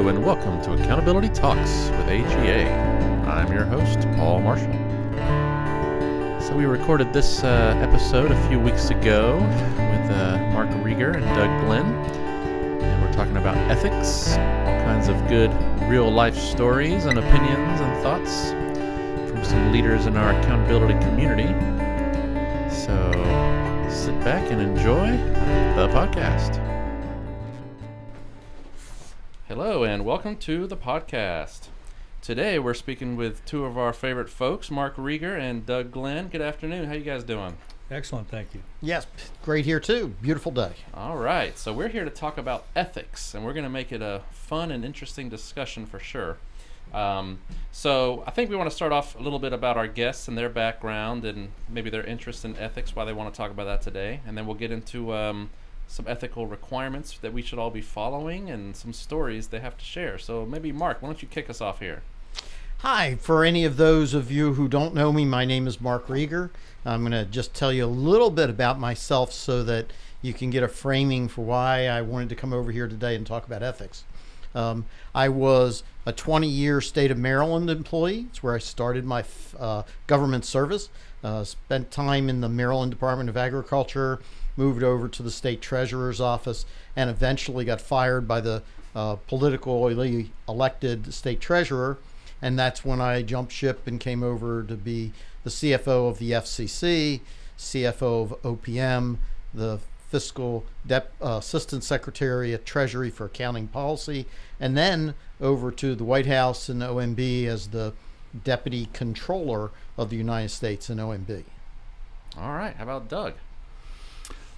And 0.00 0.24
welcome 0.24 0.62
to 0.62 0.72
Accountability 0.72 1.28
Talks 1.28 1.90
with 1.90 2.08
AGA. 2.08 2.70
I'm 3.28 3.52
your 3.52 3.66
host, 3.66 4.00
Paul 4.16 4.40
Marshall. 4.40 4.72
So, 6.40 6.56
we 6.56 6.64
recorded 6.64 7.12
this 7.12 7.44
uh, 7.44 7.78
episode 7.82 8.32
a 8.32 8.48
few 8.48 8.58
weeks 8.58 8.88
ago 8.88 9.34
with 9.36 10.10
uh, 10.10 10.38
Mark 10.54 10.70
Reger 10.82 11.10
and 11.10 11.24
Doug 11.36 11.60
Glenn, 11.60 11.84
and 12.82 13.02
we're 13.04 13.12
talking 13.12 13.36
about 13.36 13.58
ethics, 13.70 14.32
all 14.38 14.80
kinds 14.84 15.08
of 15.08 15.16
good 15.28 15.52
real 15.82 16.10
life 16.10 16.36
stories 16.36 17.04
and 17.04 17.18
opinions 17.18 17.80
and 17.82 18.02
thoughts 18.02 18.52
from 19.30 19.44
some 19.44 19.70
leaders 19.70 20.06
in 20.06 20.16
our 20.16 20.30
accountability 20.30 20.94
community. 21.04 21.48
So, 22.74 23.12
sit 23.90 24.18
back 24.24 24.50
and 24.50 24.62
enjoy 24.62 25.18
the 25.76 25.88
podcast. 25.92 26.59
Hello, 29.50 29.82
and 29.82 30.04
welcome 30.04 30.36
to 30.36 30.68
the 30.68 30.76
podcast. 30.76 31.70
Today 32.22 32.60
we're 32.60 32.72
speaking 32.72 33.16
with 33.16 33.44
two 33.44 33.64
of 33.64 33.76
our 33.76 33.92
favorite 33.92 34.28
folks, 34.28 34.70
Mark 34.70 34.94
Reger 34.96 35.34
and 35.34 35.66
Doug 35.66 35.90
Glenn. 35.90 36.28
Good 36.28 36.40
afternoon. 36.40 36.86
How 36.86 36.92
you 36.92 37.02
guys 37.02 37.24
doing? 37.24 37.56
Excellent, 37.90 38.28
thank 38.28 38.54
you. 38.54 38.62
Yes, 38.80 39.08
great 39.44 39.64
here 39.64 39.80
too. 39.80 40.14
Beautiful 40.22 40.52
day. 40.52 40.74
All 40.94 41.16
right. 41.16 41.58
So 41.58 41.72
we're 41.72 41.88
here 41.88 42.04
to 42.04 42.12
talk 42.12 42.38
about 42.38 42.64
ethics, 42.76 43.34
and 43.34 43.44
we're 43.44 43.52
going 43.52 43.64
to 43.64 43.70
make 43.70 43.90
it 43.90 44.02
a 44.02 44.22
fun 44.30 44.70
and 44.70 44.84
interesting 44.84 45.28
discussion 45.28 45.84
for 45.84 45.98
sure. 45.98 46.36
Um, 46.94 47.40
so 47.72 48.22
I 48.28 48.30
think 48.30 48.50
we 48.50 48.56
want 48.56 48.70
to 48.70 48.76
start 48.76 48.92
off 48.92 49.18
a 49.18 49.20
little 49.20 49.40
bit 49.40 49.52
about 49.52 49.76
our 49.76 49.88
guests 49.88 50.28
and 50.28 50.38
their 50.38 50.48
background 50.48 51.24
and 51.24 51.50
maybe 51.68 51.90
their 51.90 52.04
interest 52.04 52.44
in 52.44 52.56
ethics, 52.56 52.94
why 52.94 53.04
they 53.04 53.12
want 53.12 53.34
to 53.34 53.36
talk 53.36 53.50
about 53.50 53.64
that 53.64 53.82
today, 53.82 54.20
and 54.24 54.38
then 54.38 54.46
we'll 54.46 54.54
get 54.54 54.70
into 54.70 55.12
um, 55.12 55.50
some 55.90 56.06
ethical 56.06 56.46
requirements 56.46 57.18
that 57.20 57.32
we 57.32 57.42
should 57.42 57.58
all 57.58 57.70
be 57.70 57.80
following 57.80 58.48
and 58.48 58.76
some 58.76 58.92
stories 58.92 59.48
they 59.48 59.58
have 59.58 59.76
to 59.76 59.84
share. 59.84 60.18
So 60.18 60.46
maybe 60.46 60.70
Mark, 60.70 61.02
why 61.02 61.08
don't 61.08 61.20
you 61.20 61.26
kick 61.26 61.50
us 61.50 61.60
off 61.60 61.80
here? 61.80 62.02
Hi, 62.78 63.16
for 63.16 63.44
any 63.44 63.64
of 63.64 63.76
those 63.76 64.14
of 64.14 64.30
you 64.30 64.54
who 64.54 64.68
don't 64.68 64.94
know 64.94 65.12
me, 65.12 65.24
my 65.24 65.44
name 65.44 65.66
is 65.66 65.80
Mark 65.80 66.08
Reger. 66.08 66.50
I'm 66.86 67.00
going 67.00 67.12
to 67.12 67.24
just 67.24 67.52
tell 67.52 67.72
you 67.72 67.84
a 67.84 67.86
little 67.86 68.30
bit 68.30 68.48
about 68.48 68.78
myself 68.78 69.32
so 69.32 69.64
that 69.64 69.92
you 70.22 70.32
can 70.32 70.48
get 70.48 70.62
a 70.62 70.68
framing 70.68 71.26
for 71.26 71.44
why 71.44 71.88
I 71.88 72.02
wanted 72.02 72.28
to 72.30 72.36
come 72.36 72.52
over 72.52 72.70
here 72.70 72.86
today 72.86 73.16
and 73.16 73.26
talk 73.26 73.44
about 73.44 73.62
ethics. 73.62 74.04
Um, 74.54 74.86
I 75.14 75.28
was 75.28 75.82
a 76.06 76.12
20 76.12 76.46
year 76.48 76.80
state 76.80 77.10
of 77.10 77.18
Maryland 77.18 77.68
employee. 77.68 78.26
It's 78.30 78.42
where 78.42 78.54
I 78.54 78.58
started 78.58 79.04
my 79.04 79.24
uh, 79.58 79.82
government 80.06 80.44
service. 80.44 80.88
Uh, 81.22 81.44
spent 81.44 81.90
time 81.90 82.30
in 82.30 82.40
the 82.40 82.48
Maryland 82.48 82.90
Department 82.90 83.28
of 83.28 83.36
Agriculture, 83.36 84.20
moved 84.56 84.82
over 84.82 85.08
to 85.08 85.22
the 85.22 85.30
state 85.30 85.60
treasurer's 85.60 86.20
office, 86.20 86.64
and 86.96 87.10
eventually 87.10 87.64
got 87.64 87.80
fired 87.80 88.26
by 88.26 88.40
the 88.40 88.62
uh, 88.94 89.16
politically 89.16 90.32
elected 90.48 91.12
state 91.14 91.40
treasurer. 91.40 91.98
And 92.42 92.58
that's 92.58 92.84
when 92.84 93.00
I 93.00 93.22
jumped 93.22 93.52
ship 93.52 93.86
and 93.86 94.00
came 94.00 94.22
over 94.22 94.62
to 94.62 94.74
be 94.74 95.12
the 95.44 95.50
CFO 95.50 96.08
of 96.08 96.18
the 96.18 96.32
FCC, 96.32 97.20
CFO 97.58 98.22
of 98.22 98.42
OPM, 98.42 99.18
the 99.52 99.78
fiscal 100.10 100.64
dep- 100.86 101.12
uh, 101.22 101.36
assistant 101.38 101.84
secretary 101.84 102.52
at 102.52 102.66
Treasury 102.66 103.10
for 103.10 103.26
accounting 103.26 103.68
policy, 103.68 104.26
and 104.58 104.76
then 104.76 105.14
over 105.40 105.70
to 105.70 105.94
the 105.94 106.04
White 106.04 106.26
House 106.26 106.68
and 106.68 106.82
OMB 106.82 107.46
as 107.46 107.68
the 107.68 107.92
deputy 108.44 108.88
controller 108.92 109.70
of 109.96 110.10
the 110.10 110.16
United 110.16 110.48
States 110.48 110.90
in 110.90 110.98
OMB. 110.98 111.44
All 112.38 112.52
right. 112.52 112.74
How 112.76 112.84
about 112.84 113.08
Doug? 113.08 113.34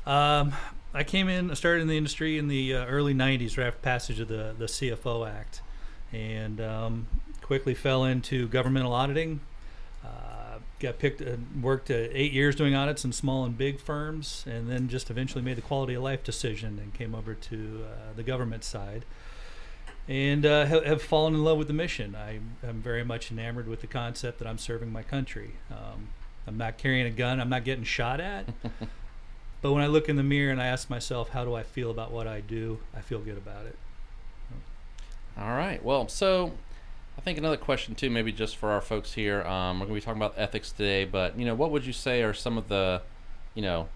Um, 0.06 0.52
I 0.94 1.04
came 1.04 1.28
in, 1.28 1.50
I 1.50 1.54
started 1.54 1.82
in 1.82 1.88
the 1.88 1.96
industry 1.96 2.36
in 2.38 2.48
the 2.48 2.74
uh, 2.74 2.86
early 2.86 3.14
90s, 3.14 3.56
right 3.56 3.68
after 3.68 3.80
passage 3.80 4.20
of 4.20 4.28
the, 4.28 4.54
the 4.58 4.66
CFO 4.66 5.28
Act, 5.28 5.62
and 6.12 6.60
um, 6.60 7.06
quickly 7.40 7.74
fell 7.74 8.04
into 8.04 8.48
governmental 8.48 8.92
auditing. 8.92 9.40
Uh, 10.04 10.58
got 10.80 10.98
picked, 10.98 11.22
uh, 11.22 11.36
worked 11.60 11.90
uh, 11.90 11.94
eight 11.94 12.32
years 12.32 12.56
doing 12.56 12.74
audits 12.74 13.04
in 13.04 13.12
small 13.12 13.44
and 13.44 13.56
big 13.56 13.80
firms, 13.80 14.44
and 14.46 14.68
then 14.68 14.88
just 14.88 15.10
eventually 15.10 15.42
made 15.42 15.56
the 15.56 15.62
quality 15.62 15.94
of 15.94 16.02
life 16.02 16.22
decision 16.24 16.78
and 16.82 16.92
came 16.92 17.14
over 17.14 17.34
to 17.34 17.84
uh, 17.86 18.12
the 18.14 18.22
government 18.22 18.64
side. 18.64 19.04
And 20.08 20.44
uh, 20.44 20.66
have, 20.66 21.00
fallen 21.00 21.32
in 21.32 21.44
love 21.44 21.58
with 21.58 21.68
the 21.68 21.74
mission. 21.74 22.16
I 22.16 22.40
am 22.66 22.82
very 22.82 23.04
much 23.04 23.30
enamored 23.30 23.68
with 23.68 23.82
the 23.82 23.86
concept 23.86 24.40
that 24.40 24.48
I'm 24.48 24.58
serving 24.58 24.92
my 24.92 25.04
country. 25.04 25.52
Um, 25.70 26.08
I'm 26.44 26.58
not 26.58 26.76
carrying 26.76 27.06
a 27.06 27.10
gun. 27.10 27.40
I'm 27.40 27.48
not 27.48 27.64
getting 27.64 27.84
shot 27.84 28.20
at. 28.20 28.46
But 29.62 29.72
when 29.72 29.82
I 29.82 29.86
look 29.86 30.08
in 30.08 30.16
the 30.16 30.22
mirror 30.22 30.50
and 30.50 30.60
I 30.60 30.66
ask 30.66 30.90
myself, 30.90 31.30
how 31.30 31.44
do 31.44 31.54
I 31.54 31.62
feel 31.62 31.90
about 31.90 32.10
what 32.10 32.26
I 32.26 32.40
do? 32.40 32.80
I 32.94 33.00
feel 33.00 33.20
good 33.20 33.38
about 33.38 33.64
it. 33.64 33.76
All 35.38 35.56
right. 35.56 35.82
Well, 35.82 36.08
so 36.08 36.52
I 37.16 37.20
think 37.20 37.38
another 37.38 37.56
question 37.56 37.94
too, 37.94 38.10
maybe 38.10 38.32
just 38.32 38.56
for 38.56 38.70
our 38.70 38.80
folks 38.80 39.12
here. 39.14 39.42
Um, 39.42 39.78
we're 39.78 39.86
going 39.86 40.00
to 40.00 40.02
be 40.02 40.04
talking 40.04 40.20
about 40.20 40.34
ethics 40.36 40.72
today, 40.72 41.04
but 41.04 41.38
you 41.38 41.46
know, 41.46 41.54
what 41.54 41.70
would 41.70 41.86
you 41.86 41.92
say 41.92 42.22
are 42.22 42.34
some 42.34 42.58
of 42.58 42.68
the, 42.68 43.02
you 43.54 43.62
know, 43.62 43.88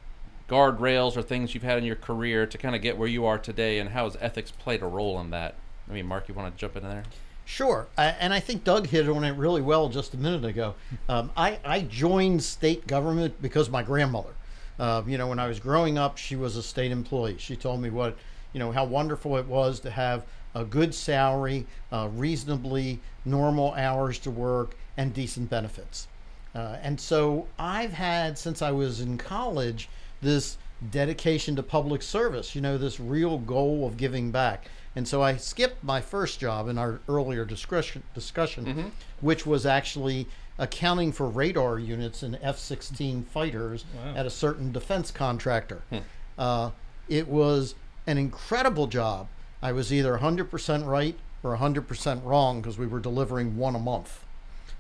guardrails 0.48 1.16
or 1.16 1.22
things 1.22 1.54
you've 1.54 1.64
had 1.64 1.78
in 1.78 1.84
your 1.84 1.96
career 1.96 2.46
to 2.46 2.56
kind 2.56 2.76
of 2.76 2.82
get 2.82 2.96
where 2.96 3.08
you 3.08 3.26
are 3.26 3.38
today, 3.38 3.80
and 3.80 3.90
how 3.90 4.04
has 4.04 4.16
ethics 4.20 4.52
played 4.52 4.82
a 4.82 4.86
role 4.86 5.18
in 5.20 5.30
that? 5.30 5.56
I 5.90 5.92
mean, 5.92 6.06
Mark, 6.06 6.28
you 6.28 6.34
want 6.34 6.54
to 6.54 6.60
jump 6.60 6.76
in 6.76 6.84
there? 6.84 7.02
Sure, 7.44 7.88
uh, 7.98 8.12
and 8.20 8.32
I 8.32 8.40
think 8.40 8.64
Doug 8.64 8.86
hit 8.86 9.08
on 9.08 9.24
it 9.24 9.32
really 9.32 9.62
well 9.62 9.88
just 9.88 10.14
a 10.14 10.16
minute 10.16 10.44
ago. 10.44 10.74
Um, 11.08 11.30
I, 11.36 11.58
I 11.64 11.80
joined 11.80 12.42
state 12.42 12.86
government 12.86 13.40
because 13.42 13.68
my 13.68 13.82
grandmother. 13.82 14.30
Uh, 14.78 15.02
you 15.06 15.16
know, 15.18 15.26
when 15.28 15.38
I 15.38 15.48
was 15.48 15.58
growing 15.60 15.96
up, 15.98 16.18
she 16.18 16.36
was 16.36 16.56
a 16.56 16.62
state 16.62 16.92
employee. 16.92 17.36
She 17.38 17.56
told 17.56 17.80
me 17.80 17.90
what, 17.90 18.16
you 18.52 18.58
know, 18.60 18.72
how 18.72 18.84
wonderful 18.84 19.36
it 19.36 19.46
was 19.46 19.80
to 19.80 19.90
have 19.90 20.24
a 20.54 20.64
good 20.64 20.94
salary, 20.94 21.66
uh, 21.92 22.08
reasonably 22.12 23.00
normal 23.24 23.74
hours 23.74 24.18
to 24.20 24.30
work, 24.30 24.76
and 24.96 25.12
decent 25.12 25.50
benefits. 25.50 26.08
Uh, 26.54 26.76
and 26.82 26.98
so 27.00 27.46
I've 27.58 27.92
had, 27.92 28.38
since 28.38 28.62
I 28.62 28.70
was 28.70 29.00
in 29.00 29.18
college, 29.18 29.88
this 30.22 30.56
dedication 30.90 31.56
to 31.56 31.62
public 31.62 32.02
service, 32.02 32.54
you 32.54 32.60
know, 32.60 32.78
this 32.78 32.98
real 32.98 33.38
goal 33.38 33.86
of 33.86 33.96
giving 33.96 34.30
back. 34.30 34.68
And 34.94 35.06
so 35.06 35.22
I 35.22 35.36
skipped 35.36 35.84
my 35.84 36.00
first 36.00 36.40
job 36.40 36.68
in 36.68 36.78
our 36.78 37.00
earlier 37.08 37.44
discussion, 37.44 38.02
discussion 38.14 38.64
Mhm. 38.66 38.90
which 39.20 39.44
was 39.46 39.66
actually 39.66 40.26
accounting 40.58 41.12
for 41.12 41.28
radar 41.28 41.78
units 41.78 42.22
in 42.22 42.36
F 42.42 42.58
16 42.58 43.24
fighters 43.24 43.84
Wow. 43.96 44.14
at 44.16 44.26
a 44.26 44.30
certain 44.30 44.72
defense 44.72 45.10
contractor. 45.10 45.82
Hmm. 45.90 45.98
Uh, 46.38 46.70
it 47.08 47.28
was 47.28 47.74
an 48.06 48.18
incredible 48.18 48.86
job. 48.86 49.28
I 49.62 49.72
was 49.72 49.92
either 49.92 50.16
100% 50.18 50.86
right 50.86 51.16
or 51.42 51.56
100% 51.56 52.24
wrong 52.24 52.60
because 52.60 52.78
we 52.78 52.86
were 52.86 53.00
delivering 53.00 53.56
one 53.56 53.74
a 53.74 53.78
month 53.78 54.24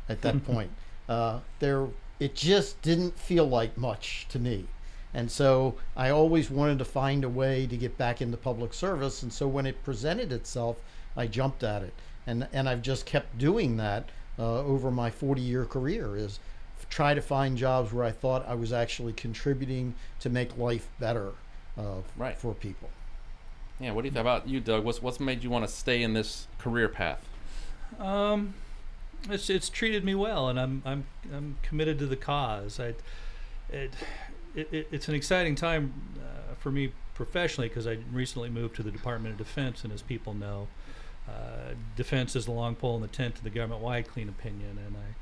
at 0.08 0.22
that 0.22 0.44
point. 0.46 0.70
Uh, 1.08 1.40
there, 1.60 1.86
it 2.18 2.34
just 2.34 2.80
didn't 2.82 3.18
feel 3.18 3.46
like 3.48 3.76
much 3.76 4.26
to 4.30 4.38
me. 4.38 4.66
And 5.14 5.30
so 5.30 5.76
I 5.96 6.10
always 6.10 6.50
wanted 6.50 6.78
to 6.78 6.84
find 6.84 7.24
a 7.24 7.28
way 7.28 7.66
to 7.66 7.76
get 7.76 7.96
back 7.96 8.20
into 8.20 8.36
public 8.36 8.74
service. 8.74 9.22
And 9.22 9.32
so 9.32 9.48
when 9.48 9.64
it 9.66 9.82
presented 9.84 10.30
itself, 10.32 10.76
I 11.16 11.26
jumped 11.26 11.62
at 11.62 11.82
it. 11.82 11.94
And, 12.26 12.48
and 12.52 12.68
I've 12.68 12.82
just 12.82 13.06
kept 13.06 13.38
doing 13.38 13.76
that 13.78 14.08
uh, 14.38 14.60
over 14.60 14.90
my 14.90 15.10
40 15.10 15.40
year 15.40 15.64
career 15.64 16.16
is 16.16 16.38
try 16.90 17.14
to 17.14 17.20
find 17.22 17.56
jobs 17.56 17.92
where 17.92 18.04
I 18.04 18.12
thought 18.12 18.46
I 18.46 18.54
was 18.54 18.72
actually 18.72 19.12
contributing 19.14 19.94
to 20.20 20.28
make 20.30 20.56
life 20.58 20.88
better 21.00 21.32
uh, 21.78 22.02
Right. 22.16 22.36
for 22.36 22.54
people. 22.54 22.90
Yeah. 23.80 23.92
What 23.92 24.02
do 24.02 24.06
you 24.08 24.12
think 24.12 24.20
about 24.20 24.46
you, 24.48 24.60
Doug? 24.60 24.84
What's 24.84 25.02
what's 25.02 25.20
made 25.20 25.42
you 25.44 25.50
want 25.50 25.66
to 25.66 25.72
stay 25.72 26.02
in 26.02 26.12
this 26.14 26.46
career 26.58 26.88
path? 26.88 27.26
Um, 27.98 28.54
it's 29.30 29.50
it's 29.50 29.68
treated 29.68 30.04
me 30.04 30.14
well, 30.14 30.48
and 30.48 30.58
I'm 30.58 30.82
I'm 30.84 31.04
I'm 31.34 31.56
committed 31.62 31.98
to 31.98 32.06
the 32.06 32.16
cause. 32.16 32.78
I, 32.80 32.94
it, 33.70 33.92
it, 34.54 34.68
it 34.72 34.88
it's 34.92 35.08
an 35.08 35.14
exciting 35.14 35.54
time 35.54 35.92
uh, 36.18 36.54
for 36.58 36.70
me 36.70 36.92
professionally 37.14 37.68
because 37.68 37.86
I 37.86 37.98
recently 38.12 38.48
moved 38.48 38.76
to 38.76 38.82
the 38.82 38.90
Department 38.90 39.32
of 39.32 39.38
Defense, 39.38 39.84
and 39.84 39.92
as 39.92 40.02
people 40.02 40.32
know, 40.34 40.68
uh, 41.28 41.74
defense 41.96 42.36
is 42.36 42.44
the 42.44 42.52
long 42.52 42.74
pole 42.74 42.96
in 42.96 43.02
the 43.02 43.08
tent 43.08 43.36
to 43.36 43.44
the 43.44 43.50
government-wide 43.50 44.08
clean 44.08 44.28
opinion, 44.28 44.78
and 44.84 44.96
I 44.96 45.16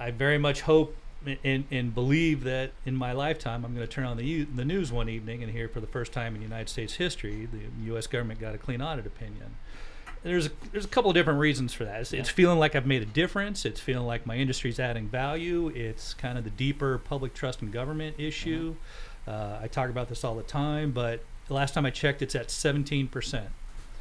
I 0.00 0.10
very 0.10 0.38
much 0.38 0.62
hope 0.62 0.96
and, 1.44 1.64
and 1.70 1.94
believe 1.94 2.44
that 2.44 2.72
in 2.86 2.96
my 2.96 3.12
lifetime 3.12 3.64
I'm 3.64 3.74
going 3.74 3.86
to 3.86 3.92
turn 3.92 4.06
on 4.06 4.16
the 4.16 4.44
the 4.44 4.64
news 4.64 4.90
one 4.90 5.08
evening 5.08 5.42
and 5.42 5.52
hear 5.52 5.68
for 5.68 5.80
the 5.80 5.86
first 5.86 6.12
time 6.12 6.34
in 6.34 6.42
United 6.42 6.68
States 6.68 6.94
history 6.94 7.46
the 7.46 7.84
U.S. 7.86 8.06
government 8.06 8.40
got 8.40 8.54
a 8.54 8.58
clean 8.58 8.80
audit 8.80 9.06
opinion. 9.06 9.56
There's 10.22 10.46
a, 10.46 10.50
there's 10.72 10.84
a 10.84 10.88
couple 10.88 11.10
of 11.10 11.14
different 11.14 11.38
reasons 11.38 11.72
for 11.72 11.86
that. 11.86 12.00
It's, 12.02 12.12
it's 12.12 12.28
feeling 12.28 12.58
like 12.58 12.74
I've 12.74 12.86
made 12.86 13.00
a 13.00 13.06
difference. 13.06 13.64
It's 13.64 13.80
feeling 13.80 14.06
like 14.06 14.26
my 14.26 14.36
industry's 14.36 14.78
adding 14.78 15.08
value. 15.08 15.68
It's 15.68 16.12
kind 16.12 16.36
of 16.36 16.44
the 16.44 16.50
deeper 16.50 16.98
public 16.98 17.32
trust 17.32 17.62
in 17.62 17.70
government 17.70 18.16
issue. 18.18 18.76
Uh, 19.26 19.58
I 19.62 19.68
talk 19.68 19.88
about 19.88 20.10
this 20.10 20.22
all 20.22 20.34
the 20.34 20.42
time, 20.42 20.92
but 20.92 21.24
the 21.48 21.54
last 21.54 21.72
time 21.72 21.86
I 21.86 21.90
checked, 21.90 22.20
it's 22.20 22.34
at 22.34 22.50
17 22.50 23.08
percent. 23.08 23.48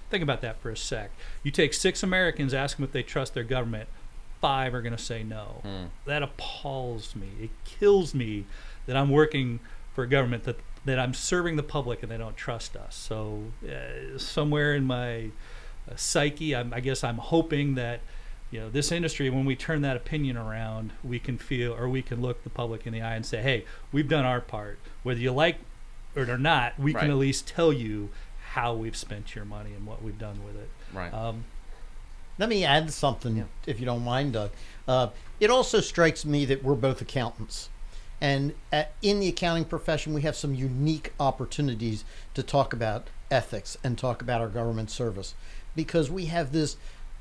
Think 0.09 0.23
about 0.23 0.41
that 0.41 0.59
for 0.61 0.69
a 0.71 0.77
sec. 0.77 1.11
You 1.43 1.51
take 1.51 1.73
six 1.73 2.01
Americans, 2.03 2.53
ask 2.53 2.77
them 2.77 2.83
if 2.83 2.91
they 2.91 3.03
trust 3.03 3.33
their 3.33 3.43
government. 3.43 3.89
Five 4.41 4.73
are 4.73 4.81
going 4.81 4.95
to 4.95 5.01
say 5.03 5.21
no. 5.23 5.59
Hmm. 5.63 5.85
That 6.05 6.23
appalls 6.23 7.15
me. 7.15 7.27
It 7.41 7.49
kills 7.65 8.13
me 8.15 8.45
that 8.85 8.95
I'm 8.95 9.09
working 9.09 9.59
for 9.93 10.03
a 10.03 10.07
government 10.07 10.43
that 10.45 10.57
that 10.85 10.97
I'm 10.97 11.13
serving 11.13 11.57
the 11.57 11.63
public 11.63 12.01
and 12.01 12.11
they 12.11 12.17
don't 12.17 12.37
trust 12.37 12.75
us. 12.77 12.95
So 12.95 13.43
uh, 13.67 14.17
somewhere 14.17 14.73
in 14.73 14.85
my 14.85 15.25
uh, 15.91 15.95
psyche. 15.97 16.55
I'm, 16.55 16.73
I 16.73 16.79
guess 16.79 17.03
I'm 17.03 17.17
hoping 17.17 17.75
that 17.75 17.99
you 18.49 18.61
know 18.61 18.69
this 18.69 18.91
industry 18.91 19.29
when 19.29 19.43
we 19.45 19.55
turn 19.57 19.81
that 19.81 19.95
opinion 19.97 20.37
around 20.37 20.91
we 21.03 21.19
can 21.19 21.37
feel 21.37 21.73
or 21.73 21.87
we 21.89 22.01
can 22.01 22.21
look 22.21 22.43
the 22.43 22.49
public 22.49 22.87
in 22.87 22.93
the 22.93 23.01
eye 23.01 23.13
and 23.13 23.23
say 23.23 23.41
hey 23.43 23.63
we've 23.91 24.07
done 24.07 24.25
our 24.25 24.41
part 24.41 24.79
whether 25.03 25.19
you 25.19 25.31
like 25.31 25.57
it 26.15 26.27
or 26.27 26.37
not 26.39 26.79
we 26.79 26.93
Right. 26.95 27.01
can 27.01 27.11
at 27.11 27.17
least 27.17 27.47
tell 27.47 27.71
you 27.71 28.09
how 28.53 28.73
we've 28.73 28.95
spent 28.95 29.35
your 29.35 29.45
money 29.45 29.73
and 29.73 29.85
what 29.85 30.01
we've 30.01 30.17
done 30.17 30.43
with 30.43 30.55
it 30.55 30.69
Right. 30.93 31.13
um, 31.13 31.45
Let 32.39 32.47
me 32.49 32.63
add 32.63 32.91
something, 32.93 33.35
Yeah. 33.37 33.43
if 33.65 33.79
you 33.81 33.85
don't 33.85 34.03
mind, 34.03 34.33
Doug. 34.33 34.51
Uh, 34.87 35.09
it 35.41 35.49
also 35.51 35.81
strikes 35.81 36.23
me 36.25 36.45
that 36.45 36.63
we're 36.63 36.75
both 36.75 37.01
accountants. 37.01 37.67
And 38.21 38.53
at, 38.71 38.93
in 39.01 39.19
the 39.19 39.27
accounting 39.27 39.65
profession, 39.65 40.13
we 40.13 40.21
have 40.21 40.35
some 40.37 40.53
unique 40.55 41.13
opportunities 41.19 42.05
to 42.33 42.41
talk 42.43 42.71
about 42.73 43.07
ethics 43.29 43.77
and 43.83 43.97
talk 43.97 44.21
about 44.21 44.39
our 44.41 44.47
government 44.47 44.89
service 44.89 45.35
because 45.75 46.09
we 46.09 46.25
have 46.25 46.51
this 46.53 46.77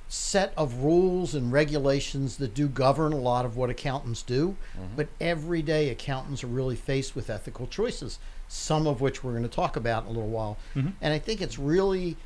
set 0.08 0.52
of 0.56 0.76
rules 0.76 1.34
and 1.34 1.52
regulations 1.52 2.36
that 2.38 2.54
do 2.54 2.66
govern 2.68 3.12
a 3.12 3.16
lot 3.18 3.44
of 3.44 3.56
what 3.56 3.68
accountants 3.70 4.22
do. 4.22 4.56
But 4.96 5.08
every 5.20 5.62
day, 5.62 5.90
accountants 5.90 6.42
are 6.42 6.46
really 6.48 6.76
faced 6.76 7.14
with 7.14 7.28
ethical 7.28 7.66
choices, 7.66 8.18
some 8.48 8.86
of 8.86 9.00
which 9.00 9.22
we're 9.22 9.32
going 9.32 9.42
to 9.42 9.48
talk 9.48 9.76
about 9.76 10.04
in 10.04 10.08
a 10.08 10.12
little 10.12 10.28
while. 10.28 10.56
Mhm. 10.74 10.92
And 11.00 11.12
I 11.12 11.18
think 11.18 11.40
it's 11.40 11.58
really 11.58 12.16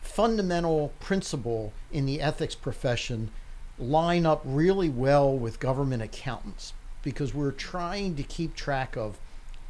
fundamental 0.00 0.92
principle 1.00 1.72
in 1.92 2.06
the 2.06 2.20
ethics 2.20 2.54
profession 2.54 3.30
line 3.78 4.24
up 4.24 4.42
really 4.44 4.88
well 4.88 5.36
with 5.36 5.58
government 5.58 6.02
accountants 6.02 6.72
because 7.02 7.34
we're 7.34 7.50
trying 7.50 8.14
to 8.14 8.22
keep 8.22 8.54
track 8.54 8.96
of 8.96 9.18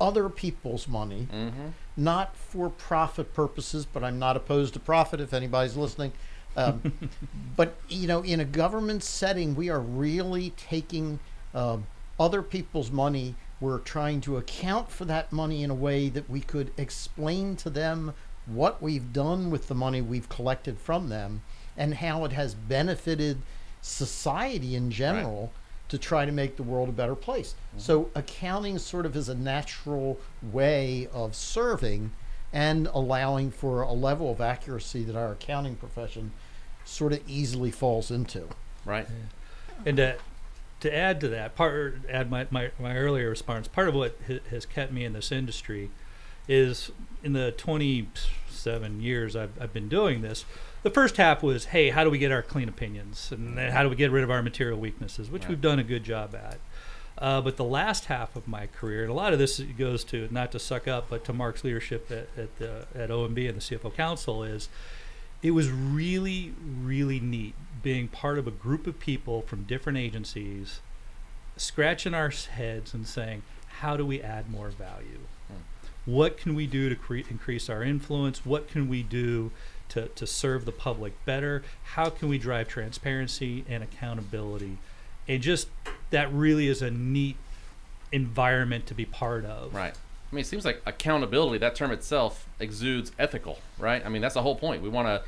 other 0.01 0.29
people's 0.29 0.87
money, 0.87 1.29
mm-hmm. 1.33 1.69
not 1.97 2.37
for 2.37 2.69
profit 2.69 3.33
purposes, 3.33 3.87
but 3.91 4.05
I'm 4.05 4.19
not 4.19 4.37
opposed 4.37 4.75
to 4.75 4.81
profit 4.81 5.21
if 5.21 5.33
anybody's 5.33 5.77
listening. 5.77 6.13
Um, 6.57 7.11
but, 7.57 7.77
you 7.89 8.07
know, 8.07 8.23
in 8.23 8.41
a 8.41 8.45
government 8.45 9.03
setting, 9.03 9.55
we 9.55 9.71
are 9.71 9.81
really 9.81 10.51
taking 10.51 11.21
um 11.55 11.87
other 12.19 12.43
people's 12.43 12.91
money. 12.91 13.35
We're 13.65 13.79
trying 13.79 14.21
to 14.23 14.37
account 14.37 14.91
for 14.91 15.07
that 15.07 15.33
money 15.33 15.63
in 15.63 15.71
a 15.71 15.75
way 15.75 16.11
that 16.11 16.29
we 16.29 16.41
could 16.41 16.71
explain 16.77 17.57
to 17.57 17.71
them 17.71 18.13
what 18.45 18.83
we've 18.83 19.11
done 19.11 19.51
with 19.51 19.69
the 19.69 19.75
money 19.75 20.03
we've 20.03 20.29
collected 20.29 20.79
from 20.79 21.09
them 21.09 21.41
and 21.75 21.95
how 21.95 22.27
it 22.27 22.33
has 22.33 22.55
benefited 22.55 23.39
society 23.81 24.75
in 24.77 24.91
general 24.91 25.51
to 25.89 25.97
try 25.97 26.27
to 26.27 26.31
make 26.31 26.57
the 26.57 26.63
world 26.63 26.91
a 26.91 26.93
better 26.93 27.15
place. 27.15 27.55
Mm-hmm. 27.71 27.79
So 27.79 28.11
accounting 28.15 28.79
sort 28.79 29.07
of 29.07 29.17
is 29.17 29.31
a 29.31 29.35
natural 29.35 30.21
way 30.43 31.09
of 31.11 31.35
serving 31.35 32.13
and 32.53 32.87
allowing 32.89 33.51
for 33.51 33.81
a 33.81 33.95
level 33.95 34.31
of 34.31 34.43
accuracy 34.43 35.05
that 35.05 35.17
our 35.17 35.33
accounting 35.33 35.77
profession 35.77 36.33
sort 36.85 37.15
of 37.15 37.21
easily 37.27 37.71
falls 37.71 38.11
into. 38.11 38.47
Right. 38.85 39.09
And 39.87 39.97
to, 39.97 40.17
to 40.85 40.95
add 40.95 41.21
to 41.23 41.29
that, 41.29 41.57
part 41.57 42.01
add 42.09 42.31
my, 42.31 42.47
my, 42.51 42.71
my 42.79 42.95
earlier 42.97 43.29
response, 43.31 43.67
part 43.69 43.89
of 43.89 43.95
what 43.95 44.17
ha- 44.29 44.39
has 44.51 44.65
kept 44.67 44.93
me 44.93 45.05
in 45.05 45.13
this 45.15 45.33
industry 45.33 45.91
is 46.47 46.91
in 47.23 47.33
the 47.33 47.53
27 47.53 49.01
years 49.01 49.35
I've, 49.35 49.61
I've 49.61 49.73
been 49.73 49.89
doing 49.89 50.21
this, 50.23 50.45
the 50.83 50.91
first 50.91 51.17
half 51.17 51.43
was, 51.43 51.67
hey, 51.67 51.91
how 51.91 52.05
do 52.05 52.11
we 52.11 52.19
get 52.19 52.31
our 52.31 52.43
clean 52.43 52.69
opinions? 52.69 53.31
And 53.33 53.57
then 53.57 53.73
how 53.73 53.83
do 53.83 53.89
we 53.89 53.97
get 53.97 54.11
rid 54.11 54.23
of 54.25 54.31
our 54.31 54.43
material 54.43 54.79
weaknesses, 54.79 55.31
which 55.31 55.43
Right. 55.45 55.51
we've 55.51 55.61
done 55.61 55.79
a 55.79 55.83
good 55.85 56.05
job 56.05 56.35
at. 56.35 56.59
Uh, 57.17 57.41
but 57.41 57.57
the 57.57 57.65
last 57.65 58.07
half 58.07 58.37
of 58.37 58.47
my 58.47 58.67
career, 58.67 59.03
and 59.03 59.11
a 59.11 59.15
lot 59.15 59.33
of 59.33 59.39
this 59.39 59.59
goes 59.79 60.05
to 60.05 60.29
not 60.31 60.53
to 60.53 60.59
suck 60.59 60.87
up, 60.87 61.07
but 61.09 61.25
to 61.25 61.33
Mark's 61.33 61.65
leadership 61.65 62.11
at 62.11 62.29
at, 62.37 62.59
the, 62.59 62.87
at 62.95 63.09
OMB 63.09 63.49
and 63.49 63.57
the 63.61 63.63
CFO 63.63 63.95
Council, 63.95 64.43
is 64.43 64.69
it 65.43 65.53
was 65.53 65.71
really, 65.71 66.53
really 66.83 67.21
neat 67.21 67.55
being 67.85 68.09
part 68.09 68.39
of 68.39 68.49
a 68.49 68.51
group 68.51 68.89
of 68.89 68.99
people 68.99 69.43
from 69.43 69.63
different 69.63 69.99
agencies, 69.99 70.81
scratching 71.57 72.15
our 72.15 72.31
heads 72.31 72.95
and 72.95 73.07
saying, 73.07 73.43
how 73.81 73.97
do 73.97 74.05
we 74.05 74.21
add 74.21 74.51
more 74.51 74.71
value? 74.71 75.21
Hmm. 75.47 76.11
What 76.11 76.37
can 76.39 76.55
we 76.55 76.67
do 76.67 76.89
to 76.89 76.97
cre- 76.97 77.29
increase 77.31 77.69
our 77.69 77.85
influence? 77.85 78.45
What 78.45 78.69
can 78.69 78.89
we 78.89 79.03
do 79.03 79.53
to, 79.91 80.09
to 80.09 80.27
serve 80.27 80.65
the 80.65 80.73
public 80.73 81.13
better? 81.27 81.63
How 81.85 82.09
can 82.09 82.29
we 82.29 82.39
drive 82.39 82.69
transparency 82.69 83.65
and 83.69 83.85
accountability? 83.85 84.79
And 85.29 85.43
just 85.43 85.69
that 86.11 86.33
really 86.33 86.67
is 86.67 86.83
a 86.83 86.91
neat 86.91 87.37
environment 88.11 88.87
to 88.87 88.95
be 88.95 89.05
part 89.05 89.45
of. 89.45 89.75
Right. 89.75 89.95
I 89.95 90.35
mean, 90.35 90.41
it 90.41 90.47
seems 90.47 90.65
like 90.65 90.81
accountability, 90.87 91.59
that 91.59 91.77
term 91.77 91.91
itself 91.91 92.49
exudes 92.59 93.13
ethical, 93.19 93.59
right? 93.79 94.05
I 94.05 94.09
mean, 94.09 94.23
that's 94.23 94.35
the 94.35 94.43
whole 94.43 94.57
point. 94.57 94.83
We 94.83 94.89
want 94.89 95.07
to 95.07 95.23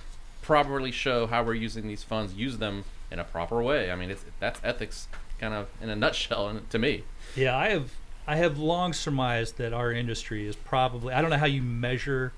properly 0.47 0.93
show 0.93 1.27
how 1.27 1.43
we're 1.43 1.55
using 1.55 1.89
these 1.89 2.03
funds, 2.05 2.33
use 2.35 2.59
them 2.59 2.85
in 3.11 3.19
a 3.19 3.25
proper 3.25 3.61
way. 3.63 3.91
I 3.91 3.97
mean, 3.97 4.11
it's, 4.11 4.25
that's 4.39 4.61
ethics 4.63 5.09
kind 5.41 5.53
of 5.53 5.69
in 5.83 5.91
a 5.91 5.97
nutshell 6.05 6.49
and 6.49 6.69
to 6.71 6.79
me. 6.79 7.03
Yeah, 7.35 7.57
I 7.57 7.69
have 7.71 7.91
I 8.29 8.37
have 8.37 8.59
long 8.59 8.93
surmised 8.93 9.57
that 9.59 9.73
our 9.73 9.93
industry 9.93 10.47
is 10.47 10.57
probably 10.57 11.13
I 11.13 11.21
don't 11.21 11.31
know 11.31 11.37
how 11.39 11.47
you 11.47 11.63
measure 11.63 12.33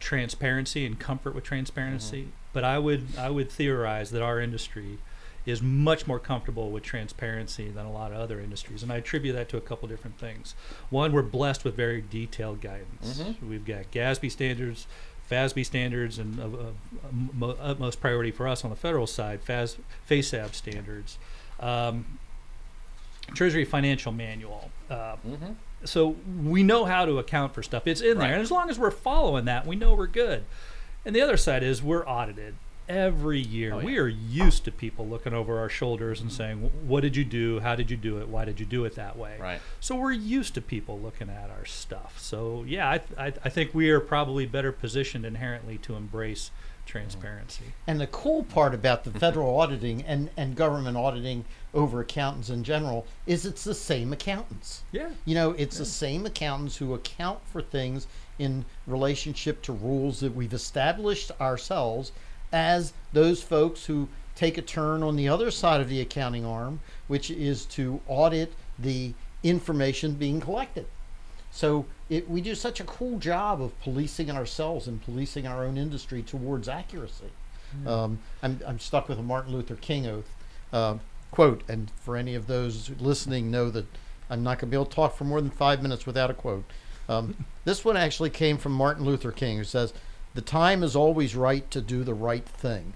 transparency 0.00 0.86
and 0.86 0.98
comfort 0.98 1.34
with 1.34 1.44
transparency, 1.44 2.28
but 2.52 2.62
I 2.64 2.78
would 2.78 3.06
I 3.18 3.30
would 3.30 3.50
theorize 3.50 4.10
that 4.12 4.22
our 4.22 4.40
industry 4.40 4.98
is 5.46 5.62
much 5.62 6.06
more 6.06 6.18
comfortable 6.18 6.70
with 6.70 6.82
transparency 6.82 7.70
than 7.70 7.86
a 7.86 7.90
lot 7.92 8.12
of 8.12 8.18
other 8.18 8.38
industries, 8.38 8.82
and 8.82 8.92
I 8.92 8.96
attribute 8.96 9.34
that 9.34 9.48
to 9.50 9.56
a 9.56 9.60
couple 9.62 9.88
different 9.88 10.18
things. 10.18 10.54
One, 10.90 11.10
we're 11.12 11.22
blessed 11.22 11.64
with 11.64 11.74
very 11.74 12.02
detailed 12.08 12.60
guidance. 12.60 13.18
Mhm. 13.20 13.48
We've 13.48 13.64
got 13.64 13.90
GASB 13.90 14.30
standards, 14.30 14.86
FASB 15.30 15.64
standards, 15.66 16.18
and 16.18 16.38
of, 16.40 16.54
of 16.54 16.74
mo- 17.34 17.56
utmost 17.60 18.00
priority 18.00 18.30
for 18.30 18.48
us 18.48 18.64
on 18.64 18.70
the 18.70 18.76
federal 18.76 19.06
side, 19.06 19.42
FAS, 19.42 19.76
FASAB 20.08 20.54
standards. 20.54 21.18
Um, 21.60 22.18
Treasury 23.34 23.64
Financial 23.64 24.12
Manual. 24.12 24.70
Uh, 24.88 25.16
Mm-hmm. 25.26 25.52
so 25.84 26.16
we 26.42 26.62
know 26.62 26.84
how 26.86 27.04
to 27.04 27.18
account 27.18 27.52
for 27.54 27.62
stuff. 27.62 27.86
It's 27.86 28.00
in 28.00 28.16
Right. 28.18 28.28
there, 28.28 28.34
and 28.34 28.42
as 28.42 28.50
long 28.50 28.70
as 28.70 28.78
we're 28.78 28.90
following 28.90 29.44
that, 29.44 29.66
we 29.66 29.76
know 29.76 29.94
we're 29.94 30.06
good. 30.06 30.44
And 31.04 31.14
the 31.14 31.20
other 31.20 31.36
side 31.36 31.62
is 31.62 31.82
we're 31.82 32.06
audited 32.08 32.54
every 32.88 33.40
year. 33.40 33.74
Oh, 33.74 33.78
We 33.78 33.98
are 33.98 34.08
used 34.08 34.64
to 34.64 34.72
people 34.72 35.06
looking 35.06 35.34
over 35.34 35.58
our 35.58 35.68
shoulders 35.68 36.20
and 36.20 36.32
saying, 36.32 36.58
"What 36.86 37.00
did 37.00 37.16
you 37.16 37.24
do? 37.24 37.60
How 37.60 37.74
did 37.74 37.90
you 37.90 37.96
do 37.96 38.18
it? 38.18 38.28
Why 38.28 38.44
did 38.44 38.60
you 38.60 38.66
do 38.66 38.84
it 38.84 38.94
that 38.94 39.16
way?" 39.16 39.36
Right. 39.38 39.60
So 39.80 39.96
we're 39.96 40.12
used 40.12 40.54
to 40.54 40.60
people 40.60 40.98
looking 40.98 41.28
at 41.28 41.50
our 41.50 41.64
stuff. 41.64 42.18
So 42.18 42.64
yeah, 42.66 42.88
I, 42.88 43.00
I, 43.18 43.32
I 43.44 43.48
think 43.48 43.74
we 43.74 43.90
are 43.90 44.00
probably 44.00 44.46
better 44.46 44.72
positioned 44.72 45.24
inherently 45.24 45.78
to 45.78 45.94
embrace 45.94 46.50
transparency. 46.88 47.66
And 47.86 48.00
the 48.00 48.06
cool 48.06 48.42
part 48.42 48.74
about 48.74 49.04
the 49.04 49.10
federal 49.10 49.60
auditing 49.60 50.02
and, 50.02 50.30
and 50.36 50.56
government 50.56 50.96
auditing 50.96 51.44
over 51.74 52.00
accountants 52.00 52.48
in 52.48 52.64
general 52.64 53.06
is 53.26 53.44
it's 53.44 53.62
the 53.62 53.74
same 53.74 54.12
accountants. 54.12 54.82
Yeah. 54.90 55.10
You 55.26 55.34
know, 55.34 55.50
it's 55.52 55.78
the 55.78 55.84
same 55.84 56.24
accountants 56.24 56.78
who 56.78 56.94
account 56.94 57.40
for 57.46 57.60
things 57.60 58.06
in 58.38 58.64
relationship 58.86 59.60
to 59.62 59.72
rules 59.72 60.20
that 60.20 60.34
we've 60.34 60.54
established 60.54 61.30
ourselves 61.40 62.12
as 62.52 62.92
those 63.12 63.42
folks 63.42 63.86
who 63.86 64.08
take 64.34 64.56
a 64.56 64.62
turn 64.62 65.02
on 65.02 65.16
the 65.16 65.28
other 65.28 65.50
side 65.50 65.80
of 65.80 65.88
the 65.88 66.00
accounting 66.00 66.44
arm, 66.44 66.80
which 67.08 67.30
is 67.30 67.64
to 67.66 68.00
audit 68.06 68.52
the 68.78 69.12
information 69.42 70.14
being 70.14 70.40
collected. 70.40 70.86
So 71.50 71.86
it, 72.08 72.28
we 72.28 72.40
do 72.40 72.54
such 72.54 72.80
a 72.80 72.84
cool 72.84 73.18
job 73.18 73.60
of 73.60 73.78
policing 73.80 74.30
ourselves 74.30 74.86
and 74.86 75.02
policing 75.02 75.46
our 75.46 75.64
own 75.64 75.76
industry 75.76 76.22
towards 76.22 76.68
accuracy. 76.68 77.30
Um, 77.86 78.20
I'm, 78.42 78.60
I'm 78.66 78.78
stuck 78.78 79.08
with 79.08 79.18
a 79.18 79.22
Martin 79.22 79.52
Luther 79.52 79.76
King 79.76 80.06
oath 80.06 80.30
uh, 80.72 80.98
quote, 81.30 81.62
and 81.68 81.90
for 82.00 82.16
any 82.16 82.34
of 82.34 82.46
those 82.46 82.90
listening, 82.98 83.50
know 83.50 83.70
that 83.70 83.86
I'm 84.30 84.42
not 84.42 84.58
going 84.58 84.68
to 84.68 84.70
be 84.70 84.76
able 84.76 84.86
to 84.86 84.94
talk 84.94 85.16
for 85.16 85.24
more 85.24 85.40
than 85.40 85.50
five 85.50 85.82
minutes 85.82 86.06
without 86.06 86.30
a 86.30 86.34
quote. 86.34 86.64
Um, 87.08 87.46
this 87.64 87.84
one 87.84 87.96
actually 87.96 88.30
came 88.30 88.58
from 88.58 88.72
Martin 88.72 89.04
Luther 89.04 89.32
King, 89.32 89.58
who 89.58 89.64
says, 89.64 89.92
"The 90.38 90.42
time 90.44 90.84
is 90.84 90.94
always 90.94 91.34
right 91.34 91.68
to 91.72 91.80
do 91.80 92.04
the 92.04 92.14
right 92.14 92.46
thing," 92.46 92.92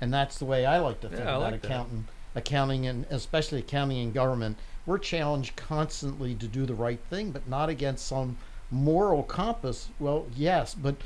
and 0.00 0.12
that's 0.12 0.38
the 0.38 0.44
way 0.44 0.66
I 0.66 0.78
like 0.80 1.00
to 1.02 1.08
think 1.08 1.20
Hmm. 1.20 1.28
Yeah, 1.28 1.36
about 1.36 1.52
like 1.52 1.62
that. 1.62 1.66
accounting, 1.68 2.04
accounting, 2.34 2.86
and 2.88 3.06
especially 3.10 3.60
accounting 3.60 3.98
and 4.00 4.12
government. 4.12 4.56
We're 4.86 4.98
challenged 4.98 5.54
constantly 5.54 6.34
to 6.34 6.48
do 6.48 6.66
the 6.66 6.74
right 6.74 6.98
thing, 7.08 7.30
but 7.30 7.48
not 7.48 7.68
against 7.68 8.06
some 8.06 8.38
moral 8.72 9.22
compass. 9.22 9.88
Well, 10.00 10.26
yes, 10.34 10.74
but 10.74 10.96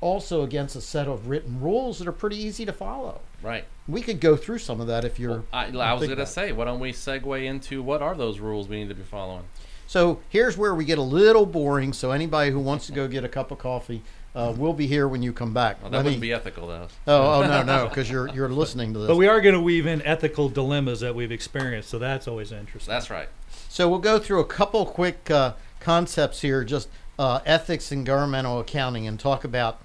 also 0.00 0.42
against 0.42 0.74
a 0.74 0.80
set 0.80 1.06
of 1.06 1.28
written 1.28 1.60
rules 1.60 2.00
that 2.00 2.08
are 2.08 2.12
pretty 2.12 2.36
easy 2.36 2.64
to 2.66 2.72
follow. 2.72 3.20
Right. 3.40 3.64
We 3.86 4.00
could 4.02 4.20
go 4.20 4.36
through 4.36 4.58
some 4.58 4.80
of 4.80 4.88
that 4.88 5.04
if 5.04 5.16
you're. 5.20 5.30
Well, 5.30 5.44
I, 5.52 5.66
I 5.66 5.92
was 5.94 6.06
going 6.06 6.18
to 6.18 6.26
say, 6.26 6.50
why 6.50 6.64
don't 6.64 6.80
we 6.80 6.92
segue 6.92 7.44
into 7.44 7.82
what 7.84 8.02
are 8.02 8.16
those 8.16 8.40
rules 8.40 8.66
we 8.68 8.80
need 8.80 8.88
to 8.88 8.94
be 8.96 9.02
following? 9.04 9.44
So 9.86 10.20
here's 10.28 10.56
where 10.56 10.74
we 10.74 10.84
get 10.84 10.98
a 10.98 11.02
little 11.02 11.46
boring. 11.46 11.92
So 11.92 12.10
anybody 12.10 12.50
who 12.50 12.58
wants 12.58 12.86
to 12.86 12.92
go 12.92 13.06
get 13.06 13.22
a 13.24 13.28
cup 13.28 13.50
of 13.50 13.58
coffee, 13.58 14.02
uh, 14.34 14.52
we'll 14.56 14.72
be 14.72 14.86
here 14.86 15.06
when 15.06 15.22
you 15.22 15.32
come 15.32 15.52
back. 15.52 15.82
Well, 15.82 15.90
that 15.90 15.98
Let 15.98 16.04
wouldn't 16.04 16.22
me- 16.22 16.28
be 16.28 16.32
ethical, 16.32 16.66
though. 16.66 16.88
Oh, 17.06 17.42
oh 17.42 17.46
no, 17.46 17.62
no, 17.62 17.88
because 17.88 18.10
you're 18.10 18.28
you're 18.28 18.48
listening 18.48 18.92
to 18.94 19.00
this. 19.00 19.08
But 19.08 19.16
we 19.16 19.28
are 19.28 19.40
going 19.40 19.54
to 19.54 19.60
weave 19.60 19.86
in 19.86 20.00
ethical 20.02 20.48
dilemmas 20.48 21.00
that 21.00 21.14
we've 21.14 21.32
experienced, 21.32 21.90
so 21.90 21.98
that's 21.98 22.26
always 22.26 22.52
interesting. 22.52 22.90
That's 22.92 23.10
right. 23.10 23.28
So 23.68 23.88
we'll 23.88 23.98
go 23.98 24.18
through 24.18 24.40
a 24.40 24.46
couple 24.46 24.86
quick 24.86 25.30
uh, 25.30 25.54
concepts 25.80 26.40
here, 26.40 26.64
just 26.64 26.88
uh, 27.18 27.40
ethics 27.44 27.92
and 27.92 28.06
governmental 28.06 28.58
accounting, 28.60 29.06
and 29.06 29.20
talk 29.20 29.44
about 29.44 29.80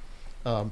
um, 0.46 0.72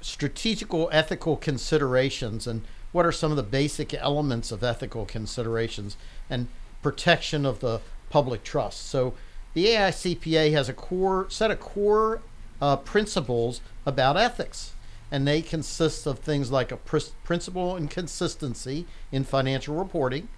strategical 0.00 0.88
ethical 0.92 1.36
considerations 1.36 2.46
and 2.46 2.62
what 2.92 3.04
are 3.04 3.12
some 3.12 3.32
of 3.32 3.36
the 3.36 3.42
basic 3.42 3.92
elements 3.94 4.52
of 4.52 4.62
ethical 4.62 5.04
considerations 5.04 5.96
and 6.30 6.46
protection 6.82 7.44
of 7.44 7.60
the 7.60 7.80
public 8.10 8.44
trust. 8.44 8.86
So 8.86 9.14
the 9.54 9.66
AICPA 9.66 10.52
has 10.52 10.68
a 10.68 10.72
core 10.74 11.26
set 11.28 11.50
of 11.50 11.58
core 11.58 12.20
uh, 12.60 12.76
principles 12.76 13.60
about 13.86 14.16
ethics, 14.16 14.72
and 15.10 15.26
they 15.26 15.42
consist 15.42 16.06
of 16.06 16.18
things 16.18 16.50
like 16.50 16.72
a 16.72 16.76
pr- 16.76 16.98
principle 17.24 17.76
and 17.76 17.90
consistency 17.90 18.86
in 19.12 19.24
financial 19.24 19.76
reporting. 19.76 20.28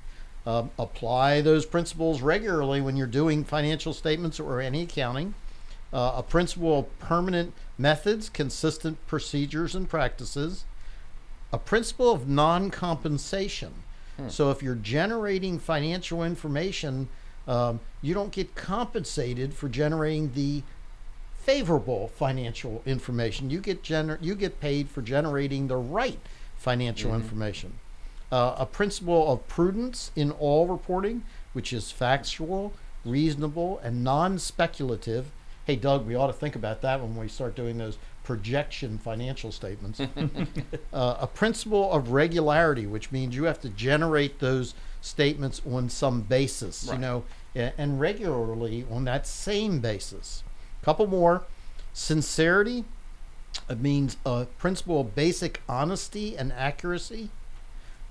Um, 0.46 0.70
apply 0.78 1.40
those 1.40 1.66
principles 1.66 2.22
regularly 2.22 2.80
when 2.80 2.96
you're 2.96 3.08
doing 3.08 3.42
financial 3.42 3.92
statements 3.92 4.38
or 4.38 4.60
any 4.60 4.82
accounting. 4.82 5.34
Uh, 5.92 6.14
a 6.16 6.22
principle 6.22 6.80
of 6.80 6.98
permanent 6.98 7.52
methods, 7.78 8.28
consistent 8.28 9.04
procedures 9.06 9.74
and 9.74 9.88
practices. 9.88 10.64
A 11.52 11.58
principle 11.58 12.12
of 12.12 12.28
non 12.28 12.70
compensation. 12.70 13.74
So 14.28 14.50
if 14.50 14.62
you're 14.62 14.74
generating 14.74 15.58
financial 15.58 16.24
information, 16.24 17.08
um, 17.46 17.80
you 18.00 18.14
don't 18.14 18.32
get 18.32 18.54
compensated 18.54 19.52
for 19.54 19.68
generating 19.68 20.32
the 20.32 20.62
favorable 21.46 22.08
financial 22.08 22.82
information. 22.84 23.50
You 23.50 23.60
get 23.60 23.80
gener- 23.80 24.18
you 24.20 24.34
get 24.34 24.60
paid 24.60 24.90
for 24.90 25.00
generating 25.00 25.68
the 25.68 25.76
right 25.76 26.18
financial 26.56 27.14
information. 27.14 27.74
Uh, 28.32 28.56
a 28.58 28.66
principle 28.66 29.32
of 29.32 29.46
prudence 29.46 30.10
in 30.16 30.32
all 30.32 30.66
reporting, 30.66 31.22
which 31.52 31.72
is 31.72 31.92
factual, 31.92 32.72
reasonable, 33.04 33.78
and 33.84 34.02
non-speculative. 34.02 35.26
Hey, 35.64 35.76
Doug, 35.76 36.04
we 36.04 36.16
ought 36.16 36.26
to 36.26 36.32
think 36.32 36.56
about 36.56 36.80
that 36.80 37.00
when 37.00 37.14
we 37.14 37.28
start 37.28 37.54
doing 37.54 37.78
those 37.78 37.96
projection 38.24 38.98
financial 38.98 39.52
statements. 39.52 40.00
uh, 40.92 41.16
a 41.20 41.28
principle 41.28 41.92
of 41.92 42.10
regularity, 42.10 42.88
which 42.88 43.12
means 43.12 43.36
you 43.36 43.44
have 43.44 43.60
to 43.60 43.68
generate 43.68 44.40
those 44.40 44.74
statements 45.00 45.62
on 45.64 45.88
some 45.90 46.22
basis, 46.22 46.90
you 46.90 46.98
know, 46.98 47.22
and 47.54 48.00
regularly 48.00 48.84
on 48.90 49.04
that 49.04 49.28
same 49.28 49.78
basis. 49.78 50.42
Couple 50.86 51.08
more. 51.08 51.42
Sincerity. 51.92 52.84
It 53.68 53.80
means 53.80 54.18
a 54.24 54.46
principle 54.56 55.00
of 55.00 55.16
basic 55.16 55.60
honesty 55.68 56.38
and 56.38 56.52
accuracy. 56.52 57.30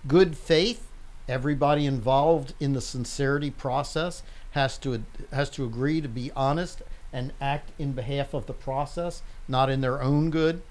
Good 0.05 0.37
faith. 0.37 0.85
Everybody 1.29 1.85
involved 1.85 2.53
in 2.59 2.73
the 2.73 2.81
sincerity 2.81 3.49
process 3.49 4.23
has 4.51 4.77
to 4.79 5.05
has 5.31 5.49
to 5.51 5.63
agree 5.63 6.01
to 6.01 6.09
be 6.09 6.33
honest 6.35 6.81
and 7.13 7.31
act 7.39 7.71
in 7.79 7.93
behalf 7.93 8.33
of 8.33 8.45
the 8.45 8.53
process, 8.53 9.21
not 9.47 9.69
in 9.69 9.79
their 9.79 10.01
own 10.01 10.29
good. 10.29 10.61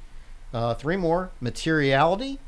Uh, 0.53 0.75
three 0.75 0.99
more. 0.99 1.31
Materiality. 1.41 2.39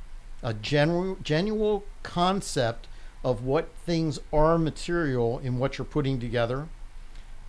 A 0.42 0.52
general 0.52 1.16
genuine 1.22 1.80
concept 2.02 2.88
of 3.24 3.42
what 3.42 3.70
things 3.86 4.18
are 4.34 4.58
material 4.58 5.38
in 5.38 5.58
what 5.58 5.78
you're 5.78 5.86
putting 5.86 6.20
together. 6.20 6.68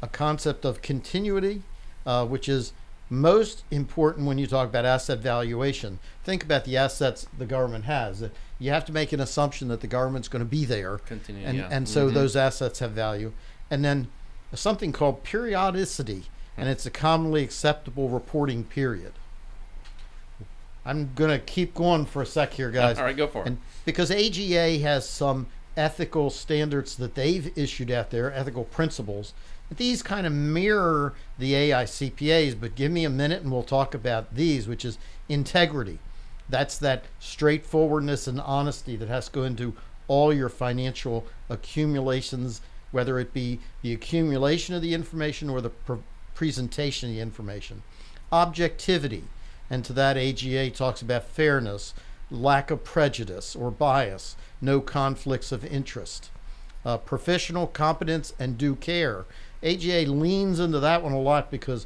A 0.01 0.07
concept 0.07 0.63
of 0.63 0.81
continuity, 0.81 1.63
uh, 2.07 2.25
which 2.25 2.47
is 2.49 2.71
most 3.09 3.63
important 3.69 4.25
when 4.25 4.37
you 4.37 4.47
talk 4.47 4.67
about 4.69 4.85
asset 4.85 5.19
valuation. 5.19 5.99
Think 6.23 6.43
about 6.43 6.65
the 6.65 6.75
assets 6.77 7.27
the 7.37 7.45
government 7.45 7.85
has. 7.85 8.23
You 8.59 8.71
have 8.71 8.85
to 8.85 8.91
make 8.93 9.13
an 9.13 9.19
assumption 9.19 9.67
that 9.67 9.81
the 9.81 9.87
government's 9.87 10.27
going 10.27 10.39
to 10.43 10.49
be 10.49 10.65
there, 10.65 10.97
Continue, 10.99 11.45
and 11.45 11.57
yeah. 11.57 11.67
and 11.69 11.87
so 11.87 12.09
Mhm. 12.09 12.13
those 12.13 12.35
assets 12.35 12.79
have 12.79 12.91
value. 12.91 13.33
And 13.69 13.83
then 13.85 14.07
something 14.53 14.91
called 14.93 15.23
periodicity, 15.23 16.23
and 16.57 16.67
it's 16.69 16.85
a 16.85 16.89
commonly 16.91 17.43
acceptable 17.43 18.09
reporting 18.09 18.63
period. 18.63 19.13
I'm 20.85 21.11
going 21.15 21.31
to 21.31 21.39
keep 21.39 21.73
going 21.73 22.05
for 22.05 22.21
a 22.21 22.25
sec 22.25 22.53
here, 22.53 22.71
guys. 22.71 22.97
All 22.97 23.03
right, 23.03 23.15
go 23.17 23.27
for 23.27 23.41
it. 23.41 23.47
And 23.47 23.57
because 23.83 24.09
AGA 24.09 24.79
has 24.79 25.07
some 25.07 25.47
ethical 25.77 26.29
standards 26.29 26.95
that 26.95 27.15
they've 27.15 27.55
issued 27.57 27.91
out 27.91 28.09
there, 28.09 28.33
ethical 28.33 28.63
principles, 28.65 29.33
these 29.75 30.01
kind 30.01 30.25
of 30.25 30.33
mirror 30.33 31.13
the 31.37 31.53
AICPA's, 31.53 32.55
but 32.55 32.75
give 32.75 32.91
me 32.91 33.05
a 33.05 33.09
minute 33.09 33.43
and 33.43 33.51
we'll 33.51 33.63
talk 33.63 33.93
about 33.93 34.33
these, 34.33 34.67
which 34.67 34.83
is 34.83 34.97
integrity. 35.29 35.99
That's 36.49 36.77
that 36.77 37.03
straightforwardness 37.19 38.27
and 38.27 38.39
honesty 38.39 38.95
that 38.95 39.09
has 39.09 39.25
to 39.27 39.31
go 39.31 39.43
into 39.43 39.73
all 40.07 40.33
your 40.33 40.49
financial 40.49 41.25
accumulations, 41.49 42.61
whether 42.91 43.19
it 43.19 43.33
be 43.33 43.59
the 43.81 43.93
accumulation 43.93 44.73
of 44.73 44.81
the 44.81 44.93
information 44.93 45.49
or 45.49 45.59
the 45.59 45.69
pre- 45.69 45.97
presentation 46.33 47.09
of 47.09 47.15
the 47.15 47.21
information. 47.21 47.83
Objectivity, 48.31 49.25
and 49.69 49.83
to 49.83 49.93
that 49.93 50.15
AGA 50.15 50.69
talks 50.69 51.01
about 51.01 51.27
fairness, 51.27 51.93
lack 52.29 52.71
of 52.71 52.83
prejudice 52.83 53.55
or 53.55 53.71
bias, 53.71 54.35
no 54.61 54.81
conflicts 54.81 55.51
of 55.51 55.65
interest. 55.65 56.29
Uh, 56.85 56.97
professional 56.97 57.67
competence 57.67 58.33
and 58.39 58.57
due 58.57 58.75
care. 58.75 59.25
AGA 59.63 60.05
leans 60.05 60.59
into 60.59 60.79
that 60.79 61.03
one 61.03 61.13
a 61.13 61.19
lot 61.19 61.49
because 61.49 61.85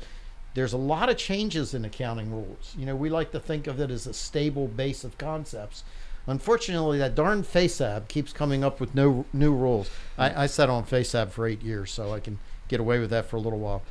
there's 0.53 0.73
a 0.73 0.77
lot 0.77 1.09
of 1.09 1.17
changes 1.17 1.73
in 1.73 1.85
accounting 1.85 2.31
rules. 2.31 2.75
You 2.77 2.85
know, 2.85 2.95
we 2.95 3.09
like 3.09 3.31
to 3.31 3.39
think 3.39 3.67
of 3.67 3.79
it 3.79 3.89
as 3.89 4.05
a 4.05 4.13
stable 4.13 4.67
base 4.67 5.03
of 5.03 5.17
concepts. 5.17 5.83
Unfortunately, 6.27 6.97
that 6.99 7.15
darn 7.15 7.43
FASAB 7.43 8.07
keeps 8.07 8.31
coming 8.31 8.63
up 8.63 8.79
with 8.79 8.93
no 8.93 9.25
new 9.33 9.53
rules. 9.53 9.89
I, 10.17 10.43
I 10.43 10.45
sat 10.47 10.69
on 10.69 10.83
FASAB 10.83 11.31
for 11.31 11.47
eight 11.47 11.63
years, 11.63 11.91
so 11.91 12.13
I 12.13 12.19
can 12.19 12.37
get 12.67 12.79
away 12.79 12.99
with 12.99 13.09
that 13.09 13.25
for 13.25 13.37
a 13.37 13.39
little 13.39 13.59
while. 13.59 13.81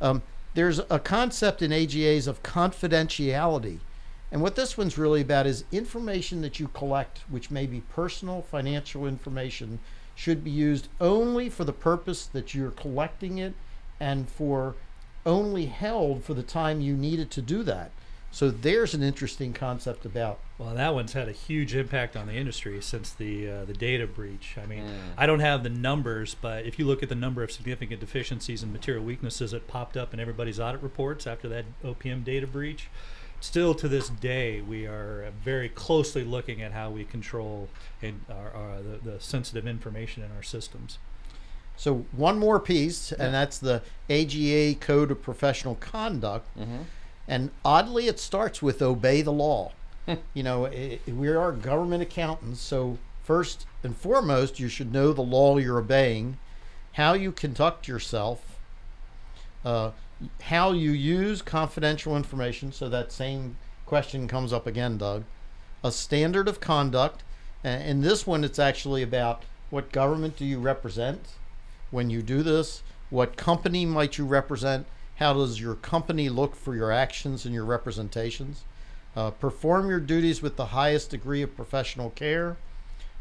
Um, 0.00 0.22
there's 0.54 0.80
a 0.90 0.98
concept 0.98 1.60
in 1.60 1.72
AGAs 1.72 2.26
of 2.26 2.42
confidentiality. 2.42 3.80
And 4.30 4.42
what 4.42 4.56
this 4.56 4.76
one's 4.76 4.98
really 4.98 5.22
about 5.22 5.46
is 5.46 5.64
information 5.72 6.42
that 6.42 6.60
you 6.60 6.68
collect, 6.68 7.20
which 7.30 7.50
may 7.50 7.66
be 7.66 7.80
personal 7.80 8.42
financial 8.42 9.06
information, 9.06 9.78
should 10.14 10.44
be 10.44 10.50
used 10.50 10.88
only 11.00 11.48
for 11.48 11.64
the 11.64 11.72
purpose 11.72 12.26
that 12.26 12.54
you're 12.54 12.70
collecting 12.72 13.38
it 13.38 13.54
and 14.00 14.28
for 14.28 14.74
only 15.24 15.66
held 15.66 16.24
for 16.24 16.34
the 16.34 16.42
time 16.42 16.80
you 16.80 16.94
need 16.94 17.18
it 17.20 17.30
to 17.30 17.42
do 17.42 17.62
that. 17.62 17.90
So 18.30 18.50
there's 18.50 18.92
an 18.92 19.02
interesting 19.02 19.54
concept 19.54 20.04
about 20.04 20.38
Well, 20.58 20.74
that 20.74 20.92
one's 20.92 21.14
had 21.14 21.28
a 21.28 21.32
huge 21.32 21.74
impact 21.74 22.14
on 22.14 22.26
the 22.26 22.34
industry 22.34 22.82
since 22.82 23.10
the 23.12 23.48
uh, 23.50 23.64
the 23.64 23.72
data 23.72 24.06
breach. 24.06 24.56
I 24.62 24.66
mean, 24.66 24.82
Mm. 24.84 24.98
I 25.16 25.24
don't 25.24 25.40
have 25.40 25.62
the 25.62 25.70
numbers, 25.70 26.36
but 26.40 26.66
if 26.66 26.78
you 26.78 26.84
look 26.84 27.02
at 27.02 27.08
the 27.08 27.14
number 27.14 27.42
of 27.42 27.50
significant 27.50 28.00
deficiencies 28.00 28.62
and 28.62 28.70
material 28.70 29.02
weaknesses 29.02 29.52
that 29.52 29.66
popped 29.66 29.96
up 29.96 30.12
in 30.12 30.20
everybody's 30.20 30.60
audit 30.60 30.82
reports 30.82 31.26
after 31.26 31.48
that 31.48 31.64
OPM 31.82 32.22
data 32.22 32.46
breach, 32.46 32.90
still 33.40 33.74
to 33.74 33.88
this 33.88 34.08
day 34.08 34.60
we 34.60 34.86
are 34.86 35.30
very 35.44 35.68
closely 35.68 36.24
looking 36.24 36.60
at 36.62 36.72
how 36.72 36.90
we 36.90 37.04
control 37.04 37.68
and 38.02 38.24
our, 38.30 38.50
our, 38.50 38.82
the, 38.82 39.10
the 39.12 39.20
sensitive 39.20 39.66
information 39.66 40.22
in 40.22 40.30
our 40.32 40.42
systems. 40.42 40.98
So 41.76 42.06
one 42.10 42.38
more 42.38 42.58
piece, 42.58 43.12
and 43.12 43.32
that's 43.32 43.58
the 43.58 43.82
AGA 44.10 44.74
Code 44.80 45.12
of 45.12 45.22
Professional 45.22 45.76
Conduct. 45.76 46.48
Mhm. 46.58 46.84
And 47.28 47.50
oddly, 47.64 48.08
it 48.08 48.18
starts 48.18 48.60
with 48.60 48.82
obey 48.82 49.22
the 49.22 49.32
law. 49.32 49.72
you 50.34 50.42
know, 50.42 50.66
i 50.66 50.98
we 51.06 51.28
are 51.28 51.52
government 51.52 52.02
accountants, 52.02 52.60
so 52.60 52.98
first 53.22 53.66
and 53.84 53.96
foremost, 53.96 54.58
you 54.58 54.68
should 54.68 54.92
know 54.92 55.12
the 55.12 55.22
law 55.22 55.56
you're 55.58 55.78
obeying, 55.78 56.38
how 56.94 57.12
you 57.12 57.30
conduct 57.30 57.86
yourself, 57.86 58.58
uh, 59.64 59.90
how 60.42 60.72
you 60.72 60.90
use 60.90 61.42
confidential 61.42 62.16
information. 62.16 62.72
So 62.72 62.88
that 62.88 63.12
same 63.12 63.56
question 63.86 64.28
comes 64.28 64.52
up 64.52 64.66
again, 64.66 64.98
Doug. 64.98 65.24
A 65.84 65.92
standard 65.92 66.48
of 66.48 66.60
conduct. 66.60 67.22
And 67.62 67.82
in 67.82 68.00
this 68.00 68.26
one, 68.26 68.44
it's 68.44 68.58
actually 68.58 69.02
about 69.02 69.44
what 69.70 69.92
government 69.92 70.36
do 70.36 70.44
you 70.44 70.58
represent 70.58 71.20
when 71.90 72.10
you 72.10 72.22
do 72.22 72.42
this? 72.42 72.82
What 73.10 73.36
company 73.36 73.86
might 73.86 74.18
you 74.18 74.26
represent? 74.26 74.86
How 75.16 75.32
does 75.34 75.60
your 75.60 75.74
company 75.74 76.28
look 76.28 76.54
for 76.54 76.74
your 76.74 76.92
actions 76.92 77.44
and 77.44 77.54
your 77.54 77.64
representations? 77.64 78.64
Uh, 79.16 79.30
perform 79.30 79.88
your 79.88 80.00
duties 80.00 80.42
with 80.42 80.56
the 80.56 80.66
highest 80.66 81.10
degree 81.10 81.42
of 81.42 81.56
professional 81.56 82.10
care. 82.10 82.56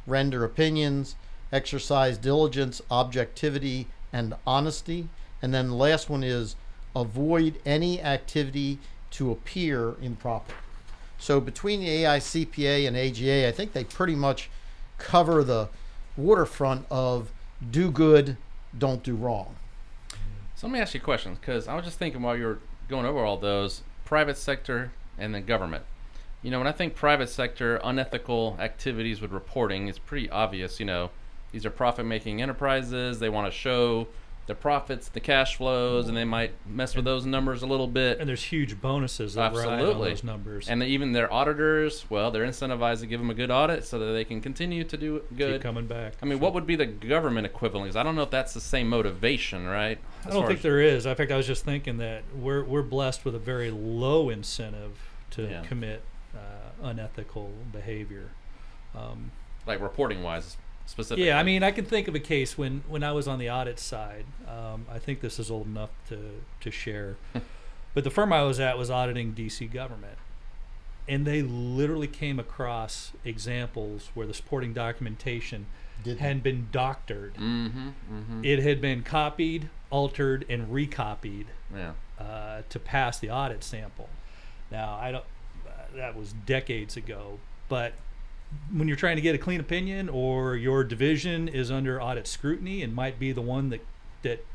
Render 0.05 0.43
opinions. 0.43 1.15
Exercise 1.51 2.17
diligence, 2.17 2.81
objectivity, 2.91 3.87
and 4.11 4.35
honesty. 4.45 5.07
And 5.41 5.53
then 5.53 5.69
the 5.69 5.75
last 5.75 6.09
one 6.09 6.23
is 6.23 6.55
avoid 7.01 7.59
any 7.65 8.01
activity 8.01 8.79
to 9.11 9.31
appear 9.31 9.95
improper. 10.01 10.53
So 11.17 11.39
between 11.39 11.79
the 11.79 11.87
AICPA 11.87 12.87
and 12.87 12.95
AGA, 12.95 13.47
I 13.47 13.51
think 13.51 13.73
they 13.73 13.83
pretty 13.83 14.15
much 14.15 14.49
cover 14.97 15.43
the 15.43 15.69
waterfront 16.15 16.85
of 16.91 17.31
do 17.71 17.89
good, 17.89 18.37
don't 18.77 19.01
do 19.01 19.15
wrong. 19.15 19.55
So 20.55 20.67
let 20.67 20.73
me 20.73 20.79
ask 20.79 20.93
you 20.93 20.99
a 20.99 21.03
question, 21.03 21.35
because 21.35 21.67
I 21.67 21.75
was 21.75 21.85
just 21.85 21.97
thinking 21.97 22.21
while 22.21 22.37
you 22.37 22.45
were 22.45 22.59
going 22.87 23.05
over 23.05 23.19
all 23.19 23.37
those, 23.37 23.83
private 24.05 24.37
sector 24.37 24.91
and 25.17 25.33
then 25.33 25.45
government. 25.45 25.83
You 26.43 26.51
know, 26.51 26.59
when 26.59 26.67
I 26.67 26.71
think 26.71 26.95
private 26.95 27.29
sector, 27.29 27.81
unethical 27.83 28.57
activities 28.59 29.21
with 29.21 29.31
reporting, 29.31 29.87
it's 29.87 29.99
pretty 29.99 30.29
obvious. 30.29 30.79
You 30.79 30.85
know, 30.85 31.09
these 31.51 31.65
are 31.65 31.71
profit-making 31.71 32.41
enterprises. 32.41 33.19
They 33.19 33.29
want 33.29 33.51
to 33.51 33.57
show 33.57 34.07
their 34.47 34.55
profits, 34.55 35.09
the 35.09 35.19
cash 35.19 35.57
flows, 35.57 36.07
and 36.07 36.15
they 36.17 36.23
might 36.23 36.51
mess 36.65 36.95
with 36.95 37.03
those 37.05 37.25
numbers 37.25 37.61
a 37.61 37.67
little 37.67 37.85
bit. 37.87 38.19
And 38.19 38.27
there's 38.27 38.43
huge 38.43 38.79
bonuses 38.81 39.33
that 39.35 39.53
ride 39.53 39.67
on 39.67 39.73
Absolutely. 39.73 40.09
those 40.09 40.23
numbers. 40.23 40.69
And 40.69 40.81
even 40.81 41.11
their 41.11 41.31
auditors, 41.31 42.05
well, 42.09 42.31
they're 42.31 42.45
incentivized 42.45 43.01
to 43.01 43.07
give 43.07 43.19
them 43.19 43.29
a 43.29 43.33
good 43.33 43.51
audit 43.51 43.83
so 43.85 43.99
that 43.99 44.13
they 44.13 44.23
can 44.23 44.39
continue 44.41 44.83
to 44.85 44.97
do 44.97 45.19
keep 45.29 45.37
good. 45.37 45.61
coming 45.61 45.85
back. 45.85 46.13
I 46.21 46.25
mean, 46.25 46.39
what 46.39 46.53
would 46.53 46.65
be 46.65 46.75
the 46.77 46.85
government 46.85 47.45
equivalent? 47.45 47.95
I 47.97 48.03
don't 48.03 48.15
know 48.15 48.23
if 48.23 48.31
that's 48.31 48.53
the 48.53 48.61
same 48.61 48.87
motivation, 48.89 49.65
right? 49.67 49.99
I 50.25 50.29
don't 50.29 50.47
think 50.47 50.59
as- 50.59 50.63
there 50.63 50.79
is. 50.79 51.05
In 51.05 51.13
fact, 51.15 51.31
I 51.31 51.37
was 51.37 51.45
just 51.47 51.65
thinking 51.65 51.97
that 51.97 52.23
we're 52.35 52.63
we're 52.63 52.81
blessed 52.83 53.25
with 53.25 53.35
a 53.35 53.39
very 53.39 53.69
low 53.69 54.29
incentive 54.29 54.97
to 55.31 55.43
Yeah. 55.43 55.61
commit 55.63 56.01
uh, 56.35 56.39
unethical 56.87 57.51
behavior. 57.71 58.29
Um, 58.95 59.31
like 59.65 59.81
reporting 59.81 60.23
wise, 60.23 60.55
specifically. 60.87 61.27
yeah, 61.27 61.37
I 61.37 61.43
mean, 61.43 61.61
I 61.61 61.71
can 61.71 61.85
think 61.85 62.07
of 62.07 62.15
a 62.15 62.19
case 62.19 62.57
when 62.57 62.83
when 62.87 63.03
I 63.03 63.11
was 63.11 63.27
on 63.27 63.37
the 63.37 63.49
audit 63.49 63.79
side. 63.79 64.25
Um, 64.47 64.87
I 64.91 64.97
think 64.97 65.21
this 65.21 65.37
is 65.37 65.51
old 65.51 65.67
enough 65.67 65.91
to 66.09 66.41
to 66.61 66.71
share, 66.71 67.17
but 67.93 68.03
the 68.03 68.09
firm 68.09 68.33
I 68.33 68.43
was 68.43 68.59
at 68.59 68.77
was 68.77 68.89
auditing 68.89 69.33
DC 69.33 69.71
government, 69.71 70.17
and 71.07 71.27
they 71.27 71.41
literally 71.41 72.07
came 72.07 72.39
across 72.39 73.11
examples 73.23 74.09
where 74.13 74.25
the 74.25 74.33
supporting 74.33 74.73
documentation 74.73 75.67
Did 76.03 76.17
had 76.17 76.41
been 76.41 76.69
doctored. 76.71 77.35
Mm-hmm. 77.35 77.89
Mm-hmm. 78.11 78.45
It 78.45 78.63
had 78.63 78.81
been 78.81 79.03
copied, 79.03 79.69
altered, 79.89 80.45
and 80.49 80.73
recopied 80.73 81.47
yeah. 81.75 81.91
uh, 82.19 82.61
to 82.69 82.79
pass 82.79 83.19
the 83.19 83.29
audit 83.29 83.63
sample. 83.63 84.09
Now, 84.71 84.95
I 84.95 85.11
don't. 85.11 85.25
Uh, 85.65 85.97
that 85.97 86.15
was 86.15 86.33
decades 86.33 86.97
ago, 86.97 87.39
but 87.69 87.93
when 88.71 88.87
you're 88.87 88.97
trying 88.97 89.15
to 89.17 89.21
get 89.21 89.35
a 89.35 89.37
clean 89.37 89.59
opinion, 89.59 90.09
or 90.09 90.55
your 90.55 90.83
division 90.83 91.47
is 91.47 91.69
under 91.71 92.01
audit 92.01 92.27
scrutiny 92.27 92.81
and 92.81 92.93
might 92.95 93.19
be 93.19 93.31
the 93.31 93.41
one 93.41 93.69
that 93.69 93.85
that 94.23 94.45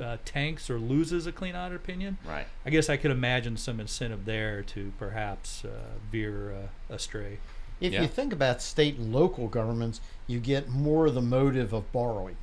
uh, 0.00 0.16
tanks 0.24 0.70
or 0.70 0.78
loses 0.78 1.26
a 1.26 1.32
clean 1.32 1.54
audit 1.54 1.76
opinion, 1.76 2.16
Right. 2.26 2.46
I 2.64 2.70
guess 2.70 2.88
I 2.88 2.96
could 2.96 3.10
imagine 3.10 3.56
some 3.58 3.78
incentive 3.78 4.24
there 4.24 4.62
to 4.62 4.92
perhaps 4.98 5.64
uh, 5.66 5.68
veer 6.10 6.52
uh, 6.90 6.94
astray. 6.94 7.38
If 7.78 7.92
Yeah. 7.92 8.02
you 8.02 8.08
think 8.08 8.32
about 8.32 8.62
state 8.62 8.96
and 8.96 9.12
local 9.12 9.48
governments, 9.48 10.00
you 10.26 10.40
get 10.40 10.68
more 10.68 11.06
of 11.06 11.14
the 11.14 11.20
motive 11.20 11.72
of 11.74 11.90
borrowing. 11.92 12.36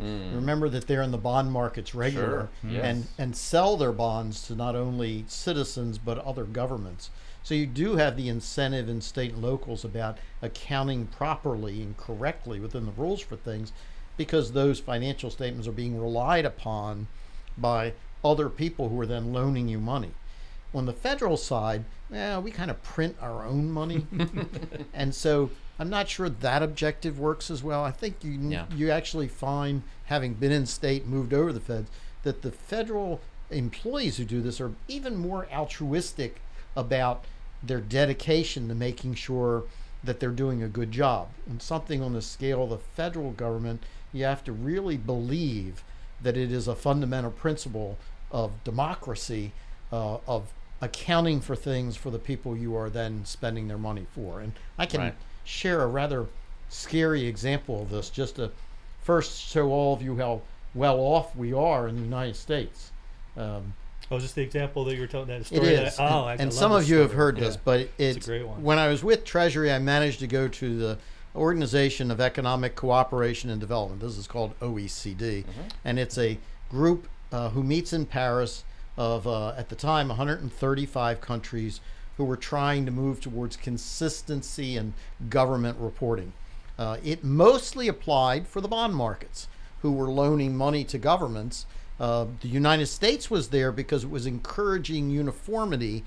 Mm. 0.00 0.34
Remember 0.34 0.68
that 0.68 0.86
they're 0.86 1.02
in 1.02 1.10
the 1.10 1.18
bond 1.18 1.52
markets 1.52 1.94
regular 1.94 2.48
Sure, 2.62 2.70
yes. 2.70 2.84
and 2.84 3.06
and 3.18 3.36
sell 3.36 3.76
their 3.76 3.92
bonds 3.92 4.46
to 4.46 4.54
not 4.54 4.74
only 4.74 5.24
citizens 5.28 5.98
but 5.98 6.18
other 6.18 6.44
governments. 6.44 7.10
So 7.42 7.54
you 7.54 7.66
do 7.66 7.96
have 7.96 8.16
the 8.16 8.28
incentive 8.28 8.88
in 8.88 9.00
state 9.00 9.32
and 9.32 9.42
locals 9.42 9.84
about 9.84 10.18
accounting 10.42 11.06
properly 11.06 11.82
and 11.82 11.96
correctly 11.96 12.60
within 12.60 12.84
the 12.86 12.92
rules 12.92 13.20
for 13.20 13.36
things 13.36 13.72
because 14.16 14.52
those 14.52 14.78
financial 14.80 15.30
statements 15.30 15.66
are 15.66 15.72
being 15.72 15.98
relied 15.98 16.44
upon 16.44 17.06
by 17.56 17.94
other 18.22 18.48
people 18.50 18.90
who 18.90 19.00
are 19.00 19.06
then 19.06 19.32
loaning 19.32 19.68
you 19.68 19.78
money. 19.80 20.10
On 20.74 20.86
the 20.86 20.92
federal 20.92 21.36
side, 21.36 21.84
yeah, 22.12 22.38
we 22.38 22.50
kind 22.50 22.70
of 22.70 22.82
print 22.82 23.16
our 23.20 23.44
own 23.44 23.70
money. 23.70 24.06
and 24.94 25.14
so 25.14 25.50
I'm 25.78 25.90
not 25.90 26.08
sure 26.08 26.28
that 26.28 26.62
objective 26.62 27.18
works 27.18 27.50
as 27.50 27.62
well. 27.62 27.82
I 27.84 27.90
think 27.90 28.22
you 28.22 28.32
Yeah. 28.32 28.66
you 28.74 28.90
actually 28.90 29.28
find, 29.28 29.82
having 30.06 30.34
been 30.34 30.52
in 30.52 30.66
state, 30.66 31.06
moved 31.06 31.32
over 31.34 31.52
the 31.52 31.60
feds, 31.60 31.90
that 32.22 32.42
the 32.42 32.52
federal 32.52 33.20
employees 33.50 34.16
who 34.18 34.24
do 34.24 34.40
this 34.40 34.60
are 34.60 34.72
even 34.86 35.16
more 35.16 35.48
altruistic 35.52 36.40
about 36.76 37.24
their 37.62 37.80
dedication 37.80 38.68
to 38.68 38.74
making 38.74 39.14
sure 39.14 39.64
that 40.04 40.20
they're 40.20 40.30
doing 40.30 40.62
a 40.62 40.68
good 40.68 40.92
job. 40.92 41.28
And 41.48 41.60
something 41.60 42.00
on 42.02 42.12
the 42.12 42.22
scale 42.22 42.62
of 42.64 42.70
the 42.70 42.78
federal 42.78 43.32
government, 43.32 43.82
you 44.12 44.24
have 44.24 44.44
to 44.44 44.52
really 44.52 44.96
believe 44.96 45.82
that 46.22 46.36
it 46.36 46.52
is 46.52 46.68
a 46.68 46.74
fundamental 46.76 47.30
principle 47.30 47.98
of 48.30 48.62
democracy, 48.64 49.52
uh, 49.92 50.18
of 50.28 50.52
accounting 50.80 51.40
for 51.40 51.54
things 51.54 51.96
for 51.96 52.10
the 52.10 52.18
people 52.18 52.56
you 52.56 52.74
are 52.76 52.88
then 52.90 53.24
spending 53.24 53.68
their 53.68 53.78
money 53.78 54.06
for. 54.14 54.40
And 54.40 54.52
I 54.78 54.86
can 54.86 55.00
Right. 55.00 55.14
share 55.44 55.82
a 55.82 55.86
rather 55.86 56.26
scary 56.68 57.26
example 57.26 57.82
of 57.82 57.90
this 57.90 58.10
just 58.10 58.36
to 58.36 58.50
first 59.02 59.40
show 59.40 59.70
all 59.72 59.94
of 59.94 60.02
you 60.02 60.16
how 60.16 60.40
well 60.74 60.98
off 61.00 61.34
we 61.36 61.52
are 61.52 61.88
in 61.88 61.96
the 61.96 62.02
United 62.02 62.36
States. 62.36 62.90
Um, 63.36 63.74
Oh, 64.12 64.18
this 64.18 64.32
the 64.32 64.42
example 64.42 64.84
that 64.86 64.94
you 64.96 65.02
were 65.02 65.06
telling 65.06 65.28
that 65.28 65.46
story? 65.46 65.68
is. 65.68 65.96
That, 65.96 66.02
oh, 66.02 66.26
and, 66.26 66.40
I 66.40 66.42
and 66.42 66.52
some 66.52 66.72
of 66.72 66.88
you 66.88 66.96
have 66.96 67.10
story. 67.10 67.16
heard 67.18 67.38
Yeah. 67.38 67.44
this, 67.44 67.56
but 67.56 67.80
It's 67.80 67.92
it's, 67.98 68.26
a 68.26 68.30
great 68.30 68.46
one. 68.46 68.60
when 68.60 68.76
I 68.76 68.88
was 68.88 69.04
with 69.04 69.24
Treasury, 69.24 69.70
I 69.72 69.78
managed 69.78 70.18
to 70.20 70.26
go 70.26 70.48
to 70.48 70.78
the 70.78 70.98
Organization 71.36 72.10
of 72.10 72.20
Economic 72.20 72.74
Cooperation 72.74 73.50
and 73.50 73.60
Development. 73.60 74.00
This 74.00 74.18
is 74.18 74.26
called 74.26 74.58
OECD, 74.60 75.42
Mm-hmm. 75.44 75.60
and 75.84 75.98
it's 76.00 76.18
a 76.18 76.38
group 76.70 77.06
uh, 77.30 77.50
who 77.50 77.62
meets 77.62 77.92
in 77.92 78.04
Paris 78.04 78.64
of 79.00 79.26
uh, 79.26 79.54
at 79.56 79.70
the 79.70 79.74
time 79.74 80.08
135 80.08 81.22
countries 81.22 81.80
who 82.18 82.24
were 82.24 82.36
trying 82.36 82.84
to 82.84 82.92
move 82.92 83.18
towards 83.18 83.56
consistency 83.56 84.76
and 84.76 84.92
government 85.30 85.78
reporting. 85.80 86.34
Uh, 86.78 86.98
it 87.02 87.24
mostly 87.24 87.88
applied 87.88 88.46
for 88.46 88.60
the 88.60 88.68
bond 88.68 88.94
markets, 88.94 89.48
who 89.80 89.90
were 89.90 90.10
loaning 90.10 90.54
money 90.54 90.84
to 90.84 90.98
governments. 90.98 91.64
Uh, 91.98 92.26
the 92.42 92.48
United 92.48 92.88
States 92.88 93.30
was 93.30 93.48
there 93.48 93.72
because 93.72 94.04
it 94.04 94.10
was 94.10 94.26
encouraging 94.26 95.08
uniformity, 95.08 96.04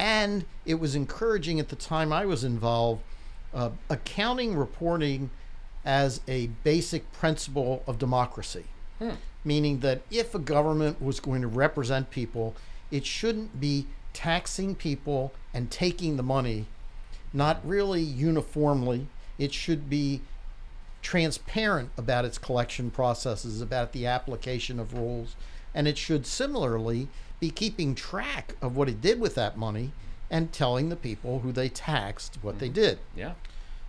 and 0.00 0.44
it 0.66 0.80
was 0.80 0.96
encouraging 0.96 1.60
at 1.60 1.68
the 1.68 1.76
time 1.76 2.12
I 2.12 2.26
was 2.26 2.42
involved 2.42 3.00
uh, 3.54 3.70
accounting 3.88 4.56
reporting 4.56 5.30
as 5.84 6.20
a 6.26 6.48
basic 6.64 7.12
principle 7.12 7.84
of 7.86 8.00
democracy. 8.00 8.64
Hmm. 9.04 9.16
Meaning 9.44 9.80
that 9.80 10.02
if 10.10 10.34
a 10.34 10.38
government 10.38 11.02
was 11.02 11.20
going 11.20 11.42
to 11.42 11.48
represent 11.48 12.10
people, 12.10 12.54
it 12.90 13.04
shouldn't 13.04 13.60
be 13.60 13.86
taxing 14.14 14.74
people 14.74 15.32
and 15.52 15.70
taking 15.70 16.16
the 16.16 16.22
money, 16.22 16.66
not 17.32 17.60
really 17.64 18.00
uniformly. 18.00 19.06
It 19.38 19.52
should 19.52 19.90
be 19.90 20.22
transparent 21.02 21.90
about 21.98 22.24
its 22.24 22.38
collection 22.38 22.90
processes, 22.90 23.60
about 23.60 23.92
the 23.92 24.06
application 24.06 24.80
of 24.80 24.94
rules, 24.94 25.36
and 25.74 25.86
it 25.86 25.98
should 25.98 26.24
similarly 26.24 27.08
be 27.40 27.50
keeping 27.50 27.94
track 27.94 28.54
of 28.62 28.76
what 28.76 28.88
it 28.88 29.02
did 29.02 29.20
with 29.20 29.34
that 29.34 29.58
money 29.58 29.92
and 30.30 30.52
telling 30.52 30.88
the 30.88 30.96
people 30.96 31.40
who 31.40 31.52
they 31.52 31.68
taxed 31.68 32.38
what 32.40 32.58
they 32.58 32.68
hmm. 32.68 32.74
did. 32.74 32.98
Yeah. 33.14 33.34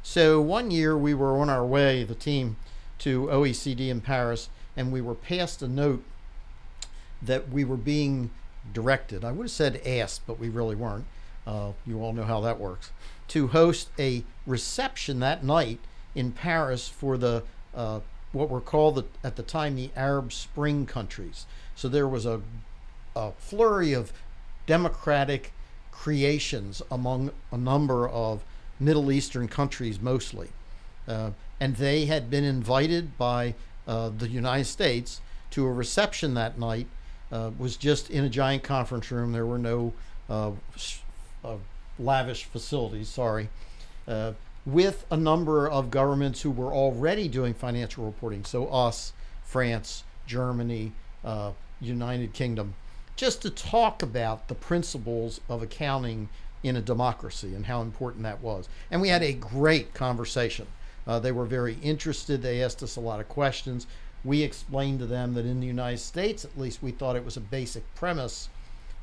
So 0.03 0.39
one 0.41 0.69
year 0.69 0.97
we 0.97 1.13
were 1.13 1.37
on 1.39 1.49
our 1.49 1.65
way, 1.65 2.03
the 2.03 2.13
team, 2.13 2.57
to 2.99 3.25
OECD 3.27 3.89
in 3.89 4.01
Paris, 4.01 4.49
and 4.75 4.91
we 4.91 5.01
were 5.01 5.15
passed 5.15 5.61
a 5.61 5.67
note 5.67 6.03
that 7.21 7.49
we 7.49 7.63
were 7.63 7.77
being 7.77 8.29
directed. 8.73 9.23
I 9.23 9.31
would 9.31 9.45
have 9.45 9.51
said 9.51 9.81
asked, 9.85 10.21
but 10.27 10.39
we 10.39 10.49
really 10.49 10.75
weren't. 10.75 11.05
Uh, 11.45 11.71
you 11.85 12.01
all 12.01 12.13
know 12.13 12.23
how 12.23 12.41
that 12.41 12.59
works. 12.59 12.91
To 13.29 13.47
host 13.47 13.89
a 13.99 14.23
reception 14.45 15.19
that 15.19 15.43
night 15.43 15.79
in 16.15 16.31
Paris 16.31 16.87
for 16.87 17.17
the 17.17 17.43
uh, 17.75 17.99
what 18.31 18.49
were 18.49 18.61
called 18.61 18.95
the, 18.95 19.05
at 19.23 19.35
the 19.37 19.43
time 19.43 19.75
the 19.75 19.91
Arab 19.95 20.33
Spring 20.33 20.85
countries. 20.85 21.45
So 21.75 21.87
there 21.87 22.07
was 22.07 22.25
a, 22.25 22.41
a 23.15 23.31
flurry 23.33 23.93
of 23.93 24.11
democratic 24.65 25.53
creations 25.91 26.81
among 26.91 27.31
a 27.51 27.57
number 27.57 28.07
of 28.09 28.43
Middle 28.79 29.11
Eastern 29.11 29.47
countries 29.47 30.01
mostly. 30.01 30.49
Uh, 31.07 31.31
and 31.59 31.77
they 31.77 32.05
had 32.05 32.29
been 32.29 32.43
invited 32.43 33.17
by 33.17 33.55
uh, 33.87 34.09
the 34.09 34.27
United 34.27 34.65
States 34.65 35.21
to 35.51 35.65
a 35.65 35.71
reception 35.71 36.33
that 36.33 36.59
night. 36.59 36.87
Uh, 37.31 37.49
was 37.57 37.75
just 37.75 38.11
in 38.11 38.23
a 38.23 38.29
giant 38.29 38.61
conference 38.61 39.11
room. 39.11 39.31
There 39.31 39.47
were 39.47 39.57
no 39.57 39.93
uh, 40.29 40.51
uh, 41.43 41.55
lavish 41.97 42.43
facilities. 42.43 43.09
Sorry, 43.09 43.49
uh, 44.07 44.33
with 44.65 45.05
a 45.09 45.17
number 45.17 45.67
of 45.67 45.91
governments 45.91 46.41
who 46.41 46.51
were 46.51 46.71
already 46.71 47.27
doing 47.27 47.53
financial 47.53 48.05
reporting. 48.05 48.45
So 48.45 48.67
us, 48.67 49.13
France, 49.43 50.03
Germany, 50.27 50.91
uh, 51.23 51.51
United 51.81 52.33
Kingdom, 52.33 52.75
just 53.15 53.41
to 53.41 53.49
talk 53.49 54.01
about 54.01 54.47
the 54.47 54.55
principles 54.55 55.41
of 55.49 55.61
accounting 55.61 56.29
in 56.63 56.75
a 56.75 56.81
democracy 56.81 57.53
and 57.53 57.65
how 57.65 57.81
important 57.81 58.23
that 58.23 58.41
was. 58.41 58.67
And 58.89 59.01
we 59.01 59.09
had 59.09 59.23
a 59.23 59.33
great 59.33 59.93
conversation. 59.93 60.67
Uh, 61.07 61.19
they 61.19 61.31
were 61.31 61.45
very 61.45 61.77
interested. 61.81 62.41
They 62.41 62.63
asked 62.63 62.81
us 62.81 62.95
a 62.95 63.01
lot 63.01 63.19
of 63.19 63.29
questions. 63.29 63.87
We 64.23 64.41
explained 64.41 64.99
to 64.99 65.05
them 65.05 65.33
that 65.35 65.45
in 65.45 65.59
the 65.59 65.67
United 65.67 65.99
States, 65.99 66.43
at 66.43 66.57
least, 66.57 66.81
we 66.81 66.91
thought 66.91 67.15
it 67.15 67.25
was 67.25 67.37
a 67.37 67.41
basic 67.41 67.83
premise 67.95 68.49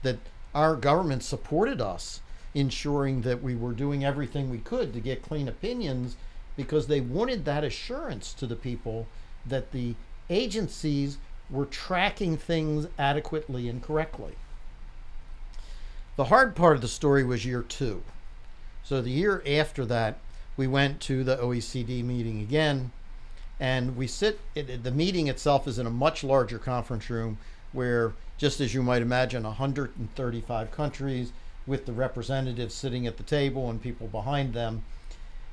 that 0.02 0.18
our 0.54 0.74
government 0.74 1.22
supported 1.22 1.80
us, 1.80 2.20
ensuring 2.54 3.22
that 3.22 3.42
we 3.42 3.54
were 3.54 3.72
doing 3.72 4.04
everything 4.04 4.50
we 4.50 4.58
could 4.58 4.92
to 4.92 5.00
get 5.00 5.22
clean 5.22 5.48
opinions 5.48 6.16
because 6.56 6.86
they 6.86 7.00
wanted 7.00 7.44
that 7.44 7.64
assurance 7.64 8.34
to 8.34 8.46
the 8.46 8.56
people 8.56 9.06
that 9.46 9.72
the 9.72 9.94
agencies 10.28 11.18
were 11.48 11.66
tracking 11.66 12.36
things 12.36 12.86
adequately 12.98 13.68
and 13.68 13.82
correctly. 13.82 14.34
The 16.16 16.24
hard 16.24 16.54
part 16.54 16.76
of 16.76 16.82
the 16.82 16.88
story 16.88 17.24
was 17.24 17.46
year 17.46 17.62
two. 17.62 18.02
So 18.82 19.00
the 19.00 19.10
year 19.10 19.42
after 19.46 19.86
that, 19.86 20.18
we 20.62 20.68
went 20.68 21.00
to 21.00 21.24
the 21.24 21.36
OECD 21.38 22.04
meeting 22.04 22.40
again, 22.40 22.92
And 23.58 23.96
we 23.96 24.06
sit, 24.06 24.38
it, 24.54 24.84
the 24.84 24.92
meeting 24.92 25.26
itself 25.26 25.66
is 25.66 25.76
in 25.76 25.88
a 25.88 25.90
much 25.90 26.22
larger 26.22 26.56
conference 26.56 27.10
room 27.10 27.38
where, 27.72 28.12
just 28.38 28.60
as 28.60 28.72
you 28.72 28.80
might 28.80 29.02
imagine, 29.02 29.42
135 29.42 30.70
countries 30.70 31.32
with 31.66 31.84
the 31.84 31.92
representatives 31.92 32.74
sitting 32.74 33.08
at 33.08 33.16
the 33.16 33.24
table 33.24 33.68
and 33.68 33.82
people 33.82 34.06
behind 34.06 34.54
them. 34.54 34.84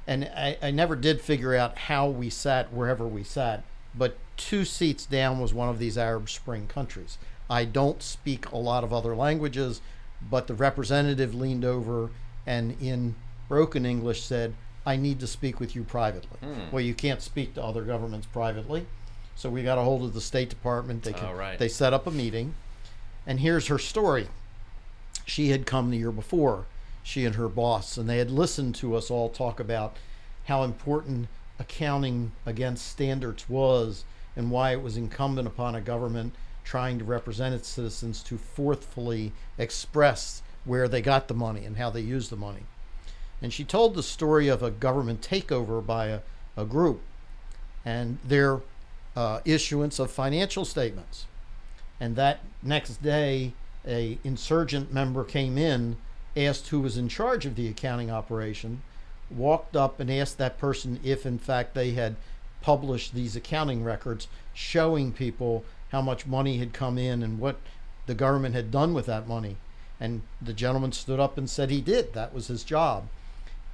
And 0.05 0.25
I, 0.25 0.59
I 0.61 0.69
never 0.69 0.95
did 0.95 1.21
figure 1.21 1.55
out 1.55 1.75
how 1.89 2.07
we 2.07 2.29
sat 2.29 2.71
wherever 2.71 3.07
we 3.07 3.23
sat, 3.23 3.63
but 3.95 4.15
two 4.37 4.63
seats 4.63 5.07
down 5.07 5.39
was 5.39 5.55
one 5.55 5.69
of 5.69 5.79
these 5.79 5.97
Arab 5.97 6.29
Spring 6.29 6.67
countries. 6.67 7.17
I 7.49 7.65
don't 7.65 8.03
speak 8.03 8.51
a 8.51 8.57
lot 8.57 8.83
of 8.83 8.93
other 8.93 9.15
languages, 9.15 9.81
but 10.21 10.45
the 10.45 10.53
representative 10.53 11.33
leaned 11.33 11.65
over 11.65 12.11
and 12.45 12.79
in 12.79 13.15
broken 13.47 13.87
English 13.87 14.21
said, 14.21 14.53
I 14.85 14.95
need 14.95 15.19
to 15.19 15.27
speak 15.27 15.59
with 15.59 15.75
you 15.75 15.83
privately. 15.83 16.37
Hmm. 16.41 16.71
Well, 16.71 16.81
you 16.83 16.93
can't 16.93 17.21
speak 17.21 17.53
to 17.55 17.63
other 17.63 17.83
governments 17.83 18.27
privately. 18.27 18.85
So 19.35 19.49
we 19.49 19.63
got 19.63 19.77
a 19.77 19.81
hold 19.83 20.03
of 20.03 20.13
the 20.13 20.21
State 20.21 20.49
Department. 20.49 21.03
They, 21.03 21.13
Oh, 21.13 21.33
right. 21.33 21.57
they 21.57 21.67
set 21.69 21.93
up 21.93 22.07
a 22.07 22.11
meeting. 22.11 22.55
And 23.27 23.39
here's 23.39 23.67
her 23.67 23.77
story. 23.77 24.27
She 25.25 25.49
had 25.49 25.65
come 25.65 25.91
the 25.91 25.97
year 25.97 26.11
before, 26.11 26.65
she 27.03 27.23
and 27.25 27.35
her 27.35 27.47
boss, 27.47 27.97
and 27.97 28.09
they 28.09 28.17
had 28.17 28.31
listened 28.31 28.75
to 28.75 28.95
us 28.95 29.11
all 29.11 29.29
talk 29.29 29.59
about 29.59 29.95
how 30.45 30.63
important 30.63 31.27
accounting 31.59 32.31
against 32.45 32.87
standards 32.87 33.47
was 33.47 34.03
and 34.35 34.49
why 34.49 34.71
it 34.71 34.81
was 34.81 34.97
incumbent 34.97 35.47
upon 35.47 35.75
a 35.75 35.81
government 35.81 36.33
trying 36.63 36.97
to 36.99 37.05
represent 37.05 37.53
its 37.53 37.67
citizens 37.67 38.23
to 38.23 38.37
forthfully 38.37 39.31
express 39.57 40.41
where 40.65 40.87
they 40.87 41.01
got 41.01 41.27
the 41.27 41.33
money 41.33 41.65
and 41.65 41.77
how 41.77 41.89
they 41.89 42.01
used 42.01 42.29
the 42.29 42.35
money. 42.35 42.63
And 43.41 43.53
she 43.53 43.63
told 43.63 43.95
the 43.95 44.03
story 44.03 44.47
of 44.47 44.61
a 44.61 44.71
government 44.71 45.21
takeover 45.21 45.85
by 45.85 46.07
a, 46.07 46.19
a 46.57 46.65
group 46.65 47.01
and 47.85 48.17
their 48.23 48.61
uh, 49.15 49.39
issuance 49.45 49.99
of 49.99 50.11
financial 50.11 50.65
statements. 50.65 51.25
And 51.99 52.15
that 52.15 52.39
next 52.61 53.01
day, 53.01 53.53
a 53.87 54.17
insurgent 54.23 54.93
member 54.93 55.23
came 55.23 55.57
in, 55.57 55.97
asked 56.35 56.67
who 56.67 56.81
was 56.81 56.97
in 56.97 57.09
charge 57.09 57.45
of 57.45 57.55
the 57.55 57.67
accounting 57.67 58.11
operation, 58.11 58.81
walked 59.29 59.75
up 59.75 59.99
and 59.99 60.11
asked 60.11 60.37
that 60.37 60.57
person 60.57 60.99
if, 61.03 61.25
in 61.25 61.37
fact, 61.37 61.73
they 61.73 61.91
had 61.91 62.15
published 62.61 63.13
these 63.13 63.35
accounting 63.35 63.83
records 63.83 64.27
showing 64.53 65.11
people 65.11 65.63
how 65.91 66.01
much 66.01 66.27
money 66.27 66.57
had 66.57 66.73
come 66.73 66.97
in 66.97 67.23
and 67.23 67.39
what 67.39 67.57
the 68.05 68.15
government 68.15 68.55
had 68.55 68.71
done 68.71 68.93
with 68.93 69.05
that 69.05 69.27
money. 69.27 69.55
And 69.99 70.21
the 70.41 70.53
gentleman 70.53 70.91
stood 70.91 71.19
up 71.19 71.37
and 71.37 71.49
said 71.49 71.69
he 71.69 71.81
did. 71.81 72.13
That 72.13 72.33
was 72.33 72.47
his 72.47 72.63
job. 72.63 73.07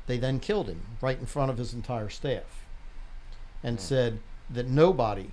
They 0.07 0.17
then 0.17 0.39
killed 0.39 0.67
him 0.67 0.81
right 1.01 1.19
in 1.19 1.25
front 1.25 1.51
of 1.51 1.57
his 1.57 1.73
entire 1.73 2.09
staff 2.09 2.65
and 3.63 3.79
said 3.79 4.19
that 4.49 4.67
nobody 4.67 5.31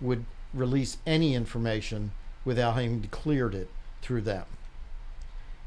would 0.00 0.24
release 0.52 0.98
any 1.06 1.34
information 1.34 2.12
without 2.44 2.74
having 2.74 3.02
cleared 3.10 3.54
it 3.54 3.68
through 4.00 4.22
them. 4.22 4.46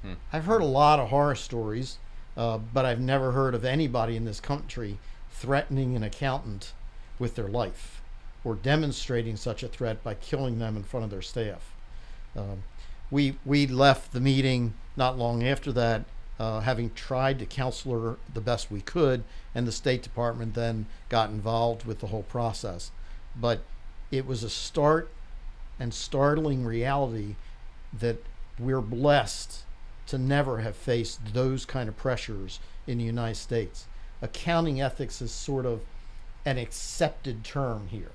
Hmm. 0.02 0.14
I've 0.32 0.46
heard 0.46 0.62
a 0.62 0.66
lot 0.66 1.00
of 1.00 1.10
horror 1.10 1.36
stories, 1.36 1.98
uh, 2.36 2.58
but 2.58 2.86
I've 2.86 3.00
never 3.00 3.32
heard 3.32 3.54
of 3.54 3.66
anybody 3.66 4.16
in 4.16 4.26
this 4.26 4.40
country 4.40 4.98
threatening 5.32 5.96
an 5.96 6.04
accountant 6.04 6.74
with 7.20 7.36
their 7.36 7.48
life 7.48 8.02
or 8.44 8.56
demonstrating 8.56 9.36
such 9.36 9.64
a 9.64 9.68
threat 9.68 10.04
by 10.04 10.14
killing 10.14 10.60
them 10.60 10.78
in 10.78 10.84
front 10.84 11.04
of 11.04 11.10
their 11.12 11.22
staff. 11.22 11.74
Um, 12.36 12.64
we 13.10 13.38
we 13.46 13.68
left 13.68 14.14
the 14.14 14.20
meeting 14.20 14.74
not 14.96 15.18
long 15.18 15.44
after 15.44 15.72
that, 15.74 16.06
uh, 16.40 16.60
having 16.62 16.92
tried 16.92 17.40
to 17.40 17.46
counsel 17.46 18.00
her 18.00 18.18
the 18.34 18.42
best 18.42 18.70
we 18.70 18.82
could, 18.82 19.24
and 19.56 19.68
the 19.68 19.72
State 19.72 20.04
Department 20.04 20.54
then 20.54 20.86
got 21.10 21.30
involved 21.30 21.86
with 21.86 22.00
the 22.00 22.08
whole 22.08 22.24
process. 22.24 22.92
But 23.36 23.62
it 24.12 24.26
was 24.26 24.44
a 24.44 24.50
start 24.50 25.10
and 25.80 25.94
startling 25.94 26.64
reality 26.66 27.36
that 27.94 28.24
we're 28.60 28.82
blessed 28.82 29.64
to 30.08 30.18
never 30.18 30.60
have 30.60 30.76
faced 30.76 31.34
those 31.34 31.66
kind 31.66 31.90
of 31.90 31.98
pressures 31.98 32.60
in 32.86 32.98
the 32.98 33.04
United 33.04 33.36
States. 33.36 33.86
Accounting 34.22 34.82
ethics 34.82 35.22
is 35.22 35.32
sort 35.32 35.66
of 35.66 35.82
an 36.46 36.58
accepted 36.58 37.44
term 37.44 37.88
here. 37.90 38.12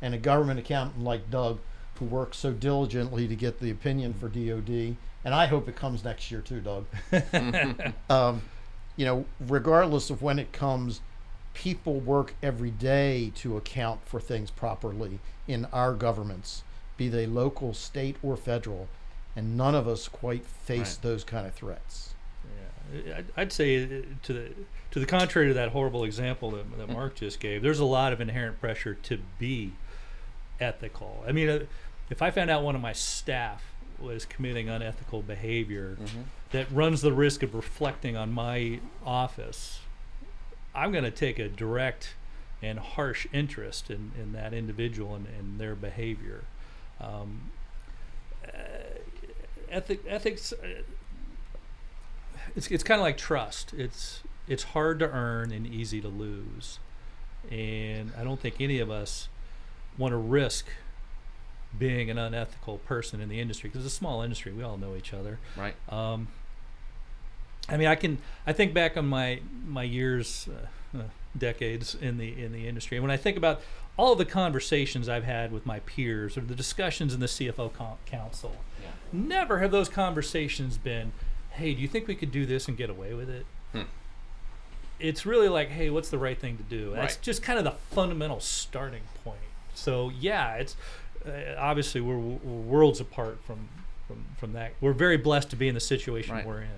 And 0.00 0.14
a 0.14 0.18
government 0.18 0.58
accountant 0.58 1.04
like 1.04 1.30
Doug, 1.30 1.60
who 1.96 2.06
works 2.06 2.38
so 2.38 2.52
diligently 2.52 3.28
to 3.28 3.36
get 3.36 3.60
the 3.60 3.70
opinion 3.70 4.14
for 4.14 4.28
DOD, 4.28 4.96
and 5.24 5.34
I 5.34 5.46
hope 5.46 5.68
it 5.68 5.76
comes 5.76 6.04
next 6.04 6.30
year 6.30 6.40
too, 6.40 6.60
Doug. 6.60 6.86
um, 8.10 8.42
you 8.96 9.04
know, 9.04 9.24
regardless 9.40 10.10
of 10.10 10.22
when 10.22 10.38
it 10.38 10.52
comes, 10.52 11.00
people 11.54 12.00
work 12.00 12.34
every 12.42 12.70
day 12.70 13.32
to 13.36 13.56
account 13.56 14.00
for 14.06 14.20
things 14.20 14.50
properly 14.50 15.18
in 15.48 15.64
our 15.72 15.92
governments, 15.94 16.62
be 16.96 17.08
they 17.08 17.26
local, 17.26 17.74
state, 17.74 18.16
or 18.22 18.36
federal. 18.36 18.88
And 19.36 19.56
none 19.56 19.74
of 19.74 19.88
us 19.88 20.06
quite 20.06 20.46
face 20.46 20.94
Right. 20.96 21.02
those 21.02 21.24
kind 21.24 21.44
of 21.46 21.54
threats. 21.54 22.14
Yeah, 23.04 23.16
I'd- 23.18 23.28
I'd 23.36 23.52
say 23.52 23.82
uh, 23.84 24.02
to 24.24 24.32
the 24.32 24.48
to 24.92 25.00
the 25.00 25.06
contrary 25.06 25.48
to 25.48 25.54
that 25.54 25.70
horrible 25.70 26.04
example 26.04 26.52
that, 26.52 26.78
that 26.78 26.88
Mark 26.88 27.16
just 27.16 27.40
gave, 27.40 27.62
there's 27.62 27.80
a 27.80 27.84
lot 27.84 28.12
of 28.12 28.20
inherent 28.20 28.60
pressure 28.60 28.94
to 28.94 29.18
be 29.40 29.72
ethical. 30.60 31.24
I 31.26 31.32
mean, 31.32 31.48
uh, 31.48 31.58
if 32.10 32.22
I 32.22 32.30
found 32.30 32.48
out 32.48 32.62
one 32.62 32.76
of 32.76 32.80
my 32.80 32.92
staff 32.92 33.64
was 34.04 34.24
committing 34.24 34.68
unethical 34.68 35.22
behavior 35.22 35.96
that 36.50 36.70
runs 36.70 37.00
the 37.00 37.12
risk 37.12 37.42
of 37.42 37.54
reflecting 37.54 38.16
on 38.16 38.32
my 38.32 38.80
office, 39.04 39.80
I'm 40.74 40.92
going 40.92 41.04
to 41.04 41.10
take 41.10 41.38
a 41.38 41.48
direct 41.48 42.14
and 42.62 42.78
harsh 42.78 43.26
interest 43.32 43.90
in, 43.90 44.12
in 44.20 44.32
that 44.32 44.54
individual 44.54 45.14
and, 45.14 45.26
and 45.38 45.58
their 45.58 45.74
behavior. 45.74 46.44
Um, 47.00 47.50
uh, 48.46 48.58
ethic, 49.70 50.00
ethics. 50.08 50.52
Uh, 50.52 50.82
it's 52.56 52.68
it's 52.68 52.84
kind 52.84 53.00
of 53.00 53.02
like 53.02 53.16
trust. 53.16 53.72
It's 53.74 54.22
it's 54.46 54.62
hard 54.62 54.98
to 55.00 55.10
earn 55.10 55.50
and 55.50 55.66
easy 55.66 56.00
to 56.00 56.08
lose, 56.08 56.78
and 57.50 58.12
I 58.18 58.24
don't 58.24 58.40
think 58.40 58.56
any 58.60 58.78
of 58.78 58.90
us 58.90 59.28
want 59.98 60.12
to 60.12 60.16
risk 60.16 60.66
being 61.78 62.10
an 62.10 62.18
unethical 62.18 62.78
person 62.78 63.20
in 63.20 63.28
the 63.28 63.40
industry 63.40 63.68
because 63.68 63.84
it's 63.84 63.94
a 63.94 63.96
small 63.96 64.22
industry. 64.22 64.52
We 64.52 64.62
all 64.62 64.76
know 64.76 64.94
each 64.96 65.12
other. 65.12 65.38
Right. 65.56 65.74
Um, 65.88 66.28
I 67.68 67.76
mean, 67.76 67.88
I 67.88 67.94
can 67.94 68.18
I 68.46 68.52
think 68.52 68.74
back 68.74 68.96
on 68.96 69.06
my 69.06 69.40
my 69.66 69.82
years, 69.84 70.48
uh, 70.94 70.98
uh, 70.98 71.02
decades 71.36 71.94
in 71.94 72.18
the 72.18 72.42
in 72.44 72.52
the 72.52 72.68
industry, 72.68 72.96
and 72.96 73.02
when 73.02 73.10
I 73.10 73.16
think 73.16 73.36
about 73.36 73.60
all 73.96 74.12
of 74.12 74.18
the 74.18 74.24
conversations 74.24 75.08
I've 75.08 75.24
had 75.24 75.52
with 75.52 75.64
my 75.64 75.80
peers 75.80 76.36
or 76.36 76.40
the 76.42 76.54
discussions 76.54 77.14
in 77.14 77.20
the 77.20 77.26
CFO 77.28 77.72
co- 77.72 77.98
council, 78.06 78.56
Yeah. 78.82 78.88
never 79.12 79.60
have 79.60 79.70
those 79.70 79.88
conversations 79.88 80.76
been, 80.78 81.12
"Hey, 81.52 81.74
do 81.74 81.80
you 81.80 81.88
think 81.88 82.06
we 82.08 82.14
could 82.16 82.32
do 82.32 82.44
this 82.44 82.66
and 82.68 82.76
get 82.76 82.90
away 82.90 83.14
with 83.14 83.30
it?" 83.30 83.46
Hmm. 83.72 83.82
It's 85.00 85.24
really 85.26 85.48
like, 85.48 85.70
"Hey, 85.70 85.90
what's 85.90 86.08
the 86.10 86.18
right 86.18 86.38
thing 86.38 86.56
to 86.58 86.62
do?" 86.64 86.92
That's 86.94 87.16
just 87.16 87.42
kind 87.42 87.58
of 87.58 87.64
the 87.64 87.72
fundamental 87.94 88.40
starting 88.40 89.02
point. 89.24 89.38
So 89.74 90.08
yeah, 90.10 90.54
it's 90.56 90.76
Uh, 91.26 91.30
obviously 91.58 92.00
we're, 92.00 92.18
we're 92.18 92.36
worlds 92.62 93.00
apart 93.00 93.38
from, 93.46 93.68
from 94.06 94.24
from 94.38 94.52
that. 94.52 94.72
We're 94.80 94.92
very 94.92 95.16
blessed 95.16 95.50
to 95.50 95.56
be 95.56 95.68
in 95.68 95.74
the 95.74 95.80
situation 95.80 96.34
Right. 96.34 96.46
we're 96.46 96.62
in. 96.62 96.68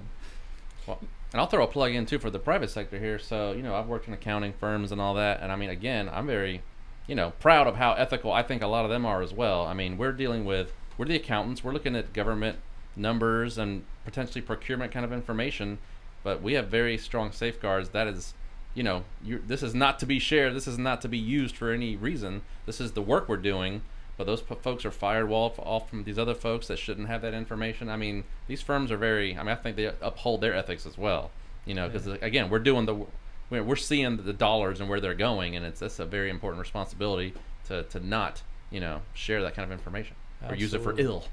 Well, 0.86 0.98
and 1.32 1.40
I'll 1.40 1.48
throw 1.48 1.64
a 1.64 1.66
plug 1.66 1.92
in 1.92 2.06
too 2.06 2.18
for 2.18 2.30
the 2.30 2.38
private 2.38 2.70
sector 2.70 2.98
here. 2.98 3.18
So, 3.18 3.52
you 3.52 3.62
know, 3.62 3.74
I've 3.74 3.88
worked 3.88 4.06
in 4.06 4.14
accounting 4.14 4.52
firms 4.52 4.92
and 4.92 5.00
all 5.00 5.14
that. 5.14 5.40
And 5.42 5.50
I 5.50 5.56
mean, 5.56 5.70
again, 5.70 6.08
I'm 6.08 6.26
very, 6.26 6.62
you 7.08 7.14
know, 7.16 7.32
proud 7.40 7.66
of 7.66 7.76
how 7.76 7.92
ethical 7.94 8.32
I 8.32 8.42
think 8.42 8.62
a 8.62 8.66
lot 8.68 8.84
of 8.84 8.90
them 8.90 9.04
are 9.04 9.20
as 9.22 9.32
well. 9.32 9.64
I 9.66 9.74
mean, 9.74 9.98
we're 9.98 10.12
dealing 10.12 10.44
with, 10.44 10.72
we're 10.96 11.06
the 11.06 11.16
accountants, 11.16 11.64
we're 11.64 11.72
looking 11.72 11.96
at 11.96 12.12
government 12.12 12.58
numbers 12.94 13.58
and 13.58 13.84
potentially 14.04 14.40
procurement 14.40 14.92
kind 14.92 15.04
of 15.04 15.12
information, 15.12 15.78
but 16.22 16.40
we 16.40 16.54
have 16.54 16.68
very 16.68 16.96
strong 16.96 17.32
safeguards. 17.32 17.88
That 17.90 18.06
is, 18.06 18.32
you 18.74 18.84
know, 18.84 19.04
this 19.22 19.62
is 19.62 19.74
not 19.74 19.98
to 19.98 20.06
be 20.06 20.18
shared. 20.20 20.54
This 20.54 20.68
is 20.68 20.78
not 20.78 21.00
to 21.02 21.08
be 21.08 21.18
used 21.18 21.56
for 21.56 21.72
any 21.72 21.96
reason. 21.96 22.42
This 22.64 22.80
is 22.80 22.92
the 22.92 23.02
work 23.02 23.28
we're 23.28 23.36
doing. 23.36 23.82
But 24.16 24.26
those 24.26 24.40
p- 24.40 24.54
folks 24.62 24.84
are 24.84 24.90
fired 24.90 25.30
off, 25.30 25.58
off 25.58 25.90
from 25.90 26.04
these 26.04 26.18
other 26.18 26.34
folks 26.34 26.68
that 26.68 26.78
shouldn't 26.78 27.08
have 27.08 27.20
that 27.22 27.34
information. 27.34 27.90
I 27.90 27.96
mean, 27.96 28.24
these 28.46 28.62
firms 28.62 28.90
are 28.90 28.96
very. 28.96 29.36
I 29.36 29.42
mean, 29.42 29.48
I 29.48 29.54
think 29.56 29.76
they 29.76 29.86
uphold 30.00 30.40
their 30.40 30.54
ethics 30.54 30.86
as 30.86 30.96
well. 30.96 31.30
You 31.66 31.74
know, 31.74 31.88
because 31.88 32.06
again, 32.06 32.48
we're 32.48 32.60
doing 32.60 32.86
the, 32.86 33.06
we're, 33.50 33.76
seeing 33.76 34.16
the 34.18 34.32
dollars 34.32 34.80
and 34.80 34.88
where 34.88 35.00
they're 35.00 35.14
going, 35.14 35.56
and 35.56 35.66
it's 35.66 35.80
that's 35.80 35.98
a 35.98 36.06
very 36.06 36.30
important 36.30 36.60
responsibility 36.60 37.34
to 37.66 37.82
to 37.84 38.00
not 38.00 38.42
you 38.70 38.80
know 38.80 39.02
share 39.14 39.42
that 39.42 39.54
kind 39.54 39.70
of 39.70 39.72
information 39.72 40.16
or 40.48 40.54
use 40.54 40.72
it 40.72 40.80
for 40.80 40.98
ill. 40.98 41.24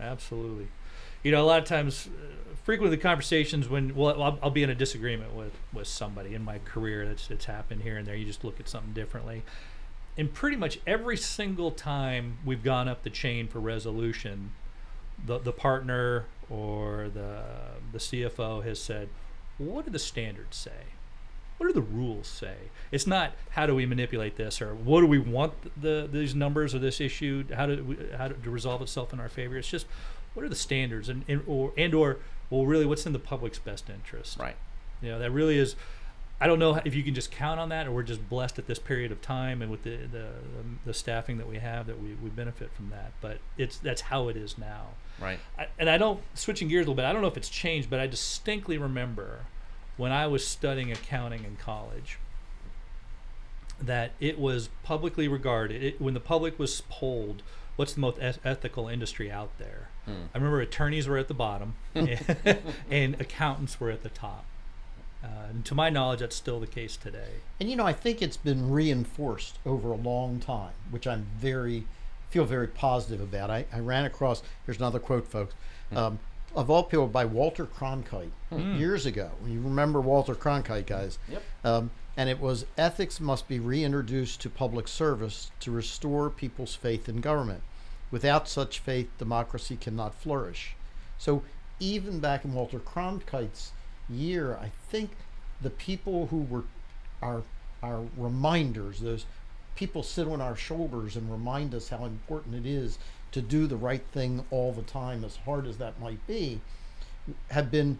Absolutely. 0.00 0.68
You 1.22 1.32
know, 1.32 1.42
a 1.42 1.46
lot 1.46 1.60
of 1.60 1.64
times, 1.64 2.08
uh, 2.08 2.54
frequently 2.64 2.96
the 2.96 3.02
conversations 3.02 3.68
when 3.68 3.94
well, 3.94 4.22
I'll, 4.22 4.38
I'll 4.42 4.50
be 4.50 4.62
in 4.62 4.70
a 4.70 4.74
disagreement 4.74 5.34
with 5.34 5.52
with 5.72 5.86
somebody 5.86 6.34
in 6.34 6.42
my 6.42 6.58
career. 6.58 7.06
That's 7.06 7.30
it's 7.30 7.46
happened 7.46 7.82
here 7.82 7.96
and 7.96 8.06
there. 8.06 8.14
You 8.14 8.26
just 8.26 8.44
look 8.44 8.60
at 8.60 8.68
something 8.68 8.92
differently. 8.92 9.42
And 10.18 10.32
pretty 10.32 10.56
much 10.56 10.78
every 10.86 11.16
single 11.16 11.70
time 11.70 12.38
we've 12.44 12.62
gone 12.62 12.88
up 12.88 13.02
the 13.02 13.10
chain 13.10 13.48
for 13.48 13.60
resolution, 13.60 14.52
the 15.24 15.38
the 15.38 15.52
partner 15.52 16.24
or 16.48 17.10
the 17.12 17.42
the 17.92 17.98
CFO 17.98 18.64
has 18.64 18.80
said, 18.80 19.08
"What 19.58 19.84
do 19.84 19.90
the 19.90 19.98
standards 19.98 20.56
say?" 20.56 20.86
what 21.58 21.68
do 21.68 21.72
the 21.72 21.80
rules 21.80 22.26
say? 22.26 22.54
It's 22.90 23.06
not 23.06 23.32
how 23.50 23.66
do 23.66 23.74
we 23.74 23.86
manipulate 23.86 24.36
this 24.36 24.60
or 24.60 24.74
what 24.74 25.00
do 25.00 25.06
we 25.06 25.18
want 25.18 25.54
the 25.80 26.08
these 26.10 26.34
numbers 26.34 26.74
or 26.74 26.78
this 26.78 27.00
issue 27.00 27.44
how 27.54 27.66
do 27.66 27.82
we, 27.82 27.96
how 28.16 28.28
to, 28.28 28.34
to 28.34 28.50
resolve 28.50 28.82
itself 28.82 29.12
in 29.12 29.20
our 29.20 29.28
favor. 29.28 29.56
It's 29.56 29.68
just 29.68 29.86
what 30.34 30.44
are 30.44 30.48
the 30.48 30.54
standards 30.54 31.08
and, 31.08 31.24
and 31.28 31.42
or 31.46 31.72
and 31.76 31.94
or 31.94 32.18
well 32.50 32.66
really 32.66 32.84
what's 32.84 33.06
in 33.06 33.12
the 33.12 33.18
public's 33.18 33.58
best 33.58 33.88
interest. 33.88 34.38
Right. 34.38 34.56
You 35.00 35.10
know 35.10 35.18
that 35.18 35.30
really 35.30 35.58
is. 35.58 35.76
I 36.40 36.46
don't 36.46 36.58
know 36.58 36.78
if 36.84 36.94
you 36.94 37.02
can 37.02 37.14
just 37.14 37.30
count 37.30 37.58
on 37.58 37.70
that, 37.70 37.86
or 37.86 37.92
we're 37.92 38.02
just 38.02 38.28
blessed 38.28 38.58
at 38.58 38.66
this 38.66 38.78
period 38.78 39.10
of 39.10 39.22
time 39.22 39.62
and 39.62 39.70
with 39.70 39.84
the 39.84 39.96
the, 39.96 40.28
the 40.84 40.94
staffing 40.94 41.38
that 41.38 41.48
we 41.48 41.58
have 41.58 41.86
that 41.86 42.00
we, 42.00 42.14
we 42.22 42.28
benefit 42.28 42.70
from 42.74 42.90
that. 42.90 43.12
But 43.20 43.38
it's 43.56 43.78
that's 43.78 44.02
how 44.02 44.28
it 44.28 44.36
is 44.36 44.58
now. 44.58 44.88
Right. 45.18 45.38
I, 45.58 45.68
and 45.78 45.88
I 45.88 45.96
don't 45.96 46.20
switching 46.34 46.68
gears 46.68 46.80
a 46.86 46.90
little 46.90 46.94
bit. 46.94 47.06
I 47.06 47.12
don't 47.12 47.22
know 47.22 47.28
if 47.28 47.38
it's 47.38 47.48
changed, 47.48 47.88
but 47.88 48.00
I 48.00 48.06
distinctly 48.06 48.76
remember 48.76 49.46
when 49.96 50.12
I 50.12 50.26
was 50.26 50.46
studying 50.46 50.92
accounting 50.92 51.44
in 51.44 51.56
college 51.56 52.18
that 53.80 54.12
it 54.20 54.38
was 54.38 54.68
publicly 54.82 55.28
regarded 55.28 55.82
it, 55.82 56.00
when 56.00 56.14
the 56.14 56.20
public 56.20 56.58
was 56.58 56.82
polled 56.88 57.42
what's 57.76 57.92
the 57.92 58.00
most 58.00 58.18
ethical 58.44 58.88
industry 58.88 59.30
out 59.30 59.50
there 59.58 59.88
Hmm. 60.06 60.26
i 60.34 60.38
remember 60.38 60.60
attorneys 60.60 61.06
were 61.08 61.18
at 61.18 61.28
the 61.28 61.34
bottom 61.34 61.74
and, 61.94 62.18
and 62.90 63.20
accountants 63.20 63.78
were 63.80 63.90
at 63.90 64.02
the 64.02 64.08
top 64.08 64.46
uh, 65.24 65.48
and 65.50 65.64
to 65.64 65.74
my 65.74 65.90
knowledge 65.90 66.20
that's 66.20 66.36
still 66.36 66.60
the 66.60 66.66
case 66.66 66.96
today 66.96 67.40
And 67.58 67.70
you 67.70 67.76
know, 67.76 67.86
I 67.86 67.92
think 67.92 68.22
it's 68.22 68.36
been 68.36 68.70
reinforced 68.70 69.58
over 69.64 69.92
a 69.92 69.96
long 69.96 70.40
time, 70.40 70.74
which 70.90 71.06
I'm 71.06 71.26
very 71.38 71.86
feel 72.30 72.44
very 72.44 72.66
positive 72.68 73.20
about. 73.20 73.50
I, 73.50 73.66
I 73.72 73.78
ran 73.78 74.04
across 74.04 74.42
here's 74.64 74.78
another 74.78 74.98
quote, 74.98 75.26
folks, 75.28 75.54
um, 75.94 76.18
of 76.54 76.70
all 76.70 76.82
people 76.82 77.06
by 77.06 77.24
Walter 77.24 77.66
Cronkite 77.66 78.30
years 78.50 79.06
ago. 79.06 79.30
You 79.46 79.60
remember 79.60 80.00
Walter 80.00 80.34
Cronkite, 80.34 80.86
guys? 80.86 81.18
Yep. 81.28 81.42
Um, 81.64 81.90
and 82.16 82.30
it 82.30 82.40
was 82.40 82.64
ethics 82.78 83.20
must 83.20 83.46
be 83.46 83.60
reintroduced 83.60 84.40
to 84.40 84.50
public 84.50 84.88
service 84.88 85.50
to 85.60 85.70
restore 85.70 86.30
people's 86.30 86.74
faith 86.74 87.08
in 87.08 87.20
government. 87.20 87.62
Without 88.10 88.48
such 88.48 88.78
faith, 88.78 89.08
democracy 89.18 89.76
cannot 89.76 90.14
flourish. 90.14 90.74
So 91.18 91.42
even 91.78 92.20
back 92.20 92.44
in 92.44 92.54
Walter 92.54 92.78
Cronkite's 92.78 93.72
year, 94.08 94.58
I 94.60 94.70
think 94.88 95.10
the 95.60 95.70
people 95.70 96.26
who 96.26 96.42
were 96.42 96.64
our 97.22 97.42
our 97.82 98.02
reminders, 98.16 99.00
those 99.00 99.26
people 99.74 100.02
sit 100.02 100.26
on 100.26 100.40
our 100.40 100.56
shoulders 100.56 101.16
and 101.16 101.30
remind 101.30 101.74
us 101.74 101.88
how 101.88 102.04
important 102.04 102.54
it 102.54 102.66
is 102.66 102.98
to 103.32 103.42
do 103.42 103.66
the 103.66 103.76
right 103.76 104.02
thing 104.12 104.44
all 104.50 104.72
the 104.72 104.82
time, 104.82 105.24
as 105.24 105.36
hard 105.36 105.66
as 105.66 105.76
that 105.76 106.00
might 106.00 106.26
be, 106.26 106.60
have 107.50 107.70
been 107.70 107.98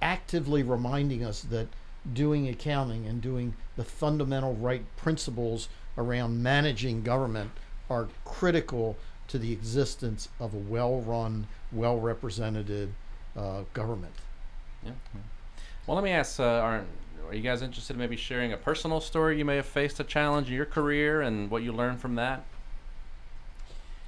actively 0.00 0.62
reminding 0.62 1.24
us 1.24 1.40
that 1.40 1.66
doing 2.14 2.48
accounting 2.48 3.06
and 3.06 3.20
doing 3.20 3.54
the 3.76 3.84
fundamental 3.84 4.54
right 4.54 4.84
principles 4.96 5.68
around 5.96 6.42
managing 6.42 7.02
government 7.02 7.50
are 7.90 8.08
critical 8.24 8.96
to 9.26 9.38
the 9.38 9.52
existence 9.52 10.28
of 10.38 10.54
a 10.54 10.58
well 10.58 11.00
run, 11.00 11.46
well 11.72 11.98
represented 11.98 12.92
uh, 13.36 13.62
government. 13.74 14.14
Yeah. 14.84 14.92
Well, 15.88 15.94
let 15.94 16.04
me 16.04 16.10
ask: 16.10 16.38
uh, 16.38 16.44
are, 16.44 16.84
are 17.28 17.34
you 17.34 17.40
guys 17.40 17.62
interested 17.62 17.94
in 17.94 17.98
maybe 17.98 18.14
sharing 18.14 18.52
a 18.52 18.58
personal 18.58 19.00
story 19.00 19.38
you 19.38 19.46
may 19.46 19.56
have 19.56 19.64
faced 19.64 19.98
a 20.00 20.04
challenge 20.04 20.48
in 20.48 20.52
your 20.52 20.66
career 20.66 21.22
and 21.22 21.50
what 21.50 21.62
you 21.62 21.72
learned 21.72 21.98
from 21.98 22.16
that? 22.16 22.44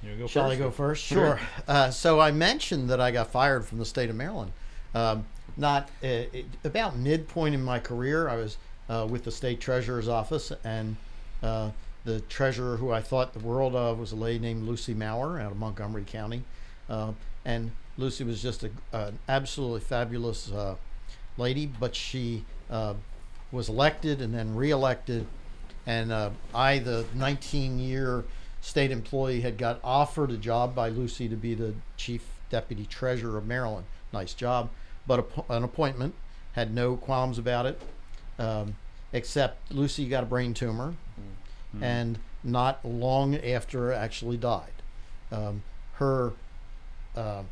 you 0.03 0.15
go 0.15 0.27
Shall 0.27 0.51
I 0.51 0.57
go 0.57 0.69
first? 0.69 1.03
Sure. 1.03 1.39
Uh, 1.67 1.89
so 1.89 2.19
I 2.19 2.29
mentioned 2.29 2.91
that 2.91 3.01
I 3.01 3.09
got 3.09 3.31
fired 3.31 3.65
from 3.65 3.79
the 3.79 3.85
state 3.85 4.11
of 4.11 4.15
Maryland. 4.15 4.51
Um, 4.93 5.25
not 5.57 5.89
uh, 6.03 6.29
it, 6.31 6.45
about 6.63 6.97
midpoint 6.97 7.55
in 7.55 7.63
my 7.63 7.79
career, 7.79 8.29
I 8.29 8.35
was 8.35 8.57
uh, 8.87 9.07
with 9.09 9.23
the 9.23 9.31
state 9.31 9.59
treasurer's 9.59 10.07
office, 10.07 10.51
and 10.63 10.97
uh, 11.41 11.71
the 12.05 12.19
treasurer 12.21 12.77
who 12.77 12.91
I 12.91 13.01
thought 13.01 13.33
the 13.33 13.39
world 13.39 13.73
of 13.73 13.97
was 13.97 14.11
a 14.11 14.15
lady 14.15 14.37
named 14.37 14.67
Lucy 14.67 14.93
Maurer 14.93 15.39
out 15.39 15.51
of 15.51 15.57
Montgomery 15.57 16.03
County, 16.05 16.43
uh, 16.91 17.13
and 17.43 17.71
Lucy 17.97 18.23
was 18.23 18.39
just 18.39 18.63
a, 18.63 18.69
an 18.93 19.17
absolutely 19.27 19.79
fabulous 19.79 20.51
uh, 20.51 20.75
lady. 21.37 21.65
But 21.65 21.95
she 21.95 22.45
uh, 22.69 22.95
was 23.51 23.69
elected 23.69 24.21
and 24.21 24.33
then 24.33 24.55
reelected, 24.55 25.25
and 25.85 26.11
uh, 26.11 26.29
I, 26.53 26.79
the 26.79 27.05
19-year 27.15 28.23
state 28.61 28.91
employee, 28.91 29.41
had 29.41 29.57
got 29.57 29.79
offered 29.83 30.31
a 30.31 30.37
job 30.37 30.75
by 30.75 30.89
Lucy 30.89 31.27
to 31.27 31.35
be 31.35 31.53
the 31.53 31.73
chief 31.97 32.25
deputy 32.49 32.85
treasurer 32.85 33.37
of 33.37 33.47
Maryland. 33.47 33.85
Nice 34.13 34.33
job, 34.33 34.69
but 35.07 35.19
a, 35.49 35.53
an 35.53 35.63
appointment. 35.63 36.13
Had 36.53 36.73
no 36.73 36.97
qualms 36.97 37.37
about 37.37 37.65
it, 37.65 37.81
um, 38.37 38.75
except 39.13 39.71
Lucy 39.71 40.09
got 40.09 40.23
a 40.23 40.25
brain 40.25 40.53
tumor, 40.53 40.95
and 41.81 42.19
not 42.43 42.83
long 42.83 43.35
after 43.35 43.93
actually 43.93 44.35
died. 44.35 44.73
Um, 45.31 45.63
her 45.93 46.33
uh, 47.15 47.43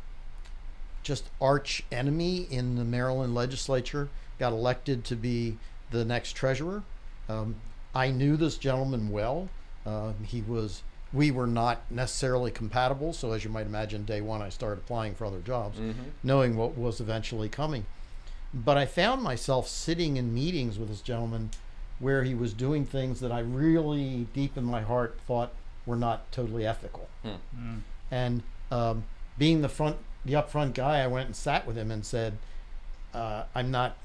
just 1.02 1.24
arch 1.40 1.82
enemy 1.90 2.46
in 2.50 2.76
the 2.76 2.84
Maryland 2.84 3.34
legislature 3.34 4.08
got 4.38 4.52
elected 4.52 5.04
to 5.04 5.16
be 5.16 5.56
the 5.90 6.04
next 6.04 6.32
treasurer. 6.32 6.82
Um, 7.28 7.56
I 7.94 8.10
knew 8.10 8.36
this 8.36 8.56
gentleman 8.56 9.10
well. 9.10 9.48
Um, 9.86 10.14
he 10.24 10.42
was. 10.42 10.82
We 11.12 11.32
were 11.32 11.48
not 11.48 11.82
necessarily 11.90 12.52
compatible, 12.52 13.12
so 13.12 13.32
as 13.32 13.42
you 13.42 13.50
might 13.50 13.66
imagine, 13.66 14.04
day 14.04 14.20
one 14.20 14.40
I 14.42 14.48
started 14.48 14.78
applying 14.82 15.16
for 15.16 15.24
other 15.24 15.40
jobs, 15.40 15.76
knowing 16.22 16.56
what 16.56 16.78
was 16.78 17.00
eventually 17.00 17.48
coming. 17.48 17.84
But 18.54 18.76
I 18.78 18.86
found 18.86 19.20
myself 19.20 19.66
sitting 19.68 20.16
in 20.16 20.32
meetings 20.32 20.78
with 20.78 20.88
this 20.88 21.00
gentleman 21.00 21.50
where 21.98 22.22
he 22.22 22.34
was 22.34 22.52
doing 22.52 22.86
things 22.86 23.18
that 23.20 23.32
I 23.32 23.40
really, 23.40 24.28
deep 24.32 24.56
in 24.56 24.62
my 24.64 24.82
heart, 24.82 25.18
thought 25.26 25.52
were 25.84 25.96
not 25.96 26.30
totally 26.30 26.64
ethical. 26.64 27.08
And 28.12 28.42
um, 28.70 29.04
being 29.36 29.62
the 29.62 29.68
front, 29.68 29.96
the 30.24 30.34
upfront 30.34 30.74
guy, 30.74 31.00
I 31.00 31.06
went 31.06 31.26
and 31.26 31.36
sat 31.36 31.66
with 31.66 31.76
him 31.76 31.90
and 31.90 32.04
said, 32.04 32.38
uh, 33.14 33.44
"I'm 33.54 33.70
not. 33.70 33.96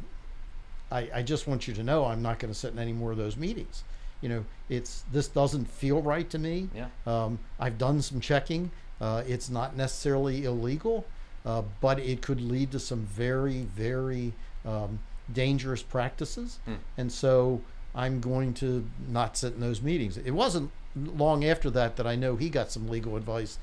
I, 0.91 1.09
I 1.13 1.21
just 1.23 1.47
want 1.47 1.67
you 1.67 1.73
to 1.73 1.83
know 1.83 2.05
I'm 2.05 2.21
not 2.21 2.39
going 2.39 2.53
to 2.53 2.59
sit 2.59 2.73
in 2.73 2.79
any 2.79 2.93
more 2.93 3.11
of 3.11 3.17
those 3.17 3.37
meetings. 3.37 3.83
You 4.21 4.29
know, 4.29 4.45
it's 4.69 5.03
this 5.11 5.27
doesn't 5.27 5.65
feel 5.65 6.01
right 6.01 6.29
to 6.29 6.39
me. 6.39 6.69
Yeah. 6.73 6.87
Um, 7.05 7.39
I've 7.59 7.77
done 7.77 8.01
some 8.01 8.19
checking. 8.19 8.71
Uh, 9.01 9.23
it's 9.27 9.49
not 9.49 9.75
necessarily 9.75 10.45
illegal, 10.45 11.05
uh, 11.45 11.63
but 11.81 11.99
it 11.99 12.21
could 12.21 12.39
lead 12.39 12.71
to 12.71 12.79
some 12.79 13.01
very, 13.05 13.61
very 13.61 14.33
um, 14.65 14.99
dangerous 15.31 15.81
practices. 15.81 16.59
Hmm. 16.65 16.75
And 16.97 17.11
so 17.11 17.61
I'm 17.93 18.21
going 18.21 18.53
to 18.55 18.87
not 19.09 19.37
sit 19.37 19.53
in 19.53 19.59
those 19.59 19.81
meetings. 19.81 20.17
It 20.17 20.31
wasn't 20.31 20.71
long 20.95 21.43
after 21.43 21.69
that 21.71 21.97
that 21.97 22.07
I 22.07 22.15
know 22.15 22.35
he 22.35 22.49
got 22.49 22.71
some 22.71 22.87
legal 22.87 23.17
advice 23.17 23.57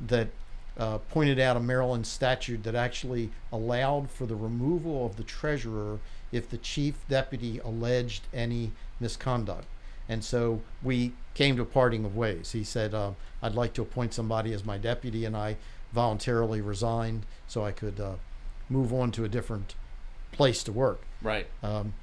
that 0.00 0.28
uh, 0.78 0.98
pointed 0.98 1.38
out 1.40 1.56
a 1.56 1.60
Maryland 1.60 2.06
statute 2.06 2.62
that 2.62 2.74
actually 2.74 3.30
allowed 3.52 4.10
for 4.10 4.26
the 4.26 4.36
removal 4.36 5.04
of 5.04 5.16
the 5.16 5.24
treasurer 5.24 5.98
if 6.30 6.48
the 6.48 6.58
chief 6.58 6.94
deputy 7.08 7.58
alleged 7.58 8.22
any 8.32 8.72
misconduct. 9.00 9.66
And 10.08 10.24
so 10.24 10.62
we 10.82 11.12
came 11.34 11.56
to 11.56 11.62
a 11.62 11.66
parting 11.66 12.04
of 12.04 12.16
ways. 12.16 12.52
He 12.52 12.64
said, 12.64 12.94
uh, 12.94 13.12
I'd 13.42 13.54
like 13.54 13.74
to 13.74 13.82
appoint 13.82 14.14
somebody 14.14 14.52
as 14.52 14.64
my 14.64 14.78
deputy, 14.78 15.24
and 15.24 15.36
I 15.36 15.56
voluntarily 15.92 16.60
resigned 16.60 17.26
so 17.46 17.64
I 17.64 17.72
could 17.72 18.00
uh, 18.00 18.14
move 18.68 18.92
on 18.92 19.10
to 19.12 19.24
a 19.24 19.28
different 19.28 19.74
place 20.32 20.62
to 20.64 20.72
work. 20.72 21.02
Right. 21.22 21.46
Um, 21.62 21.94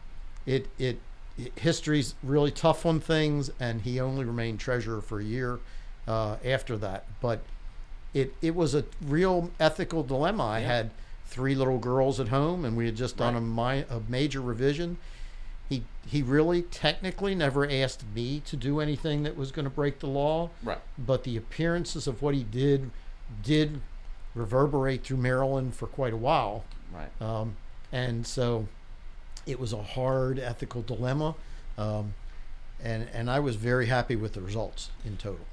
it, 0.45 0.67
it, 0.77 0.99
it 1.37 1.57
history's 1.57 2.15
really 2.23 2.51
tough 2.51 2.85
on 2.85 2.99
things, 2.99 3.51
and 3.59 3.81
he 3.81 3.99
only 3.99 4.25
remained 4.25 4.59
treasurer 4.59 5.01
for 5.01 5.19
a 5.19 5.23
year 5.23 5.59
uh, 6.07 6.37
after 6.43 6.77
that. 6.77 7.05
But 7.21 7.39
it 8.15 8.33
it 8.41 8.55
was 8.55 8.73
a 8.73 8.85
real 9.05 9.51
ethical 9.59 10.01
dilemma. 10.01 10.43
I 10.43 10.59
Yeah. 10.61 10.67
had 10.67 10.91
three 11.27 11.53
little 11.53 11.77
girls 11.77 12.19
at 12.19 12.29
home, 12.29 12.63
and 12.65 12.75
we 12.77 12.85
had 12.87 12.95
just 12.95 13.17
done 13.17 13.33
Right. 13.35 13.85
a, 13.85 13.93
mi- 13.93 13.97
a 13.97 14.01
major 14.09 14.41
revision. 14.41 14.97
He 15.69 15.83
he 16.07 16.21
really 16.23 16.61
technically 16.63 17.35
never 17.35 17.69
asked 17.69 18.03
me 18.15 18.39
to 18.41 18.55
do 18.55 18.79
anything 18.79 19.23
that 19.23 19.35
was 19.35 19.51
going 19.51 19.65
to 19.65 19.69
break 19.71 19.99
the 19.99 20.07
law, 20.07 20.49
Right. 20.63 20.79
but 20.97 21.23
the 21.23 21.35
appearances 21.37 22.07
of 22.07 22.21
what 22.21 22.33
he 22.33 22.43
did 22.43 22.89
did 23.43 23.81
reverberate 24.33 25.03
through 25.03 25.17
Maryland 25.17 25.75
for 25.75 25.87
quite 25.87 26.13
a 26.13 26.17
while. 26.17 26.63
Right. 26.93 27.21
Um, 27.21 27.57
and 27.91 28.25
so 28.27 28.67
it 29.47 29.59
was 29.59 29.73
a 29.73 29.81
hard 29.81 30.37
ethical 30.39 30.81
dilemma. 30.83 31.35
Um, 31.77 32.13
and, 32.83 33.07
and 33.13 33.29
I 33.31 33.39
was 33.39 33.55
very 33.55 33.87
happy 33.87 34.15
with 34.15 34.33
the 34.33 34.41
results 34.41 34.91
in 35.03 35.17
total. 35.17 35.45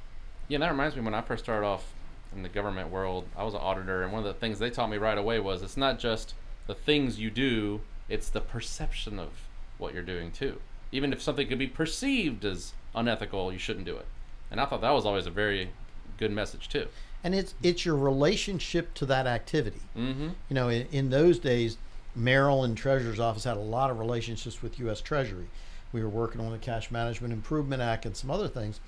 Yeah, 0.49 0.57
and 0.57 0.63
that 0.63 0.71
reminds 0.71 0.95
me 0.97 1.03
when 1.03 1.15
I 1.15 1.23
first 1.23 1.45
started 1.45 1.67
off 1.67 1.93
in 2.35 2.43
the 2.43 2.49
government 2.49 2.91
world, 2.91 3.27
I 3.37 3.45
was 3.45 3.55
an 3.55 3.61
auditor, 3.61 4.03
and 4.03 4.13
one 4.13 4.21
of 4.21 4.27
the 4.27 4.39
things 4.39 4.59
they 4.59 4.71
taught 4.71 4.91
me 4.91 4.97
right 4.97 5.19
away 5.19 5.39
was 5.41 5.63
it's 5.63 5.77
not 5.77 5.99
just 5.99 6.35
the 6.67 6.75
things 6.75 7.19
you 7.19 7.31
do, 7.31 7.81
it's 8.09 8.29
the 8.29 8.41
perception 8.41 9.19
of 9.19 9.31
what 9.79 9.95
you're 9.95 10.03
doing 10.03 10.31
too. 10.31 10.61
Even 10.93 11.13
if 11.13 11.23
something 11.23 11.49
could 11.49 11.59
be 11.59 11.67
perceived 11.67 12.45
as 12.45 12.73
unethical, 12.95 13.53
you 13.53 13.59
shouldn't 13.59 13.87
do 13.87 13.97
it. 13.97 14.07
And 14.51 14.61
I 14.61 14.67
thought 14.67 14.83
that 14.83 14.91
was 14.91 15.07
always 15.07 15.27
a 15.27 15.31
very 15.31 15.71
good 16.19 16.31
message 16.31 16.69
too. 16.69 16.89
And 17.25 17.35
it's, 17.35 17.55
it's 17.63 17.87
your 17.87 17.97
relationship 17.97 18.95
to 18.95 19.07
that 19.07 19.27
activity. 19.27 19.81
Mm-hmm. 19.97 20.29
You 20.49 20.55
know, 20.55 20.69
in, 20.69 20.87
in 20.93 21.11
those 21.11 21.39
days, 21.39 21.79
Maryland 22.15 22.77
Treasurer's 22.77 23.21
Office 23.21 23.45
had 23.45 23.57
a 23.57 23.61
lot 23.61 23.91
of 23.91 23.99
relationships 23.99 24.63
with 24.63 24.79
U.S. 24.81 25.01
Treasury. 25.01 25.47
We 25.93 26.03
were 26.03 26.09
working 26.09 26.41
on 26.41 26.53
the 26.53 26.59
Cash 26.59 26.91
Management 26.91 27.33
Improvement 27.33 27.81
Act 27.81 28.07
and 28.07 28.17
some 28.17 28.31
other 28.31 28.49
things. 28.49 28.81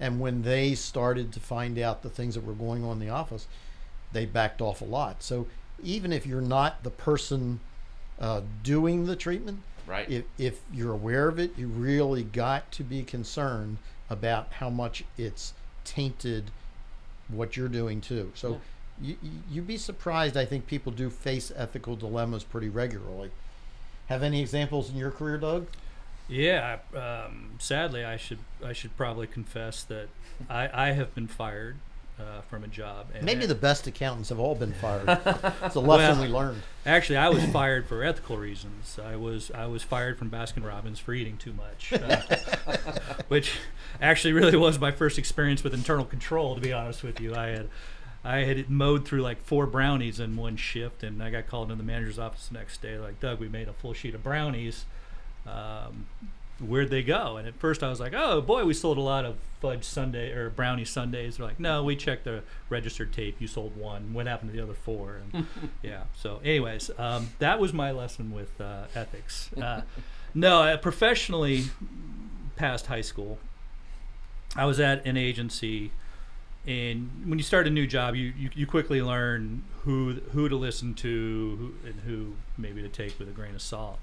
And 0.00 0.20
when 0.20 0.42
they 0.42 0.74
started 0.74 1.32
to 1.32 1.40
find 1.40 1.78
out 1.78 2.02
the 2.02 2.10
things 2.10 2.34
that 2.34 2.44
were 2.44 2.52
going 2.52 2.84
on 2.84 2.92
in 2.92 2.98
the 2.98 3.10
office, 3.10 3.46
they 4.12 4.26
backed 4.26 4.60
off 4.60 4.80
a 4.80 4.84
lot. 4.84 5.22
So 5.22 5.46
even 5.82 6.12
if 6.12 6.26
you're 6.26 6.40
not 6.40 6.82
the 6.82 6.90
person 6.90 7.60
uh, 8.20 8.42
doing 8.62 9.06
the 9.06 9.16
treatment, 9.16 9.60
Right. 9.86 10.08
if, 10.10 10.24
if 10.38 10.60
you're 10.72 10.92
aware 10.94 11.28
of 11.28 11.38
it, 11.38 11.58
you 11.58 11.66
really 11.68 12.22
got 12.22 12.72
to 12.72 12.82
be 12.82 13.02
concerned 13.02 13.76
about 14.08 14.52
how 14.54 14.70
much 14.70 15.04
it's 15.18 15.52
tainted 15.84 16.50
what 17.28 17.56
you're 17.56 17.68
doing 17.68 18.00
too. 18.00 18.32
So 18.34 18.60
you, 19.00 19.16
you, 19.22 19.30
you'd 19.50 19.66
be 19.66 19.76
surprised. 19.76 20.36
I 20.36 20.44
think 20.46 20.66
people 20.66 20.90
do 20.90 21.10
face 21.10 21.52
ethical 21.54 21.96
dilemmas 21.96 22.44
pretty 22.44 22.68
regularly. 22.68 23.30
Have 24.06 24.22
any 24.22 24.40
examples 24.40 24.88
in 24.90 24.96
your 24.96 25.10
career, 25.10 25.36
Doug? 25.38 25.66
Yeah, 26.28 26.78
um, 26.96 27.50
sadly, 27.58 28.04
I 28.04 28.16
should 28.16 28.38
I 28.64 28.72
should 28.72 28.96
probably 28.96 29.26
confess 29.26 29.82
that 29.84 30.08
I, 30.48 30.68
I 30.72 30.92
have 30.92 31.14
been 31.14 31.26
fired 31.26 31.76
uh, 32.18 32.40
from 32.48 32.64
a 32.64 32.68
job. 32.68 33.08
And 33.14 33.24
Maybe 33.24 33.44
the 33.44 33.54
best 33.54 33.86
accountants 33.86 34.30
have 34.30 34.38
all 34.38 34.54
been 34.54 34.72
fired. 34.80 35.06
it's 35.08 35.74
a 35.74 35.80
lesson 35.80 36.18
Well- 36.18 36.22
we 36.22 36.28
learned. 36.28 36.62
Actually, 36.86 37.18
I 37.18 37.28
was 37.28 37.44
fired 37.52 37.86
for 37.86 38.02
ethical 38.02 38.36
reasons. 38.38 38.98
I 39.04 39.16
was 39.16 39.50
I 39.50 39.66
was 39.66 39.82
fired 39.82 40.18
from 40.18 40.30
Baskin 40.30 40.64
Robbins 40.64 40.98
for 40.98 41.12
eating 41.12 41.36
too 41.36 41.52
much, 41.52 41.92
uh, 41.92 42.22
which 43.28 43.52
actually 44.00 44.32
really 44.32 44.56
was 44.56 44.78
my 44.78 44.90
first 44.92 45.18
experience 45.18 45.62
with 45.62 45.74
internal 45.74 46.04
control. 46.06 46.54
To 46.54 46.60
be 46.60 46.72
honest 46.72 47.02
with 47.02 47.20
you, 47.20 47.34
I 47.34 47.48
had 47.48 47.68
I 48.24 48.36
had 48.38 48.70
mowed 48.70 49.06
through 49.06 49.20
like 49.20 49.42
four 49.44 49.66
brownies 49.66 50.18
in 50.20 50.36
one 50.36 50.56
shift, 50.56 51.02
and 51.02 51.22
I 51.22 51.28
got 51.30 51.46
called 51.46 51.70
into 51.70 51.82
the 51.82 51.86
manager's 51.86 52.18
office 52.18 52.48
the 52.48 52.54
next 52.54 52.80
day. 52.80 52.96
Like, 52.98 53.20
Doug, 53.20 53.40
we 53.40 53.48
made 53.50 53.68
a 53.68 53.74
full 53.74 53.92
sheet 53.92 54.14
of 54.14 54.22
brownies. 54.22 54.86
Um, 55.46 56.06
where'd 56.60 56.90
they 56.90 57.02
go? 57.02 57.36
And 57.36 57.48
at 57.48 57.54
first 57.54 57.82
I 57.82 57.88
was 57.88 58.00
like, 58.00 58.12
oh 58.14 58.40
boy, 58.40 58.64
we 58.64 58.74
sold 58.74 58.98
a 58.98 59.02
lot 59.02 59.24
of 59.24 59.36
fudge 59.60 59.84
sundae 59.84 60.32
or 60.32 60.50
brownie 60.50 60.84
sundaes. 60.84 61.36
They're 61.36 61.46
like, 61.46 61.60
no, 61.60 61.82
we 61.82 61.96
checked 61.96 62.24
the 62.24 62.42
registered 62.68 63.12
tape. 63.12 63.36
You 63.40 63.46
sold 63.46 63.76
one. 63.76 64.14
What 64.14 64.26
happened 64.26 64.50
to 64.50 64.56
the 64.56 64.62
other 64.62 64.74
four? 64.74 65.20
And 65.32 65.46
yeah. 65.82 66.04
So, 66.14 66.40
anyways, 66.44 66.90
um, 66.98 67.30
that 67.38 67.58
was 67.58 67.72
my 67.72 67.90
lesson 67.90 68.32
with 68.32 68.60
uh, 68.60 68.84
ethics. 68.94 69.50
Uh, 69.52 69.82
no, 70.34 70.62
uh, 70.62 70.76
professionally, 70.76 71.64
past 72.56 72.86
high 72.86 73.00
school, 73.00 73.38
I 74.56 74.66
was 74.66 74.80
at 74.80 75.04
an 75.06 75.16
agency. 75.16 75.92
And 76.66 77.10
when 77.26 77.38
you 77.38 77.42
start 77.44 77.66
a 77.66 77.70
new 77.70 77.86
job, 77.86 78.14
you, 78.14 78.32
you, 78.36 78.50
you 78.54 78.66
quickly 78.66 79.02
learn 79.02 79.64
who 79.82 80.14
who 80.32 80.48
to 80.48 80.56
listen 80.56 80.94
to 80.94 81.74
and 81.84 82.00
who 82.06 82.34
maybe 82.56 82.80
to 82.80 82.88
take 82.88 83.18
with 83.18 83.28
a 83.28 83.32
grain 83.32 83.54
of 83.54 83.60
salt. 83.60 83.98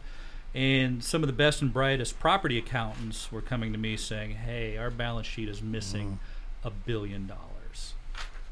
And 0.53 1.03
some 1.03 1.23
of 1.23 1.27
the 1.27 1.33
best 1.33 1.61
and 1.61 1.71
brightest 1.71 2.19
property 2.19 2.57
accountants 2.57 3.31
were 3.31 3.41
coming 3.41 3.71
to 3.71 3.77
me 3.77 3.95
saying, 3.95 4.31
"Hey, 4.31 4.77
our 4.77 4.89
balance 4.89 5.27
sheet 5.27 5.47
is 5.47 5.61
missing 5.61 6.19
a 6.63 6.69
billion 6.69 7.25
dollars. 7.25 7.93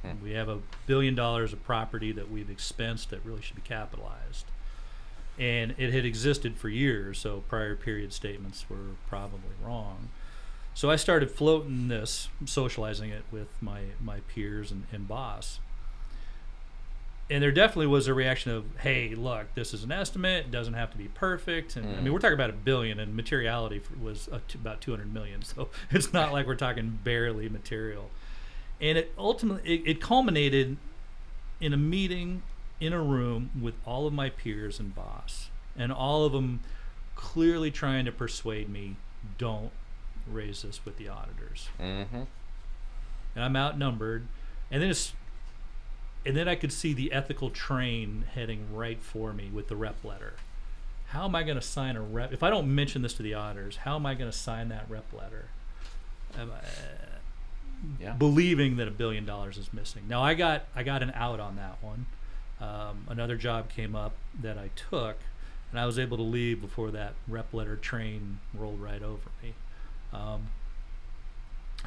Hmm. 0.02 0.24
We 0.24 0.32
have 0.32 0.48
a 0.48 0.60
billion 0.88 1.14
dollars 1.14 1.52
of 1.52 1.64
property 1.64 2.12
that 2.14 2.32
we've 2.32 2.50
expensed 2.50 3.10
that 3.10 3.26
really 3.26 3.42
should 3.42 3.58
be 3.58 3.62
capitalized." 3.62 4.46
And 5.38 5.74
it 5.78 5.94
had 5.94 6.06
existed 6.06 6.58
for 6.58 6.70
years, 6.70 7.20
so 7.20 7.44
prior 7.48 7.76
period 7.76 8.14
statements 8.14 8.70
were 8.70 8.96
probably 9.08 9.56
wrong. 9.62 10.10
So 10.74 10.90
I 10.90 10.96
started 10.96 11.32
floating 11.32 11.88
this, 11.88 12.30
socializing 12.46 13.10
it 13.10 13.24
with 13.32 13.48
my, 13.62 13.82
my 14.02 14.20
peers 14.22 14.72
and, 14.72 14.86
and 14.92 15.08
boss 15.08 15.60
and 17.30 17.44
there 17.44 17.52
definitely 17.52 17.88
was 17.88 18.08
a 18.08 18.13
reaction 18.13 18.52
of, 18.52 18.65
"Hey, 18.80 19.13
look, 19.15 19.54
this 19.54 19.74
is 19.74 19.84
an 19.84 19.92
estimate. 19.92 20.46
It 20.46 20.52
doesn't 20.52 20.74
have 20.74 20.92
to 20.92 20.98
be 20.98 21.08
perfect." 21.10 21.76
And 21.76 21.86
I 21.86 22.00
Mm. 22.00 22.04
mean, 22.04 22.13
we're 22.13 22.20
talking 22.20 22.34
about 22.34 22.50
a 22.50 22.54
billion, 22.54 23.00
and 23.00 23.15
materiality 23.15 23.82
was 24.02 24.28
about 24.56 24.82
200 24.82 25.13
million. 25.13 25.42
So 25.44 25.70
it's 25.92 26.12
not 26.13 26.32
like 26.34 26.48
we're 26.48 26.56
talking 26.56 27.00
barely 27.04 27.48
material. 27.50 28.10
And 28.82 28.98
it 28.98 29.13
ultimately 29.18 29.76
it, 29.76 29.84
it 29.86 30.02
culminated 30.02 30.78
in 31.62 31.74
a 31.74 31.78
meeting 31.78 32.42
in 32.80 32.94
a 32.94 33.02
room 33.02 33.50
with 33.60 33.76
all 33.86 34.08
of 34.08 34.13
my 34.13 34.30
peers 34.30 34.80
and 34.80 34.96
boss, 34.96 35.50
and 35.78 35.92
all 35.92 36.24
of 36.26 36.32
them 36.32 36.62
clearly 37.15 37.70
trying 37.72 38.06
to 38.06 38.12
persuade 38.12 38.70
me, 38.70 38.96
"Don't 39.38 39.72
raise 40.26 40.62
this 40.62 40.84
with 40.86 40.98
the 40.98 41.10
auditors." 41.10 41.68
Mm-hmm. 41.80 42.24
and 43.36 43.44
I'm 43.46 43.56
outnumbered. 43.56 44.28
And 44.72 44.82
then 44.82 44.89
it's, 44.89 45.13
and 46.30 46.38
then 46.38 46.48
I 46.48 46.56
could 46.56 46.72
see 46.72 46.94
the 46.94 47.12
ethical 47.12 47.50
train 47.50 48.26
heading 48.34 48.68
right 48.74 49.02
for 49.02 49.34
me 49.34 49.50
with 49.52 49.68
the 49.68 49.76
rep 49.76 50.04
letter. 50.04 50.34
How 51.08 51.26
am 51.26 51.36
I 51.36 51.42
going 51.44 51.56
to 51.58 51.62
sign 51.62 51.96
a 51.96 52.02
rep? 52.02 52.32
If 52.32 52.44
I 52.44 52.50
don't 52.52 52.74
mention 52.74 53.02
this 53.02 53.13
to 53.15 53.24
the 53.24 53.34
auditors, 53.34 53.78
how 53.78 53.96
am 53.96 54.06
I 54.06 54.13
going 54.13 54.30
to 54.30 54.38
sign 54.38 54.70
that 54.70 54.86
rep 54.88 55.12
letter? 55.12 55.48
Am 56.38 56.52
I- 56.52 58.00
Yeah. 58.00 58.13
Believing 58.13 58.78
that 58.78 58.88
a 58.88 58.92
billion 58.92 59.26
dollars 59.26 59.58
is 59.58 59.74
missing. 59.74 60.04
Now 60.08 60.22
I 60.22 60.34
got 60.36 60.65
I 60.76 60.84
got 60.84 61.02
an 61.02 61.12
out 61.15 61.39
on 61.39 61.56
that 61.56 61.78
one. 61.82 62.06
Um, 62.62 63.06
another 63.10 63.38
job 63.38 63.70
came 63.70 63.96
up 63.96 64.13
that 64.42 64.58
I 64.58 64.70
took, 64.76 65.18
and 65.72 65.80
I 65.80 65.86
was 65.86 65.98
able 65.98 66.18
to 66.18 66.24
leave 66.24 66.60
before 66.62 66.92
that 66.92 67.13
rep 67.28 67.54
letter 67.54 67.76
train 67.78 68.39
rolled 68.54 68.82
right 68.82 69.02
over 69.02 69.30
me. 69.42 69.54
Um, 70.13 70.50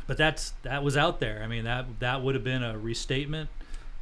but 0.06 0.16
that's 0.16 0.54
that 0.62 0.82
was 0.82 0.96
out 0.96 1.20
there. 1.20 1.42
I 1.44 1.46
mean 1.46 1.64
that 1.64 2.00
that 2.00 2.22
would 2.22 2.34
have 2.34 2.44
been 2.44 2.62
a 2.62 2.78
restatement, 2.78 3.50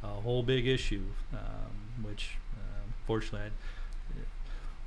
a 0.03 0.07
whole 0.07 0.43
big 0.43 0.67
issue, 0.67 1.03
um, 1.33 2.03
which 2.03 2.37
uh, 2.55 2.91
fortunately 3.05 3.51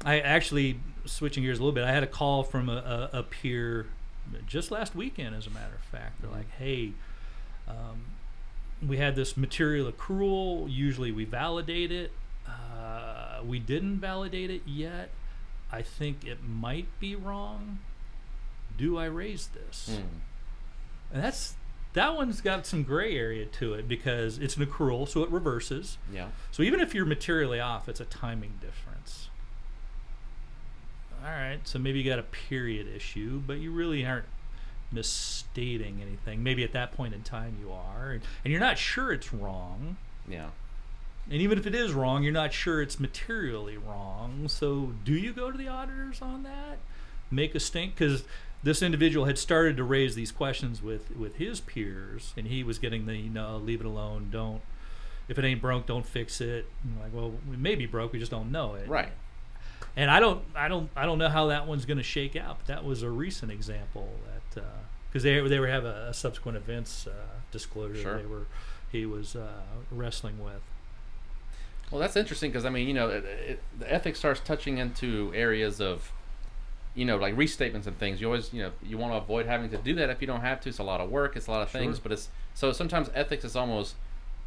I, 0.04 0.14
I 0.14 0.20
actually 0.20 0.80
switching 1.04 1.42
gears 1.42 1.58
a 1.58 1.62
little 1.62 1.74
bit. 1.74 1.84
I 1.84 1.92
had 1.92 2.02
a 2.02 2.08
call 2.08 2.42
from 2.42 2.68
a, 2.68 3.10
a, 3.12 3.18
a 3.18 3.22
peer 3.22 3.86
just 4.46 4.70
last 4.70 4.94
weekend, 4.94 5.34
as 5.34 5.46
a 5.46 5.50
matter 5.50 5.74
of 5.74 5.82
fact. 5.82 6.20
They're 6.20 6.30
like, 6.30 6.50
"Hey, 6.58 6.92
um, 7.68 8.06
we 8.86 8.96
had 8.96 9.16
this 9.16 9.36
material 9.36 9.90
accrual. 9.90 10.70
Usually 10.70 11.12
we 11.12 11.24
validate 11.24 11.92
it. 11.92 12.12
Uh, 12.46 13.40
we 13.44 13.58
didn't 13.58 13.98
validate 13.98 14.50
it 14.50 14.62
yet. 14.66 15.10
I 15.70 15.82
think 15.82 16.24
it 16.24 16.42
might 16.42 16.86
be 17.00 17.14
wrong. 17.14 17.80
Do 18.76 18.98
I 18.98 19.06
raise 19.06 19.48
this?" 19.48 19.90
Mm. 19.92 21.14
And 21.14 21.22
that's 21.22 21.54
that 21.94 22.14
one's 22.14 22.40
got 22.40 22.66
some 22.66 22.82
gray 22.82 23.16
area 23.16 23.46
to 23.46 23.74
it 23.74 23.88
because 23.88 24.38
it's 24.38 24.56
an 24.56 24.66
accrual, 24.66 25.08
so 25.08 25.22
it 25.22 25.30
reverses. 25.30 25.96
Yeah. 26.12 26.28
So 26.50 26.62
even 26.62 26.80
if 26.80 26.94
you're 26.94 27.06
materially 27.06 27.60
off, 27.60 27.88
it's 27.88 28.00
a 28.00 28.04
timing 28.04 28.58
difference. 28.60 29.28
All 31.24 31.30
right, 31.30 31.60
so 31.64 31.78
maybe 31.78 32.00
you 32.00 32.04
got 32.04 32.18
a 32.18 32.24
period 32.24 32.86
issue, 32.94 33.40
but 33.46 33.54
you 33.54 33.70
really 33.70 34.04
aren't 34.04 34.26
misstating 34.92 36.02
anything. 36.02 36.42
Maybe 36.42 36.62
at 36.64 36.72
that 36.72 36.92
point 36.92 37.14
in 37.14 37.22
time 37.22 37.56
you 37.60 37.72
are, 37.72 38.10
and, 38.10 38.22
and 38.44 38.52
you're 38.52 38.60
not 38.60 38.76
sure 38.76 39.12
it's 39.12 39.32
wrong. 39.32 39.96
Yeah. 40.28 40.50
And 41.30 41.40
even 41.40 41.58
if 41.58 41.66
it 41.66 41.74
is 41.74 41.92
wrong, 41.92 42.22
you're 42.22 42.32
not 42.32 42.52
sure 42.52 42.82
it's 42.82 43.00
materially 43.00 43.78
wrong. 43.78 44.48
So 44.48 44.92
do 45.04 45.14
you 45.14 45.32
go 45.32 45.50
to 45.50 45.56
the 45.56 45.68
auditors 45.68 46.20
on 46.20 46.42
that? 46.42 46.78
Make 47.30 47.54
a 47.54 47.60
stink 47.60 47.94
because 47.94 48.24
this 48.64 48.82
individual 48.82 49.26
had 49.26 49.38
started 49.38 49.76
to 49.76 49.84
raise 49.84 50.14
these 50.16 50.32
questions 50.32 50.82
with 50.82 51.14
with 51.16 51.36
his 51.36 51.60
peers, 51.60 52.32
and 52.36 52.48
he 52.48 52.64
was 52.64 52.78
getting 52.78 53.06
the 53.06 53.28
no, 53.28 53.56
leave 53.58 53.80
it 53.80 53.86
alone, 53.86 54.28
don't. 54.32 54.62
If 55.28 55.38
it 55.38 55.44
ain't 55.44 55.60
broke, 55.60 55.86
don't 55.86 56.04
fix 56.06 56.40
it. 56.40 56.66
And 56.82 57.00
like, 57.00 57.14
well, 57.14 57.32
we 57.48 57.56
may 57.56 57.76
be 57.76 57.86
broke, 57.86 58.12
we 58.12 58.18
just 58.18 58.30
don't 58.30 58.50
know 58.50 58.74
it. 58.74 58.88
Right. 58.88 59.12
And 59.96 60.10
I 60.10 60.18
don't, 60.18 60.42
I 60.56 60.66
don't, 60.68 60.90
I 60.96 61.06
don't 61.06 61.18
know 61.18 61.28
how 61.28 61.46
that 61.46 61.66
one's 61.66 61.84
going 61.84 61.98
to 61.98 62.02
shake 62.02 62.34
out. 62.36 62.58
But 62.58 62.66
that 62.66 62.84
was 62.84 63.02
a 63.02 63.10
recent 63.10 63.52
example 63.52 64.08
that 64.26 64.64
because 65.08 65.22
they 65.22 65.40
they 65.46 65.60
were 65.60 65.68
have 65.68 65.84
a, 65.84 66.08
a 66.08 66.14
subsequent 66.14 66.56
events 66.56 67.06
uh, 67.06 67.12
disclosure 67.52 68.02
Sure. 68.02 68.18
they 68.18 68.26
were 68.26 68.46
he 68.90 69.06
was 69.06 69.36
uh, 69.36 69.48
wrestling 69.90 70.42
with. 70.42 70.62
Well, 71.90 72.00
that's 72.00 72.16
interesting 72.16 72.50
because 72.50 72.64
I 72.64 72.70
mean, 72.70 72.88
you 72.88 72.94
know, 72.94 73.08
it, 73.08 73.24
it, 73.24 73.62
the 73.78 73.92
ethics 73.92 74.18
starts 74.18 74.40
touching 74.40 74.78
into 74.78 75.32
areas 75.34 75.80
of, 75.80 76.10
you 76.94 77.04
know, 77.04 77.16
like 77.16 77.36
restatements 77.36 77.86
and 77.86 77.98
things. 77.98 78.20
You 78.20 78.28
always, 78.28 78.52
you 78.52 78.62
know, 78.62 78.72
you 78.82 78.96
want 78.98 79.12
to 79.12 79.18
avoid 79.18 79.46
having 79.46 79.70
to 79.70 79.76
do 79.76 79.94
that 79.96 80.10
if 80.10 80.20
you 80.20 80.26
don't 80.26 80.40
have 80.40 80.60
to. 80.62 80.68
It's 80.68 80.78
a 80.78 80.84
lot 80.84 81.00
of 81.00 81.10
work. 81.10 81.36
It's 81.36 81.46
a 81.46 81.50
lot 81.50 81.62
of 81.62 81.70
things, 81.70 81.96
Sure. 81.96 82.02
but 82.04 82.12
it's 82.12 82.28
so 82.54 82.72
sometimes 82.72 83.10
ethics 83.14 83.44
is 83.44 83.56
almost. 83.56 83.94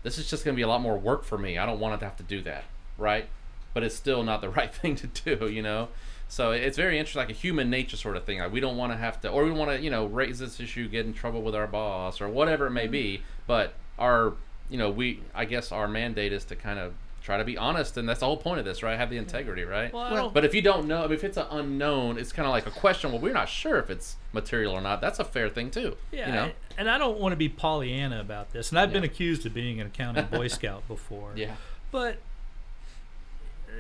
This 0.04 0.18
is 0.18 0.30
just 0.30 0.46
going 0.46 0.56
to 0.56 0.58
be 0.58 0.62
a 0.62 0.68
lot 0.68 0.82
more 0.82 0.98
work 0.98 1.24
for 1.24 1.38
me. 1.38 1.58
I 1.58 1.66
don't 1.66 1.80
want 1.80 2.00
to 2.00 2.06
have 2.06 2.16
to 2.18 2.24
do 2.24 2.42
that, 2.44 2.64
right? 2.98 3.28
But 3.74 3.84
it's 3.84 3.96
still 3.96 4.24
not 4.24 4.42
the 4.42 4.50
right 4.58 4.74
thing 4.74 4.96
to 4.96 5.08
do, 5.08 5.48
you 5.48 5.62
know. 5.62 5.90
So 6.30 6.52
it's 6.52 6.78
very 6.78 7.00
interesting, 7.00 7.22
like 7.22 7.30
a 7.30 7.34
human 7.34 7.70
nature 7.70 7.98
sort 7.98 8.18
of 8.18 8.24
thing. 8.24 8.40
Like 8.40 8.52
we 8.52 8.60
don't 8.60 8.78
want 8.78 8.92
to 8.92 8.98
have 8.98 9.20
to, 9.22 9.30
or 9.30 9.44
we 9.44 9.52
want 9.52 9.72
to, 9.72 9.82
you 9.82 9.90
know, 9.90 10.06
raise 10.06 10.40
this 10.40 10.60
issue, 10.60 10.88
get 10.88 11.06
in 11.06 11.14
trouble 11.14 11.42
with 11.42 11.56
our 11.56 11.68
boss, 11.68 12.22
or 12.22 12.30
whatever 12.30 12.68
it 12.68 12.72
may 12.72 12.84
mm-hmm. 12.84 12.92
be. 12.92 13.22
But 13.46 13.74
our, 13.98 14.34
you 14.70 14.78
know, 14.78 14.90
we, 14.90 15.22
I 15.34 15.46
guess, 15.46 15.72
our 15.72 15.88
mandate 15.88 16.34
is 16.34 16.44
to 16.46 16.56
kind 16.56 16.80
of 16.80 16.94
try 17.24 17.38
to 17.38 17.44
be 17.44 17.58
honest, 17.58 17.98
and 17.98 18.08
that's 18.08 18.22
the 18.22 18.26
whole 18.26 18.38
point 18.38 18.60
of 18.60 18.66
this, 18.66 18.82
right? 18.84 18.98
Have 18.98 19.10
the 19.10 19.18
integrity, 19.18 19.64
right? 19.64 19.92
Well, 19.94 20.30
But 20.30 20.46
if 20.46 20.56
you 20.56 20.62
don't 20.62 20.88
know, 20.88 21.00
I 21.04 21.08
mean, 21.08 21.14
if 21.14 21.24
it's 21.24 21.38
an 21.38 21.48
unknown, 21.52 22.18
it's 22.18 22.32
kind 22.32 22.46
of 22.46 22.52
like 22.52 22.66
a 22.68 22.72
question. 22.72 23.12
Well, 23.12 23.20
we're 23.20 23.34
not 23.34 23.50
sure 23.50 23.78
if 23.80 23.90
it's 23.90 24.16
material 24.34 24.74
or 24.74 24.82
not. 24.82 25.02
That's 25.02 25.20
a 25.20 25.26
fair 25.26 25.50
thing 25.50 25.70
too. 25.72 25.98
Yeah, 26.12 26.28
You 26.28 26.34
know. 26.34 26.44
I- 26.46 26.54
and 26.78 26.90
I 26.90 26.98
don't 26.98 27.20
want 27.20 27.32
to 27.34 27.38
be 27.38 27.50
Pollyanna 27.50 28.22
about 28.22 28.54
this. 28.54 28.70
And 28.70 28.80
I've 28.80 28.94
been 28.94 29.04
accused 29.04 29.46
of 29.46 29.54
being 29.54 29.82
an 29.82 29.88
accounting 29.88 30.26
Boy 30.28 30.48
Scout 30.60 30.88
before. 30.88 31.32
Yeah. 31.36 31.56
But 31.92 32.18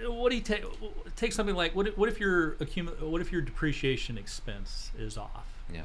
what 0.06 0.30
do 0.30 0.36
you 0.36 0.42
take? 0.42 0.64
Take 1.16 1.32
something 1.34 1.56
like 1.56 1.76
what? 1.76 1.88
if- 1.88 1.98
What 1.98 2.10
if 2.10 2.20
your 2.20 2.52
accumu- 2.54 3.00
What 3.02 3.22
if 3.22 3.32
your 3.32 3.42
depreciation 3.42 4.18
expense 4.18 4.92
is 4.98 5.18
off? 5.18 5.46
Yeah. 5.74 5.84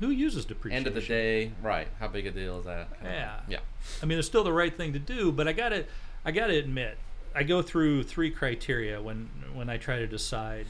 Who 0.00 0.10
uses 0.10 0.44
depreciation? 0.44 0.86
End 0.86 0.86
of 0.86 0.94
the 0.94 1.06
day, 1.06 1.52
right? 1.62 1.88
How 1.98 2.08
big 2.08 2.26
a 2.26 2.30
deal 2.30 2.58
is 2.58 2.66
that? 2.66 2.88
Yeah. 3.02 3.40
Yeah. 3.48 3.58
I 4.02 4.06
mean, 4.06 4.18
it's 4.18 4.26
still 4.26 4.44
the 4.44 4.52
right 4.52 4.76
thing 4.76 4.92
to 4.92 4.98
do, 4.98 5.32
but 5.32 5.48
I 5.48 5.52
got 5.52 5.70
to, 5.70 5.84
I 6.24 6.32
got 6.32 6.48
to 6.48 6.56
admit, 6.56 6.98
I 7.34 7.42
go 7.42 7.62
through 7.62 8.02
three 8.04 8.30
criteria 8.30 9.00
when 9.00 9.28
when 9.54 9.68
I 9.70 9.76
try 9.78 9.98
to 9.98 10.06
decide 10.06 10.66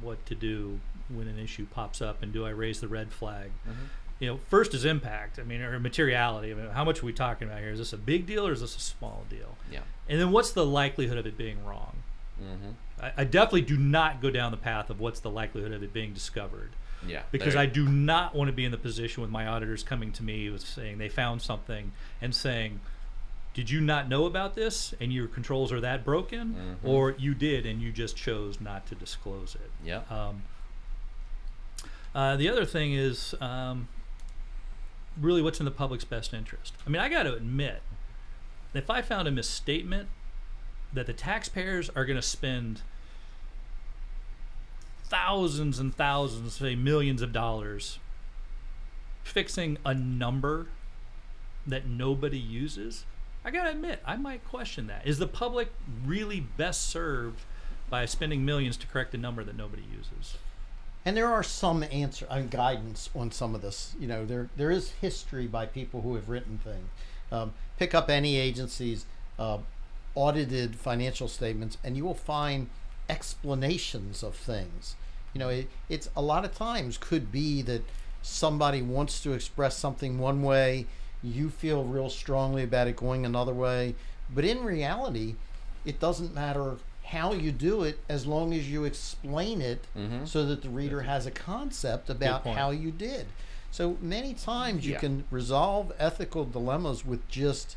what 0.00 0.24
to 0.26 0.34
do 0.34 0.80
when 1.08 1.28
an 1.28 1.38
issue 1.38 1.66
pops 1.70 2.02
up, 2.02 2.22
and 2.22 2.32
do 2.32 2.44
I 2.44 2.50
raise 2.50 2.80
the 2.80 2.88
red 2.88 3.12
flag? 3.12 3.50
Mhm. 3.68 3.72
You 4.18 4.28
know, 4.28 4.40
first 4.48 4.72
is 4.74 4.84
impact. 4.86 5.38
I 5.38 5.42
mean, 5.42 5.60
or 5.60 5.78
materiality. 5.78 6.50
I 6.50 6.54
mean, 6.54 6.68
how 6.70 6.84
much 6.84 7.02
are 7.02 7.06
we 7.06 7.12
talking 7.12 7.48
about 7.48 7.60
here? 7.60 7.70
Is 7.70 7.78
this 7.78 7.92
a 7.92 7.98
big 7.98 8.26
deal 8.26 8.46
or 8.46 8.52
is 8.52 8.60
this 8.62 8.74
a 8.76 8.80
small 8.80 9.24
deal? 9.28 9.56
Yeah. 9.70 9.80
And 10.08 10.18
then 10.20 10.32
what's 10.32 10.52
the 10.52 10.64
likelihood 10.64 11.18
of 11.18 11.26
it 11.26 11.36
being 11.36 11.62
wrong? 11.66 11.96
Mm-hmm. 12.42 12.70
I, 13.04 13.12
I 13.18 13.24
definitely 13.24 13.62
do 13.62 13.76
not 13.76 14.22
go 14.22 14.30
down 14.30 14.50
the 14.52 14.56
path 14.56 14.88
of 14.90 15.00
what's 15.00 15.20
the 15.20 15.30
likelihood 15.30 15.72
of 15.72 15.82
it 15.82 15.92
being 15.92 16.12
discovered 16.14 16.70
Yeah. 17.06 17.22
because 17.30 17.56
I 17.56 17.66
do 17.66 17.88
not 17.88 18.34
want 18.34 18.48
to 18.48 18.52
be 18.52 18.64
in 18.64 18.70
the 18.72 18.78
position 18.78 19.20
with 19.22 19.30
my 19.30 19.46
auditors 19.46 19.82
coming 19.82 20.12
to 20.12 20.22
me 20.22 20.50
with 20.50 20.62
saying 20.62 20.98
they 20.98 21.08
found 21.08 21.42
something 21.42 21.92
and 22.20 22.34
saying, 22.34 22.80
"Did 23.54 23.70
you 23.70 23.80
not 23.80 24.08
know 24.08 24.24
about 24.26 24.54
this 24.54 24.94
and 25.00 25.12
your 25.12 25.26
controls 25.26 25.72
are 25.72 25.80
that 25.80 26.04
broken, 26.04 26.78
Mhm. 26.84 26.88
or 26.88 27.12
you 27.18 27.34
did 27.34 27.66
and 27.66 27.80
you 27.82 27.92
just 27.92 28.16
chose 28.16 28.60
not 28.60 28.86
to 28.88 28.94
disclose 28.94 29.54
it?" 29.54 29.70
Yeah. 29.84 30.02
Um, 30.10 30.42
uh, 32.14 32.36
the 32.36 32.48
other 32.48 32.64
thing 32.64 32.92
is 32.94 33.34
um, 33.40 33.88
really 35.20 35.42
what's 35.42 35.58
in 35.60 35.64
the 35.64 35.70
public's 35.70 36.04
best 36.04 36.32
interest. 36.34 36.74
I 36.86 36.90
mean, 36.90 37.00
I 37.02 37.08
got 37.08 37.24
to 37.24 37.34
admit, 37.34 37.82
if 38.74 38.90
I 38.90 39.02
found 39.02 39.28
a 39.28 39.30
misstatement 39.30 40.08
that 40.92 41.06
the 41.06 41.12
taxpayers 41.12 41.90
are 41.90 42.04
going 42.04 42.16
to 42.16 42.22
spend 42.22 42.82
thousands 45.08 45.78
and 45.78 45.94
thousands, 45.94 46.54
say 46.54 46.74
millions 46.74 47.22
of 47.22 47.32
dollars, 47.32 47.98
fixing 49.22 49.78
a 49.84 49.94
number 49.94 50.66
that 51.66 51.86
nobody 51.86 52.38
uses, 52.38 53.04
I 53.44 53.50
got 53.50 53.64
to 53.64 53.70
admit, 53.70 54.00
I 54.04 54.16
might 54.16 54.44
question 54.44 54.88
that. 54.88 55.06
Is 55.06 55.18
the 55.18 55.26
public 55.26 55.68
really 56.04 56.40
best 56.40 56.88
served 56.88 57.40
by 57.88 58.04
spending 58.06 58.44
millions 58.44 58.76
to 58.78 58.86
correct 58.86 59.14
a 59.14 59.18
number 59.18 59.44
that 59.44 59.56
nobody 59.56 59.84
uses? 59.84 60.38
And 61.04 61.16
there 61.16 61.28
are 61.28 61.44
some 61.44 61.84
answer 61.84 62.26
and 62.28 62.50
guidance 62.50 63.08
on 63.14 63.30
some 63.30 63.54
of 63.54 63.62
this. 63.62 63.94
You 64.00 64.08
know, 64.08 64.26
there 64.26 64.50
there 64.56 64.72
is 64.72 64.90
history 65.00 65.46
by 65.46 65.66
people 65.66 66.02
who 66.02 66.16
have 66.16 66.28
written 66.28 66.58
things. 66.58 66.88
Um, 67.30 67.54
pick 67.78 67.94
up 67.94 68.10
any 68.10 68.36
agency's 68.36 69.06
uh, 69.38 69.58
audited 70.16 70.74
financial 70.74 71.28
statements, 71.28 71.78
and 71.84 71.96
you 71.96 72.04
will 72.04 72.14
find 72.14 72.68
explanations 73.08 74.22
of 74.22 74.34
things. 74.34 74.96
You 75.34 75.40
know, 75.40 75.48
it, 75.48 75.68
it's 75.88 76.08
a 76.16 76.22
lot 76.22 76.44
of 76.44 76.54
times 76.54 76.96
could 76.98 77.30
be 77.30 77.62
that 77.62 77.82
somebody 78.22 78.82
wants 78.82 79.22
to 79.22 79.32
express 79.32 79.76
something 79.76 80.18
one 80.18 80.42
way, 80.42 80.86
you 81.22 81.50
feel 81.50 81.84
real 81.84 82.08
strongly 82.10 82.62
about 82.62 82.88
it 82.88 82.96
going 82.96 83.24
another 83.26 83.52
way, 83.52 83.94
but 84.34 84.44
in 84.44 84.64
reality, 84.64 85.34
it 85.84 86.00
doesn't 86.00 86.34
matter 86.34 86.76
how 87.04 87.32
you 87.32 87.52
do 87.52 87.84
it 87.84 88.00
as 88.08 88.26
long 88.26 88.52
as 88.52 88.68
you 88.68 88.84
explain 88.84 89.60
it 89.60 89.84
Mhm. 89.96 90.26
so 90.26 90.44
that 90.46 90.62
the 90.62 90.68
reader 90.68 91.02
has 91.02 91.24
a 91.26 91.30
concept 91.30 92.10
about 92.10 92.44
how 92.56 92.70
you 92.70 92.90
did. 92.90 93.26
So 93.70 93.96
many 94.00 94.34
times 94.34 94.84
you 94.86 94.92
Yeah. 94.94 94.98
can 95.00 95.24
resolve 95.30 95.92
ethical 95.98 96.44
dilemmas 96.44 97.04
with 97.04 97.26
just 97.28 97.76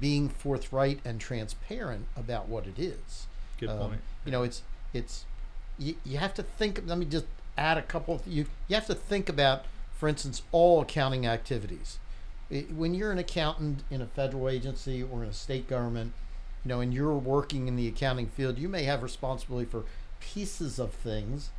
being 0.00 0.28
forthright 0.28 0.98
and 1.04 1.20
transparent 1.20 2.06
about 2.16 2.48
what 2.48 2.66
it 2.66 2.78
is. 2.78 3.26
Good 3.58 3.68
Um, 3.70 3.78
point. 3.78 4.00
You 4.24 4.32
know, 4.32 4.42
it's 4.42 4.62
it's 4.92 5.24
you, 5.78 5.96
you 6.04 6.18
have 6.18 6.34
to 6.34 6.42
think. 6.42 6.82
Let 6.86 6.98
me 6.98 7.06
just 7.06 7.26
add 7.56 7.78
a 7.78 7.82
couple. 7.82 8.16
Of, 8.16 8.26
you 8.26 8.46
you 8.68 8.74
have 8.74 8.86
to 8.86 8.94
think 8.94 9.28
about, 9.28 9.64
for 9.96 10.08
instance, 10.08 10.42
all 10.52 10.80
accounting 10.82 11.26
activities. 11.26 11.98
It, 12.50 12.72
when 12.72 12.94
you're 12.94 13.12
an 13.12 13.18
accountant 13.18 13.82
in 13.90 14.00
a 14.02 14.06
federal 14.06 14.48
agency 14.48 15.02
or 15.02 15.22
in 15.22 15.28
a 15.30 15.32
state 15.32 15.68
government, 15.68 16.12
you 16.64 16.68
know, 16.68 16.80
and 16.80 16.92
you're 16.92 17.14
working 17.14 17.68
in 17.68 17.76
the 17.76 17.88
accounting 17.88 18.26
field, 18.26 18.58
you 18.58 18.68
may 18.68 18.84
have 18.84 19.02
responsibility 19.02 19.68
for 19.68 19.84
pieces 20.20 20.78
of 20.78 20.92
things 20.92 21.50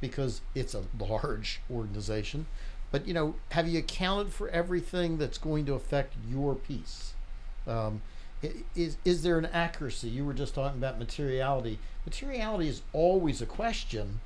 because 0.00 0.40
it's 0.54 0.74
a 0.74 0.84
large 0.98 1.60
organization. 1.70 2.46
But 2.90 3.06
you 3.06 3.14
know, 3.14 3.34
have 3.50 3.66
you 3.68 3.78
accounted 3.80 4.32
for 4.32 4.48
everything 4.50 5.18
that's 5.18 5.38
going 5.38 5.66
to 5.66 5.74
affect 5.74 6.14
your 6.28 6.54
piece? 6.54 7.14
Um, 7.66 8.02
is 8.74 8.96
is 9.04 9.22
there 9.22 9.38
an 9.38 9.46
accuracy? 9.46 10.08
You 10.08 10.24
were 10.24 10.34
just 10.34 10.54
talking 10.54 10.78
about 10.78 10.98
materiality. 10.98 11.78
Materiality 12.04 12.68
is 12.68 12.82
always 12.92 13.40
a 13.40 13.46
question, 13.46 14.20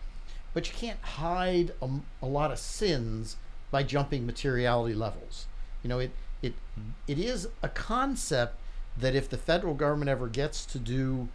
but 0.54 0.68
you 0.68 0.74
can't 0.74 1.00
hide 1.00 1.72
a, 1.82 1.88
a 2.22 2.26
lot 2.26 2.50
of 2.50 2.58
sins 2.58 3.36
by 3.70 3.82
jumping 3.82 4.26
materiality 4.26 4.94
levels. 4.94 5.46
You 5.82 5.88
know, 5.88 5.98
it 5.98 6.10
it 6.42 6.54
mm-hmm. 6.78 6.90
it 7.06 7.18
is 7.18 7.48
a 7.62 7.68
concept 7.68 8.58
that 8.96 9.14
if 9.14 9.28
the 9.28 9.38
federal 9.38 9.74
government 9.74 10.08
ever 10.08 10.26
gets 10.28 10.66
to 10.66 10.78
do 10.78 11.28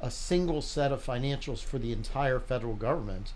a 0.00 0.10
single 0.10 0.62
set 0.62 0.92
of 0.92 1.04
financials 1.04 1.62
for 1.62 1.78
the 1.78 1.92
entire 1.92 2.40
federal 2.40 2.74
government, 2.74 3.32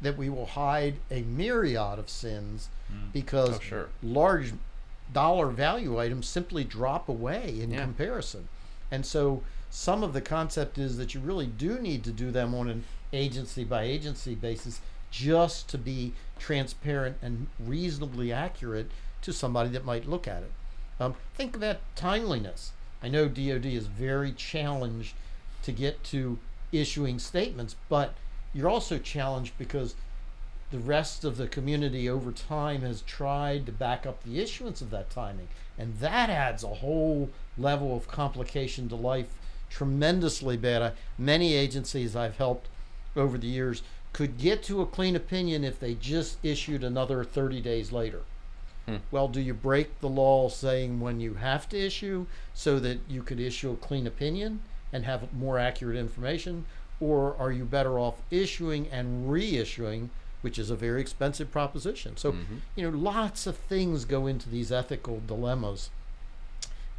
that 0.00 0.16
we 0.16 0.28
will 0.28 0.46
hide 0.46 0.96
a 1.10 1.22
myriad 1.22 1.98
of 1.98 2.08
sins 2.08 2.68
mm. 2.92 3.12
because 3.12 3.56
Oh, 3.56 3.60
sure. 3.60 3.88
large 4.02 4.52
dollar 5.12 5.48
value 5.48 5.98
items 5.98 6.26
simply 6.26 6.64
drop 6.64 7.08
away 7.08 7.60
in 7.60 7.70
Yeah. 7.70 7.82
comparison. 7.82 8.48
And 8.90 9.04
so 9.06 9.42
some 9.70 10.02
of 10.02 10.12
the 10.12 10.20
concept 10.20 10.78
is 10.78 10.96
that 10.98 11.14
you 11.14 11.20
really 11.20 11.46
do 11.46 11.78
need 11.78 12.04
to 12.04 12.12
do 12.12 12.30
them 12.30 12.54
on 12.54 12.68
an 12.68 12.84
agency 13.12 13.64
by 13.64 13.82
agency 13.84 14.34
basis 14.34 14.80
just 15.10 15.68
to 15.68 15.78
be 15.78 16.12
transparent 16.38 17.16
and 17.22 17.46
reasonably 17.58 18.32
accurate 18.32 18.90
to 19.22 19.32
somebody 19.32 19.68
that 19.70 19.84
might 19.84 20.08
look 20.08 20.26
at 20.26 20.42
it. 20.42 20.52
Um, 20.98 21.14
think 21.34 21.56
about 21.56 21.78
timeliness. 21.96 22.72
I 23.02 23.08
know 23.08 23.28
DoD 23.28 23.66
is 23.66 23.86
very 23.86 24.32
challenged 24.32 25.14
to 25.62 25.72
get 25.72 26.02
to 26.04 26.38
issuing 26.70 27.18
statements, 27.18 27.76
but 27.88 28.14
you're 28.54 28.68
also 28.68 28.98
challenged 28.98 29.52
because 29.58 29.94
the 30.72 30.78
rest 30.78 31.22
of 31.22 31.36
the 31.36 31.46
community 31.46 32.08
over 32.08 32.32
time 32.32 32.80
has 32.80 33.02
tried 33.02 33.66
to 33.66 33.72
back 33.72 34.06
up 34.06 34.24
the 34.24 34.40
issuance 34.40 34.80
of 34.80 34.90
that 34.90 35.10
timing. 35.10 35.48
And 35.78 35.98
that 35.98 36.30
adds 36.30 36.64
a 36.64 36.68
whole 36.68 37.30
level 37.58 37.94
of 37.94 38.08
complication 38.08 38.88
to 38.88 38.96
life 38.96 39.26
tremendously 39.68 40.56
bad. 40.56 40.82
I, 40.82 40.92
many 41.18 41.54
agencies 41.54 42.16
I've 42.16 42.38
helped 42.38 42.68
over 43.14 43.36
the 43.36 43.46
years 43.46 43.82
could 44.14 44.38
get 44.38 44.62
to 44.64 44.80
a 44.80 44.86
clean 44.86 45.14
opinion 45.14 45.62
if 45.62 45.78
they 45.78 45.94
just 45.94 46.38
issued 46.42 46.82
another 46.82 47.22
30 47.22 47.60
days 47.60 47.92
later. 47.92 48.20
Hmm. 48.86 48.96
Well, 49.10 49.28
do 49.28 49.40
you 49.40 49.54
break 49.54 50.00
the 50.00 50.08
law 50.08 50.48
saying 50.48 51.00
when 51.00 51.20
you 51.20 51.34
have 51.34 51.68
to 51.68 51.78
issue 51.78 52.26
so 52.54 52.78
that 52.80 52.98
you 53.08 53.22
could 53.22 53.40
issue 53.40 53.72
a 53.72 53.76
clean 53.76 54.06
opinion 54.06 54.62
and 54.90 55.04
have 55.04 55.32
more 55.34 55.58
accurate 55.58 55.96
information? 55.96 56.64
Or 56.98 57.36
are 57.38 57.52
you 57.52 57.64
better 57.64 57.98
off 57.98 58.22
issuing 58.30 58.88
and 58.88 59.28
reissuing, 59.28 60.08
which 60.42 60.58
is 60.58 60.68
a 60.70 60.76
very 60.76 61.00
expensive 61.00 61.50
proposition? 61.50 62.16
So, 62.16 62.32
Mhm. 62.32 62.60
you 62.76 62.90
know, 62.90 62.96
lots 62.96 63.46
of 63.46 63.56
things 63.56 64.04
go 64.04 64.26
into 64.26 64.48
these 64.50 64.70
ethical 64.70 65.20
dilemmas. 65.26 65.90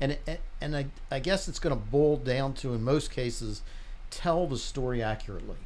And, 0.01 0.17
and 0.59 0.75
I, 0.75 0.87
I 1.11 1.19
guess 1.19 1.47
it's 1.47 1.59
going 1.59 1.75
to 1.75 1.81
boil 1.81 2.17
down 2.17 2.53
to, 2.55 2.73
in 2.73 2.83
most 2.83 3.11
cases, 3.11 3.61
tell 4.09 4.47
the 4.47 4.57
story 4.57 5.01
accurately. 5.03 5.57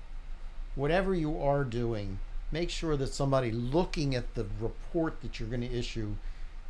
Whatever 0.76 1.16
you 1.16 1.42
are 1.42 1.64
doing, 1.64 2.20
make 2.52 2.70
sure 2.70 2.96
that 2.98 3.14
somebody 3.14 3.52
looking 3.52 4.14
at 4.16 4.36
the 4.36 4.46
report 4.60 5.22
that 5.22 5.40
you're 5.40 5.50
going 5.50 5.62
to 5.62 5.72
issue 5.74 6.16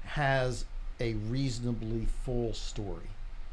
has 0.06 0.66
a 1.00 1.14
reasonably 1.16 2.08
full 2.24 2.54
story. 2.54 3.10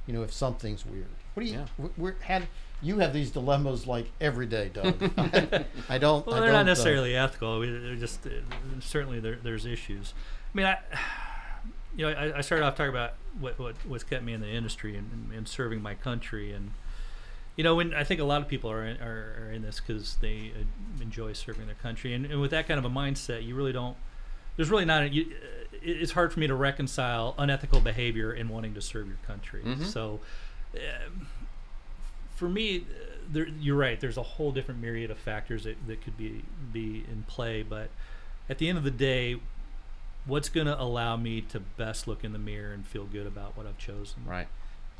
You 0.06 0.14
know, 0.14 0.22
if 0.22 0.32
something's 0.32 0.84
weird. 0.86 1.08
What 1.34 1.42
do 1.42 1.48
you? 1.48 1.54
Yeah. 1.56 1.66
wh- 1.86 1.98
Where, 1.98 2.16
had 2.20 2.46
you 2.84 2.98
have 2.98 3.12
these 3.12 3.30
dilemmas 3.30 3.86
like 3.86 4.10
every 4.20 4.46
day, 4.46 4.70
Doug? 4.72 4.94
I 5.88 5.98
don't. 5.98 6.26
Well, 6.26 6.36
I 6.36 6.40
they're 6.40 6.48
don't, 6.48 6.52
not 6.52 6.60
uh, 6.60 6.62
necessarily 6.64 7.16
ethical. 7.16 7.62
I 7.62 7.66
They're 7.66 7.96
just 7.96 8.26
uh, 8.26 8.30
certainly 8.80 9.20
there, 9.20 9.38
there's 9.42 9.64
issues. 9.66 10.12
I 10.52 10.56
mean, 10.56 10.66
I 10.66 10.78
you 11.96 12.06
know 12.06 12.12
I, 12.12 12.38
I 12.38 12.40
started 12.42 12.64
off 12.64 12.76
talking 12.76 12.90
about 12.90 13.14
what, 13.40 13.58
what 13.58 13.76
what's 13.86 14.04
kept 14.04 14.22
me 14.22 14.32
in 14.32 14.40
the 14.40 14.48
industry 14.48 14.96
and, 14.96 15.32
and 15.34 15.48
serving 15.48 15.82
my 15.82 15.94
country, 15.94 16.52
and 16.52 16.72
you 17.56 17.64
know 17.64 17.74
when 17.74 17.94
I 17.94 18.04
think 18.04 18.20
a 18.20 18.24
lot 18.24 18.42
of 18.42 18.48
people 18.48 18.70
are 18.70 18.84
in, 18.84 19.00
are, 19.00 19.46
are 19.46 19.52
in 19.52 19.62
this 19.62 19.80
because 19.80 20.16
they 20.16 20.52
uh, 20.54 21.02
enjoy 21.02 21.32
serving 21.32 21.66
their 21.66 21.76
country, 21.76 22.12
and, 22.12 22.26
and 22.26 22.40
with 22.40 22.50
that 22.50 22.68
kind 22.68 22.78
of 22.78 22.84
a 22.84 22.90
mindset, 22.90 23.46
you 23.46 23.54
really 23.54 23.72
don't. 23.72 23.96
There's 24.56 24.70
really 24.70 24.84
not. 24.84 25.04
A, 25.04 25.08
you, 25.08 25.26
uh, 25.32 25.76
it's 25.82 26.12
hard 26.12 26.32
for 26.32 26.40
me 26.40 26.46
to 26.46 26.54
reconcile 26.54 27.34
unethical 27.38 27.80
behavior 27.80 28.32
and 28.32 28.50
wanting 28.50 28.74
to 28.74 28.80
serve 28.80 29.06
your 29.08 29.18
country. 29.26 29.62
Mhm. 29.64 29.86
So. 29.86 30.20
For 32.34 32.48
me, 32.48 32.78
uh, 32.78 32.82
there, 33.30 33.46
you're 33.46 33.76
right. 33.76 34.00
There's 34.00 34.16
a 34.16 34.22
whole 34.22 34.52
different 34.52 34.80
myriad 34.80 35.10
of 35.10 35.18
factors 35.18 35.64
that, 35.64 35.76
that 35.86 36.02
could 36.02 36.16
be 36.16 36.42
be 36.72 37.04
in 37.10 37.24
play, 37.28 37.62
but 37.62 37.90
at 38.48 38.58
the 38.58 38.68
end 38.68 38.78
of 38.78 38.84
the 38.84 38.90
day, 38.90 39.36
what's 40.26 40.48
going 40.48 40.66
to 40.66 40.80
allow 40.80 41.16
me 41.16 41.40
to 41.40 41.60
best 41.60 42.06
look 42.08 42.24
in 42.24 42.32
the 42.32 42.38
mirror 42.38 42.72
and 42.72 42.86
feel 42.86 43.04
good 43.04 43.26
about 43.26 43.56
what 43.56 43.66
I've 43.66 43.78
chosen? 43.78 44.22
Right. 44.26 44.48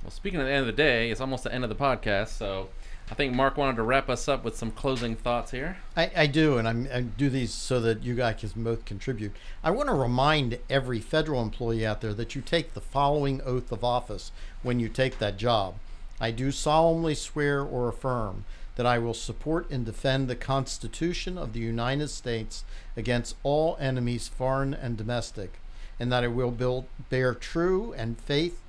Well, 0.03 0.11
speaking 0.11 0.41
of 0.41 0.47
the 0.47 0.53
end 0.53 0.61
of 0.61 0.67
the 0.67 0.73
day, 0.73 1.11
it's 1.11 1.21
almost 1.21 1.45
the 1.45 1.55
end 1.55 1.65
of 1.65 1.71
the 1.71 1.77
podcast, 1.77 2.29
so 2.29 2.69
I 3.11 3.15
think 3.15 3.35
Mark 3.35 3.57
wanted 3.57 3.77
to 3.77 3.83
wrap 3.83 4.11
us 4.11 4.29
up 4.29 4.45
with 4.45 4.57
some 4.57 4.71
closing 4.71 5.17
thoughts 5.17 5.51
here. 5.51 5.79
I, 5.97 6.11
I 6.15 6.27
do, 6.27 6.59
and 6.59 6.69
I'm, 6.69 6.89
I 6.93 7.01
do 7.01 7.31
these 7.31 7.55
so 7.55 7.81
that 7.81 8.03
you 8.03 8.15
guys 8.15 8.37
can 8.39 8.65
both 8.65 8.85
contribute. 8.85 9.33
I 9.63 9.71
want 9.71 9.89
to 9.89 9.95
remind 9.95 10.59
every 10.69 11.01
federal 11.01 11.43
employee 11.43 11.87
out 11.87 12.03
there 12.03 12.13
that 12.13 12.35
you 12.35 12.43
take 12.43 12.75
the 12.75 12.83
following 12.83 13.41
oath 13.47 13.73
of 13.73 13.83
office 13.83 14.31
when 14.63 14.79
you 14.79 14.91
take 14.91 15.19
that 15.19 15.39
job. 15.39 15.75
I 16.21 16.31
do 16.31 16.51
solemnly 16.51 17.15
swear 17.15 17.61
or 17.63 17.89
affirm 17.89 18.45
that 18.77 18.87
I 18.87 18.99
will 18.99 19.15
support 19.15 19.71
and 19.71 19.85
defend 19.85 20.29
the 20.29 20.37
Constitution 20.37 21.39
of 21.39 21.53
the 21.53 21.61
United 21.61 22.09
States 22.09 22.65
against 22.97 23.37
all 23.43 23.77
enemies, 23.79 24.29
foreign 24.29 24.75
and 24.75 24.97
domestic, 24.97 25.61
and 26.01 26.11
that 26.11 26.25
I 26.25 26.29
will 26.29 26.51
build, 26.51 26.87
bear 27.09 27.35
true 27.35 27.93
and 27.97 28.19
faith, 28.19 28.61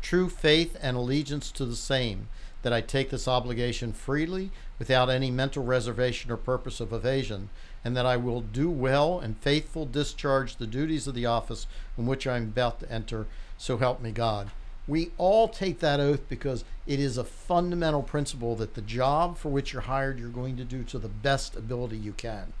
true 0.00 0.28
faith 0.28 0.76
and 0.80 0.96
allegiance 0.96 1.50
to 1.52 1.64
the 1.64 1.76
same. 1.76 2.28
That 2.62 2.72
I 2.72 2.80
take 2.80 3.10
this 3.10 3.28
obligation 3.28 3.92
freely, 3.92 4.50
without 4.78 5.08
any 5.08 5.30
mental 5.30 5.64
reservation 5.64 6.30
or 6.30 6.36
purpose 6.36 6.80
of 6.80 6.92
evasion, 6.92 7.50
and 7.84 7.96
that 7.96 8.06
I 8.06 8.16
will 8.16 8.40
do 8.40 8.68
well 8.68 9.20
and 9.20 9.38
faithful 9.38 9.86
discharge 9.86 10.56
the 10.56 10.66
duties 10.66 11.06
of 11.06 11.14
the 11.14 11.26
office 11.26 11.66
in 11.96 12.06
which 12.06 12.26
I 12.26 12.36
am 12.36 12.44
about 12.44 12.80
to 12.80 12.92
enter. 12.92 13.26
So 13.56 13.78
help 13.78 14.00
me 14.00 14.10
God. 14.10 14.50
We 14.88 15.10
all 15.18 15.48
take 15.48 15.80
that 15.80 16.00
oath 16.00 16.28
because 16.28 16.64
it 16.86 16.98
is 16.98 17.18
a 17.18 17.24
fundamental 17.24 18.02
principle 18.02 18.56
that 18.56 18.74
the 18.74 18.80
job 18.80 19.36
for 19.36 19.50
which 19.50 19.72
you're 19.72 19.82
hired, 19.82 20.18
you're 20.18 20.30
going 20.30 20.56
to 20.56 20.64
do 20.64 20.82
to 20.84 20.98
the 20.98 21.08
best 21.08 21.54
ability 21.54 21.98
you 21.98 22.12
can. 22.12 22.54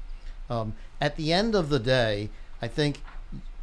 Um, 0.50 0.74
at 1.00 1.16
the 1.16 1.32
end 1.32 1.54
of 1.54 1.70
the 1.70 1.78
day, 1.78 2.28
I 2.60 2.68
think 2.68 3.00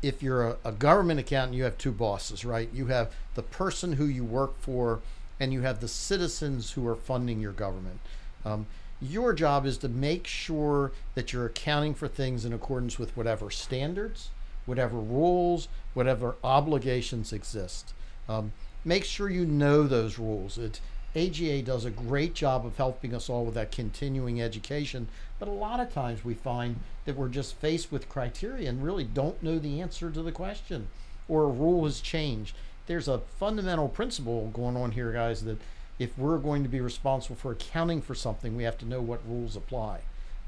if 0.01 0.21
you're 0.21 0.47
a, 0.47 0.57
a, 0.65 0.71
government 0.71 1.19
accountant, 1.19 1.55
you 1.55 1.63
have 1.63 1.77
two 1.77 1.91
bosses, 1.91 2.43
right? 2.43 2.69
You 2.73 2.87
have 2.87 3.13
the 3.35 3.41
person 3.43 3.93
who 3.93 4.05
you 4.05 4.23
work 4.23 4.59
for, 4.59 5.01
and 5.39 5.53
you 5.53 5.61
have 5.61 5.79
the 5.79 5.87
citizens 5.87 6.71
who 6.71 6.87
are 6.87 6.95
funding 6.95 7.39
your 7.39 7.51
government. 7.51 7.99
Um, 8.43 8.67
your 9.01 9.33
job 9.33 9.65
is 9.65 9.77
to 9.79 9.89
make 9.89 10.27
sure 10.27 10.91
that 11.15 11.33
you're 11.33 11.47
accounting 11.47 11.93
for 11.93 12.07
things 12.07 12.45
in 12.45 12.53
accordance 12.53 12.97
with 12.97 13.15
whatever 13.17 13.49
standards, 13.51 14.29
whatever 14.65 14.97
rules, 14.97 15.67
whatever 15.93 16.35
obligations 16.43 17.33
exist. 17.33 17.93
Um, 18.27 18.53
make 18.83 19.03
sure 19.03 19.29
you 19.29 19.45
know 19.45 19.83
those 19.83 20.17
rules. 20.17 20.57
It, 20.57 20.79
AGA 21.15 21.61
does 21.61 21.85
a 21.85 21.91
great 21.91 22.33
job 22.33 22.65
of 22.65 22.75
helping 22.75 23.15
us 23.15 23.29
all 23.29 23.45
with 23.45 23.55
that 23.55 23.71
continuing 23.71 24.41
education, 24.41 25.07
but 25.39 25.47
a 25.47 25.51
lot 25.51 25.79
of 25.79 25.93
times 25.93 26.25
we 26.25 26.33
find 26.33 26.77
that 27.05 27.15
we're 27.15 27.29
just 27.29 27.55
faced 27.55 27.91
with 27.91 28.09
criteria 28.09 28.69
and 28.69 28.83
really 28.83 29.05
don't 29.05 29.41
know 29.41 29.57
the 29.57 29.79
answer 29.79 30.11
to 30.11 30.21
the 30.21 30.31
question, 30.31 30.87
or 31.29 31.43
a 31.43 31.49
rule 31.49 31.85
has 31.85 32.01
changed. 32.01 32.55
There's 32.87 33.07
a 33.07 33.19
fundamental 33.39 33.87
principle 33.87 34.51
going 34.53 34.75
on 34.75 34.91
here, 34.91 35.13
guys, 35.13 35.43
that 35.45 35.59
if 35.97 36.17
we're 36.17 36.37
going 36.37 36.63
to 36.63 36.69
be 36.69 36.81
responsible 36.81 37.37
for 37.37 37.53
accounting 37.53 38.01
for 38.01 38.13
something, 38.13 38.57
we 38.57 38.63
have 38.63 38.77
to 38.79 38.85
know 38.85 39.01
what 39.01 39.27
rules 39.27 39.55
apply. 39.55 40.01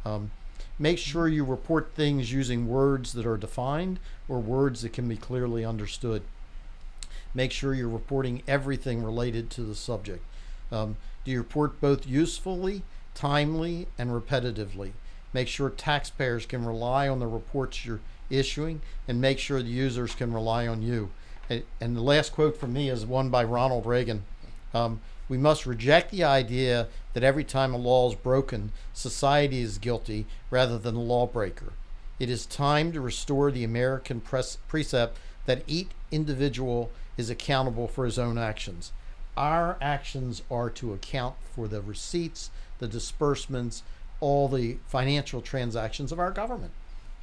Um, 0.03 0.31
make 0.77 0.97
sure 0.97 1.27
you 1.27 1.45
report 1.45 1.93
things 1.95 2.31
using 2.31 2.67
words 2.67 3.13
that 3.13 3.25
are 3.25 3.37
defined 3.37 3.99
or 4.27 4.39
words 4.39 4.81
that 4.81 4.93
can 4.93 5.07
be 5.07 5.15
clearly 5.15 5.63
understood. 5.63 6.23
Make 7.33 7.51
sure 7.51 7.73
you're 7.73 7.89
reporting 7.89 8.43
everything 8.47 9.03
related 9.03 9.49
to 9.51 9.61
the 9.61 9.75
subject. 9.75 10.23
Um, 10.71 10.97
do 11.23 11.31
you 11.31 11.37
report 11.37 11.79
both 11.81 12.07
usefully, 12.07 12.83
timely, 13.13 13.87
and 13.97 14.09
repetitively? 14.09 14.91
Make 15.33 15.47
sure 15.47 15.69
taxpayers 15.69 16.45
can 16.45 16.65
rely 16.65 17.07
on 17.07 17.19
the 17.19 17.27
reports 17.27 17.85
you're 17.85 17.99
issuing 18.29 18.81
and 19.07 19.21
make 19.21 19.39
sure 19.39 19.61
the 19.61 19.69
users 19.69 20.15
can 20.15 20.33
rely 20.33 20.67
on 20.67 20.81
you. 20.81 21.09
And, 21.49 21.63
and 21.79 21.95
the 21.95 22.01
last 22.01 22.33
quote 22.33 22.57
from 22.57 22.73
me 22.73 22.89
is 22.89 23.05
one 23.05 23.29
by 23.29 23.43
Ronald 23.43 23.85
Reagan. 23.85 24.23
Um, 24.73 25.01
we 25.29 25.37
must 25.37 25.65
reject 25.65 26.11
the 26.11 26.23
idea 26.23 26.87
that 27.13 27.23
every 27.23 27.43
time 27.43 27.73
a 27.73 27.77
law 27.77 28.09
is 28.09 28.15
broken, 28.15 28.71
society 28.93 29.61
is 29.61 29.77
guilty 29.77 30.25
rather 30.49 30.77
than 30.77 30.95
the 30.95 31.01
lawbreaker. 31.01 31.73
It 32.19 32.29
is 32.29 32.45
time 32.45 32.91
to 32.93 33.01
restore 33.01 33.51
the 33.51 33.63
American 33.63 34.21
precept 34.21 35.17
that 35.45 35.63
each 35.67 35.89
individual 36.11 36.91
is 37.17 37.29
accountable 37.29 37.87
for 37.87 38.05
his 38.05 38.17
own 38.17 38.37
actions. 38.37 38.91
Our 39.35 39.77
actions 39.81 40.41
are 40.49 40.69
to 40.71 40.93
account 40.93 41.35
for 41.53 41.67
the 41.67 41.81
receipts, 41.81 42.49
the 42.79 42.87
disbursements, 42.87 43.83
all 44.19 44.47
the 44.47 44.77
financial 44.87 45.41
transactions 45.41 46.11
of 46.11 46.19
our 46.19 46.31
government. 46.31 46.71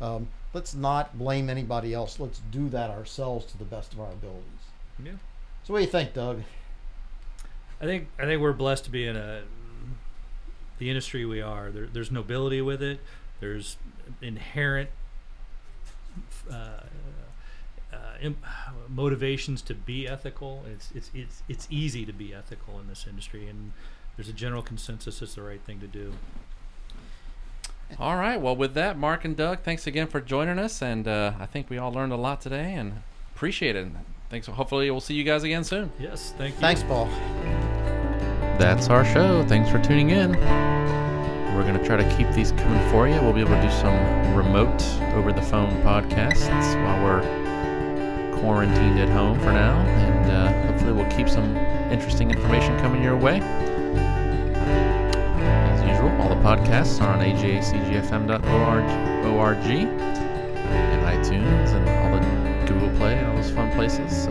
Um, 0.01 0.28
let's 0.53 0.74
not 0.74 1.18
blame 1.18 1.49
anybody 1.49 1.95
else. 1.95 2.20
Let's 2.20 2.40
do 2.51 2.68
that 2.70 2.90
ourselves 2.90 3.47
to 3.47 3.59
the 3.59 3.64
best 3.64 3.92
of 3.92 4.01
our 4.01 4.12
abilities. 4.12 4.42
Yeah. 5.03 5.12
So, 5.64 5.72
what 5.72 5.80
do 5.80 5.84
you 5.84 5.90
think, 5.90 6.14
Doug? 6.14 6.42
I 7.80 7.86
think 7.86 8.09
I 8.18 8.24
think 8.24 8.40
we're 8.40 8.53
blessed 8.53 8.84
to 8.84 8.90
be 8.90 9.07
in 9.07 9.16
a 9.16 9.42
the 10.78 10.88
industry 10.88 11.24
we 11.24 11.40
are. 11.40 11.70
There, 11.70 11.86
there's 11.86 12.11
nobility 12.11 12.61
with 12.61 12.82
it. 12.82 13.01
There's 13.40 13.76
inherent 14.20 14.90
uh, 16.51 16.55
uh, 16.55 16.84
motivations 18.89 19.62
to 19.62 19.75
be 19.75 20.09
ethical. 20.09 20.64
It's, 20.72 20.91
it's 20.95 21.11
it's 21.14 21.43
it's 21.49 21.68
easy 21.70 22.05
to 22.07 22.12
be 22.12 22.35
ethical 22.35 22.79
in 22.81 22.89
this 22.89 23.07
industry, 23.09 23.49
and 23.49 23.72
there's 24.16 24.29
a 24.29 24.33
general 24.33 24.62
consensus 24.62 25.20
it's 25.22 25.35
the 25.35 25.43
right 25.43 25.61
thing 25.61 25.81
to 25.81 25.87
do. 25.87 26.12
All 27.99 28.16
right. 28.16 28.41
Well, 28.41 28.57
with 28.57 28.75
that, 28.75 28.99
Mark 28.99 29.25
and 29.25 29.37
Doug, 29.37 29.61
thanks 29.61 29.87
again 29.87 30.07
for 30.07 30.20
joining 30.20 30.59
us, 30.59 30.83
and 30.83 31.07
uh, 31.07 31.33
I 31.39 31.47
think 31.47 31.70
we 31.70 31.79
all 31.79 31.93
learned 31.93 32.12
a 32.12 32.16
lot 32.16 32.41
today, 32.41 32.75
and 32.75 33.03
appreciate 33.35 33.77
it. 33.77 33.89
Thanks. 34.31 34.47
Hopefully, 34.47 34.91
we'll 34.91 35.01
see 35.01 35.14
you 35.14 35.25
guys 35.25 35.43
again 35.43 35.64
soon. 35.64 35.93
Yes. 35.99 36.35
Thank 36.39 36.55
you. 36.55 36.61
Thanks, 36.61 36.83
Paul. 36.83 37.07
That's 38.59 38.89
our 38.89 39.05
show. 39.05 39.45
Thanks 39.47 39.70
for 39.70 39.81
tuning 39.81 40.11
in. 40.11 40.33
We're 41.55 41.62
going 41.62 41.79
to 41.79 41.85
try 41.85 41.97
to 41.97 42.16
keep 42.16 42.29
these 42.33 42.51
coming 42.53 42.91
for 42.91 43.07
you. 43.07 43.14
We'll 43.20 43.33
be 43.33 43.41
able 43.41 43.55
to 43.55 43.62
do 43.62 43.70
some 43.70 44.35
remote 44.35 44.83
over 45.14 45.33
the 45.33 45.43
phone 45.43 45.70
podcasts 45.83 46.83
while 46.85 47.05
we're 47.05 47.53
quarantined 48.45 49.01
at 49.01 49.09
home 49.09 49.38
for 49.40 49.53
now. 49.53 49.80
And 49.80 50.30
uh, 50.30 50.53
hopefully, 50.66 50.92
we'll 50.92 51.11
keep 51.11 51.30
some 51.30 51.57
interesting 51.90 52.30
information 52.30 52.78
coming 52.78 53.03
your 53.03 53.16
way. 53.16 53.40
As 55.72 55.80
usual, 55.80 56.11
all 56.20 56.28
the 56.28 56.42
podcasts 56.42 57.01
are 57.01 57.09
on 57.09 57.20
agacgfm.org 57.20 58.84
and 60.45 61.03
iTunes 61.07 61.72
and 61.72 61.88
all 61.88 62.11
the 62.20 62.66
Google 62.70 62.95
Play, 62.99 63.24
all 63.24 63.34
those 63.34 63.51
fun 63.51 63.72
places. 63.72 64.24
So 64.24 64.30